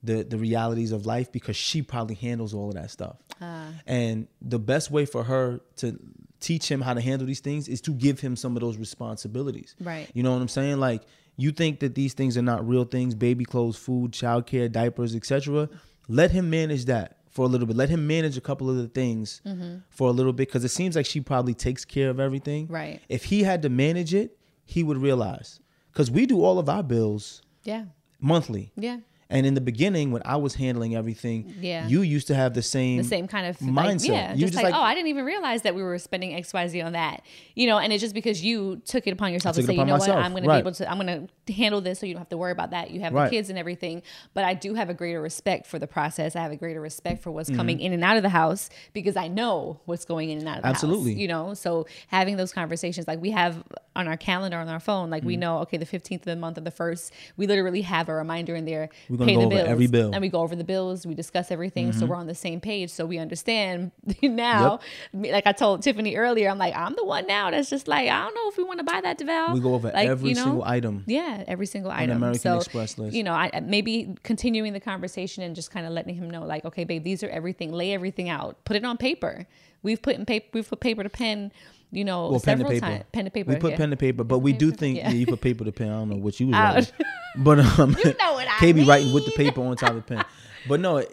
[0.02, 3.16] the the realities of life because she probably handles all of that stuff.
[3.40, 3.68] Ah.
[3.86, 5.98] And the best way for her to
[6.40, 9.76] teach him how to handle these things is to give him some of those responsibilities.
[9.78, 10.08] Right.
[10.14, 10.80] You know what I'm saying?
[10.80, 11.02] Like
[11.40, 15.68] you think that these things are not real things, baby clothes, food, childcare, diapers, etc.
[16.08, 17.76] Let him manage that for a little bit.
[17.76, 19.78] Let him manage a couple of the things mm-hmm.
[19.88, 22.66] for a little bit because it seems like she probably takes care of everything.
[22.68, 23.00] Right.
[23.08, 25.60] If he had to manage it, he would realize
[25.92, 27.84] because we do all of our bills yeah,
[28.20, 28.72] monthly.
[28.76, 28.98] yeah.
[29.30, 31.86] And in the beginning, when I was handling everything, Yeah.
[31.86, 33.74] you used to have the same the same kind of mindset.
[33.74, 35.98] Like, yeah, You just, just like, like- oh, I didn't even realize that we were
[35.98, 37.22] spending X, Y, Z on that.
[37.54, 39.92] You know, and it's just because you took it upon yourself to say, you know
[39.98, 42.14] myself, what, I'm going to be able to, I'm going to handle this, so you
[42.14, 42.90] don't have to worry about that.
[42.90, 43.24] You have Right.
[43.30, 44.02] the kids and everything,
[44.34, 46.34] but I do have a greater respect for the process.
[46.36, 47.56] I have a greater respect for what's Mm-hmm.
[47.56, 50.56] coming in and out of the house because I know what's going in and out
[50.58, 51.12] of the Absolutely.
[51.12, 51.20] house.
[51.20, 53.62] You know, so having those conversations, like we have
[53.96, 55.40] on our calendar on our phone, like we Mm-hmm.
[55.40, 58.54] know, okay, the 15th of the month of the first, we literally have a reminder
[58.56, 58.88] in there.
[59.08, 60.10] We're gonna pay go the over bills, every bill.
[60.12, 62.08] and we go over the bills we discuss everything so mm-hmm.
[62.08, 63.92] we're on the same page so we understand
[64.22, 64.80] now.
[65.12, 68.08] Me- like i told tiffany earlier i'm like i'm the one now that's just like
[68.08, 70.30] i don't know if we want to buy that Devale We go over like, every
[70.30, 70.44] you know?
[70.44, 71.04] single item.
[71.06, 72.16] yeah every single item.
[72.16, 73.14] American so Express list.
[73.14, 76.64] you know i maybe continuing the conversation and just kind of letting him know like
[76.64, 77.72] okay babe these are everything.
[77.72, 78.64] Lay everything out.
[78.64, 79.46] Put it on paper.
[79.82, 81.52] We've put in paper we've put paper to pen
[81.92, 82.86] you know, Well, several paper.
[82.86, 83.04] times.
[83.12, 83.50] Pen to paper.
[83.52, 83.76] We put yeah.
[83.76, 85.10] pen to paper, but we do think yeah.
[85.10, 85.88] you put paper to pen.
[85.88, 86.92] I don't know what you was writing.
[87.36, 90.02] But um, You know what I KB writing with the paper on top of the
[90.02, 90.24] pen.
[90.68, 91.04] But no,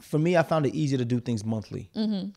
[0.00, 1.90] for me, I found it easier to do things monthly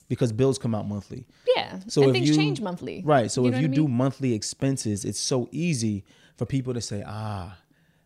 [0.08, 1.26] because bills come out monthly.
[1.56, 1.80] Yeah.
[1.88, 3.02] So and things you- change monthly.
[3.06, 3.32] Right.
[3.32, 6.04] So You if you I do monthly expenses, it's so easy
[6.36, 7.58] for people to say, ah,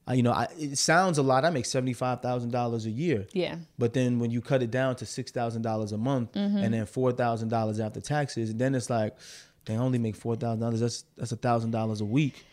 [0.07, 1.45] I- you know, I, it sounds a lot.
[1.45, 3.27] I make seventy five thousand dollars a year.
[3.33, 3.57] Yeah.
[3.77, 6.57] But then when you cut it down to six thousand dollars a month, Mm-hmm.
[6.57, 9.15] and then four thousand dollars after taxes, then it's like
[9.65, 10.79] they only make four thousand dollars.
[10.79, 12.45] That's that's a thousand dollars a week,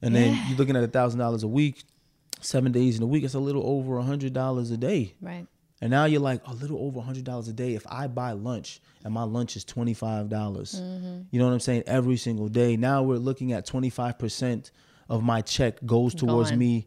[0.00, 1.82] and then you're looking at a thousand dollars a week,
[2.40, 3.24] seven days in a week.
[3.24, 5.14] It's a little over a hundred dollars a day.
[5.20, 5.46] Right.
[5.80, 7.74] And now you're like a little over a hundred dollars a day.
[7.74, 11.22] If I buy lunch and my lunch is twenty five dollars, Mm-hmm.
[11.32, 11.82] you know what I'm saying?
[11.86, 12.76] Every single day.
[12.76, 14.70] Now we're looking at twenty five percent
[15.08, 16.58] of my check goes towards Gone.
[16.60, 16.86] me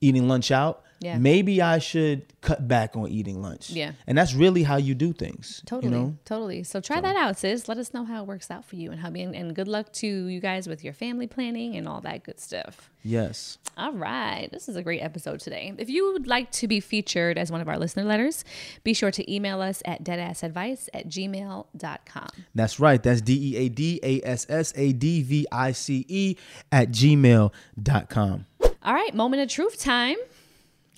[0.00, 0.82] eating lunch out.
[1.02, 1.18] Yeah.
[1.18, 3.70] Maybe I should cut back on eating lunch.
[3.70, 3.92] Yeah.
[4.06, 5.62] And that's really how you do things.
[5.66, 5.92] Totally.
[5.92, 6.16] You know?
[6.24, 6.62] Totally.
[6.62, 7.68] So try that out, sis.
[7.68, 9.22] Let us know how it works out for you and hubby.
[9.22, 12.38] And, and good luck to you guys with your family planning and all that good
[12.38, 12.90] stuff.
[13.02, 13.58] Yes.
[13.76, 14.48] All right.
[14.52, 15.72] This is a great episode today.
[15.76, 18.44] If you would like to be featured as one of our listener letters,
[18.84, 22.28] be sure to email us at deadassadvice at gmail.com.
[22.54, 23.02] That's right.
[23.02, 26.36] That's D E A D A S S A D V I C E
[26.70, 28.46] at gmail.com.
[28.84, 29.14] All right.
[29.14, 30.16] Moment of truth time.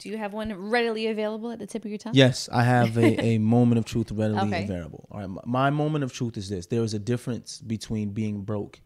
[0.04, 2.12] Do you have one readily available at the tip of your tongue?
[2.14, 4.64] Yes, I have a, a moment of truth readily Okay.
[4.64, 5.08] available.
[5.10, 5.46] All right.
[5.46, 8.80] my- moment of truth is this there is a difference between being broke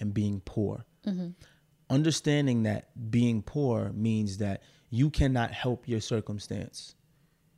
[0.00, 0.86] and being poor.
[1.06, 1.28] Mm-hmm.
[1.90, 6.94] Understanding that being poor means that you cannot help your circumstance.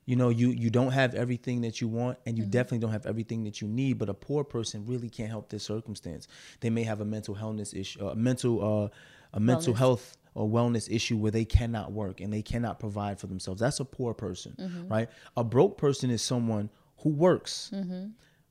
[0.07, 2.51] You know, you you don't have everything that you want, and you Mm-hmm.
[2.51, 3.99] definitely don't have everything that you need.
[3.99, 6.27] But a poor person really can't help their circumstance.
[6.61, 8.89] They may have a mental illness issue, a mental uh,
[9.33, 9.79] a mental Wellness.
[9.79, 13.61] health or wellness issue where they cannot work and they cannot provide for themselves.
[13.61, 14.89] That's a poor person, Mm-hmm.
[14.89, 15.09] right?
[15.37, 17.71] A broke person is someone who works,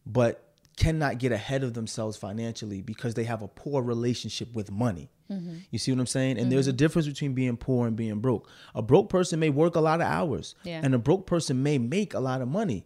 [0.05, 5.11] but cannot get ahead of themselves financially because they have a poor relationship with money.
[5.31, 5.57] Mm-hmm.
[5.69, 6.39] You see what I'm saying?
[6.39, 8.49] And there's a difference between being poor and being broke.
[8.73, 10.81] A broke person may work a lot of hours, Yeah.
[10.84, 12.85] and a broke person may make a lot of money,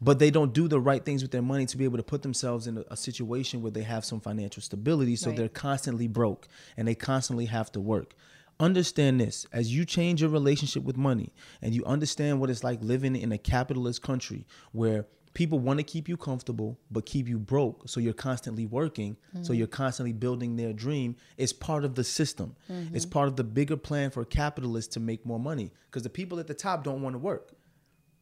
[0.00, 2.22] but they don't do the right things with their money to be able to put
[2.22, 5.16] themselves in a, a situation where they have some financial stability.
[5.16, 5.36] So Right.
[5.36, 8.14] they're constantly broke and they constantly have to work.
[8.58, 9.46] Understand this.
[9.52, 11.32] As you change your relationship with money
[11.62, 15.84] and you understand what it's like living in a capitalist country where people want to
[15.84, 17.88] keep you comfortable but keep you broke.
[17.88, 19.16] So you're constantly working.
[19.32, 19.54] So mm-hmm.
[19.54, 21.16] you're constantly building their dream.
[21.36, 22.56] It's part of the system.
[22.68, 23.12] It's mm-hmm.
[23.12, 26.46] part of the bigger plan for capitalists to make more money because the people at
[26.46, 27.52] the top don't want to work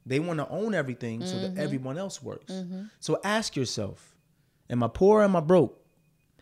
[0.08, 1.60] they want to own everything so that mm-hmm.
[1.60, 2.52] everyone else works.
[2.52, 2.84] Mm-hmm.
[3.00, 4.16] So ask yourself
[4.70, 5.78] am i poor or am i broke?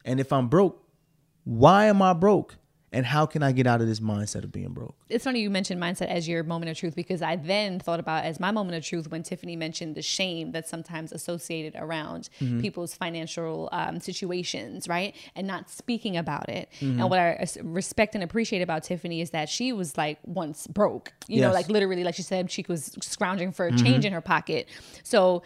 [0.04, 0.82] And if i'm broke
[1.44, 2.56] why am i broke
[2.96, 5.50] and how can i get out of this mindset of being broke it's funny you
[5.50, 8.76] mentioned mindset as your moment of truth because I then thought about as my moment
[8.76, 12.60] of truth when Tiffany mentioned the shame that's sometimes associated around Mm-hmm.
[12.60, 15.14] people's financial um, situations, right?
[15.36, 16.68] And not speaking about it.
[16.80, 17.00] Mm-hmm.
[17.00, 21.12] And what I respect and appreciate about Tiffany is that she was like once broke,
[21.28, 21.48] you know, Yes.
[21.48, 21.54] Mm-hmm.
[21.54, 24.68] like literally, like she said, she was scrounging for change in her pocket.
[25.04, 25.42] So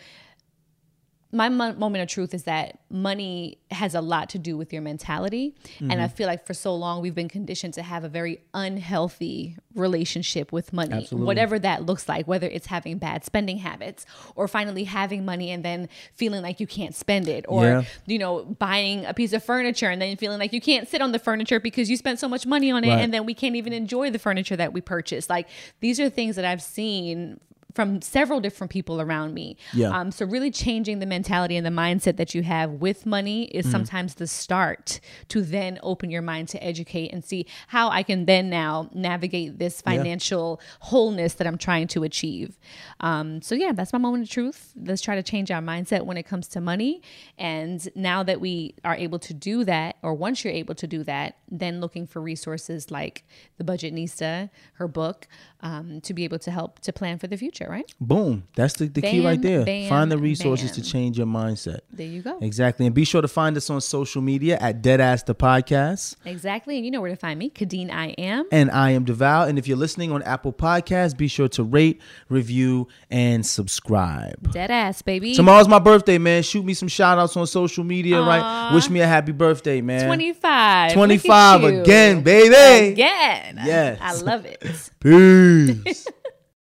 [1.33, 4.83] my mo- moment of truth is that money has a lot to do with your
[4.83, 5.55] mentality.
[5.79, 6.15] And I Mm-hmm.
[6.17, 10.73] feel like for so long, we've been conditioned to have a very unhealthy relationship with
[10.73, 11.27] money, Absolutely.
[11.27, 15.65] whatever that looks like, whether it's having bad spending habits or finally having money and
[15.65, 17.83] then feeling like you can't spend it, or, Yeah.
[18.07, 21.13] you know, buying a piece of furniture and then feeling like you can't sit on
[21.13, 22.99] the furniture because you spent so much money on it Right.
[23.01, 25.31] and then we can't even enjoy the furniture that we purchased.
[25.31, 25.47] Like,
[25.81, 27.39] these are things that I've seen
[27.75, 29.57] from several different people around me.
[29.73, 29.91] Yeah.
[29.91, 33.61] Um, so really changing the mentality and the mindset that you have with money is
[33.61, 33.73] Mm-hmm.
[33.73, 38.25] sometimes the start to then open your mind to educate and see how I can
[38.25, 42.59] then now navigate this financial wholeness that I'm trying to achieve.
[43.01, 44.73] Um, so yeah, that's my moment of truth.
[44.77, 47.03] Let's try to change our mindset when it comes to money.
[47.39, 51.05] And now that we are able to do that, or once you're able to do
[51.05, 53.25] that, then looking for resources like
[53.59, 55.29] the Budgetnista, her book,
[55.61, 57.93] um, to be able to help to plan for the future, right?
[58.01, 62.07] boom that's the, the key right there find the resources to change your mindset There
[62.07, 62.39] you go.
[62.41, 66.77] exactly and be sure to find us on social media at deadass the podcast Exactly.
[66.77, 67.51] And you know where to find me.
[67.51, 68.47] Khadeen I am.
[68.53, 69.49] and I am Devale.
[69.49, 74.53] And if you're listening on Apple Podcasts, be sure to rate, review, and subscribe.
[74.53, 75.35] Dead ass, baby.
[75.35, 76.43] Tomorrow's my birthday, man.
[76.43, 78.73] Shoot me some shout outs on social media, right?
[78.75, 80.07] Wish me a happy birthday, man.
[80.07, 80.93] 25.
[80.93, 81.81] 25 Look at you.
[81.83, 82.93] again, baby.
[82.93, 83.61] Again.
[83.65, 83.99] Yes.
[84.01, 84.91] I love it.
[85.01, 86.07] Peace.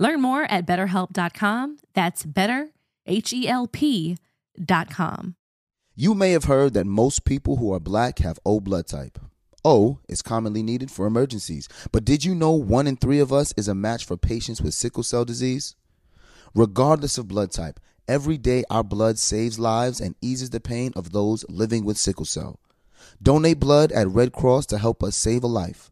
[0.00, 1.76] Learn more at betterhelp.com.
[1.92, 2.70] That's better,
[3.06, 5.36] H E L P.com.
[5.94, 9.18] You may have heard that most people who are black have O blood type.
[9.62, 13.52] O is commonly needed for emergencies, but did you know one in three of us
[13.58, 15.76] is a match for patients with sickle cell disease?
[16.54, 17.78] Regardless of blood type,
[18.08, 22.24] every day our blood saves lives and eases the pain of those living with sickle
[22.24, 22.58] cell.
[23.22, 25.90] Donate blood at Red Cross to help us save a life.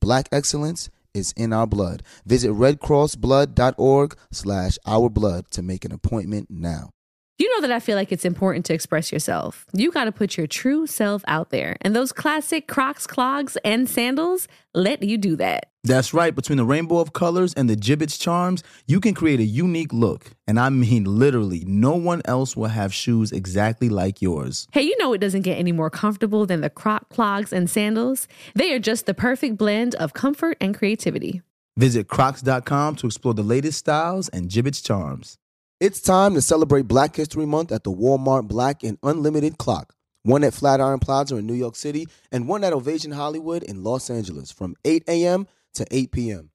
[0.00, 2.02] Black excellence is in our blood.
[2.24, 6.90] Visit redcrossblood.org slash our blood to make an appointment now.
[7.38, 9.66] You know that I feel like it's important to express yourself.
[9.72, 11.76] You got to put your true self out there.
[11.80, 15.71] And those classic Crocs, clogs, and sandals let you do that.
[15.84, 16.32] That's right.
[16.32, 20.30] Between the rainbow of colors and the Jibbitz charms, you can create a unique look.
[20.46, 24.68] And I mean, literally, no one else will have shoes exactly like yours.
[24.70, 28.28] Hey, you know it doesn't get any more comfortable than the Croc clogs and sandals.
[28.54, 31.42] They are just the perfect blend of comfort and creativity.
[31.76, 35.38] Visit crocs.com to explore the latest styles and Jibbitz charms.
[35.80, 39.94] It's time to celebrate Black History Month at the Walmart Black and Unlimited Clock.
[40.22, 44.08] One at Flatiron Plaza in New York City and one at Ovation Hollywood in Los
[44.08, 45.48] Angeles from 8 a.m.
[45.74, 46.50] to 8 p.m.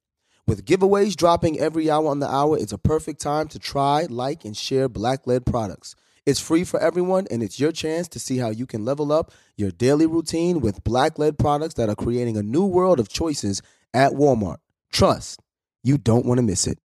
[0.47, 4.45] With giveaways dropping every hour on the hour, it's a perfect time to try, like,
[4.45, 5.95] and share black led products.
[6.25, 9.31] It's free for everyone, and it's your chance to see how you can level up
[9.55, 13.61] your daily routine with black led products that are creating a new world of choices
[13.93, 14.57] at Walmart.
[14.91, 15.41] Trust,
[15.83, 16.79] you don't want to miss it.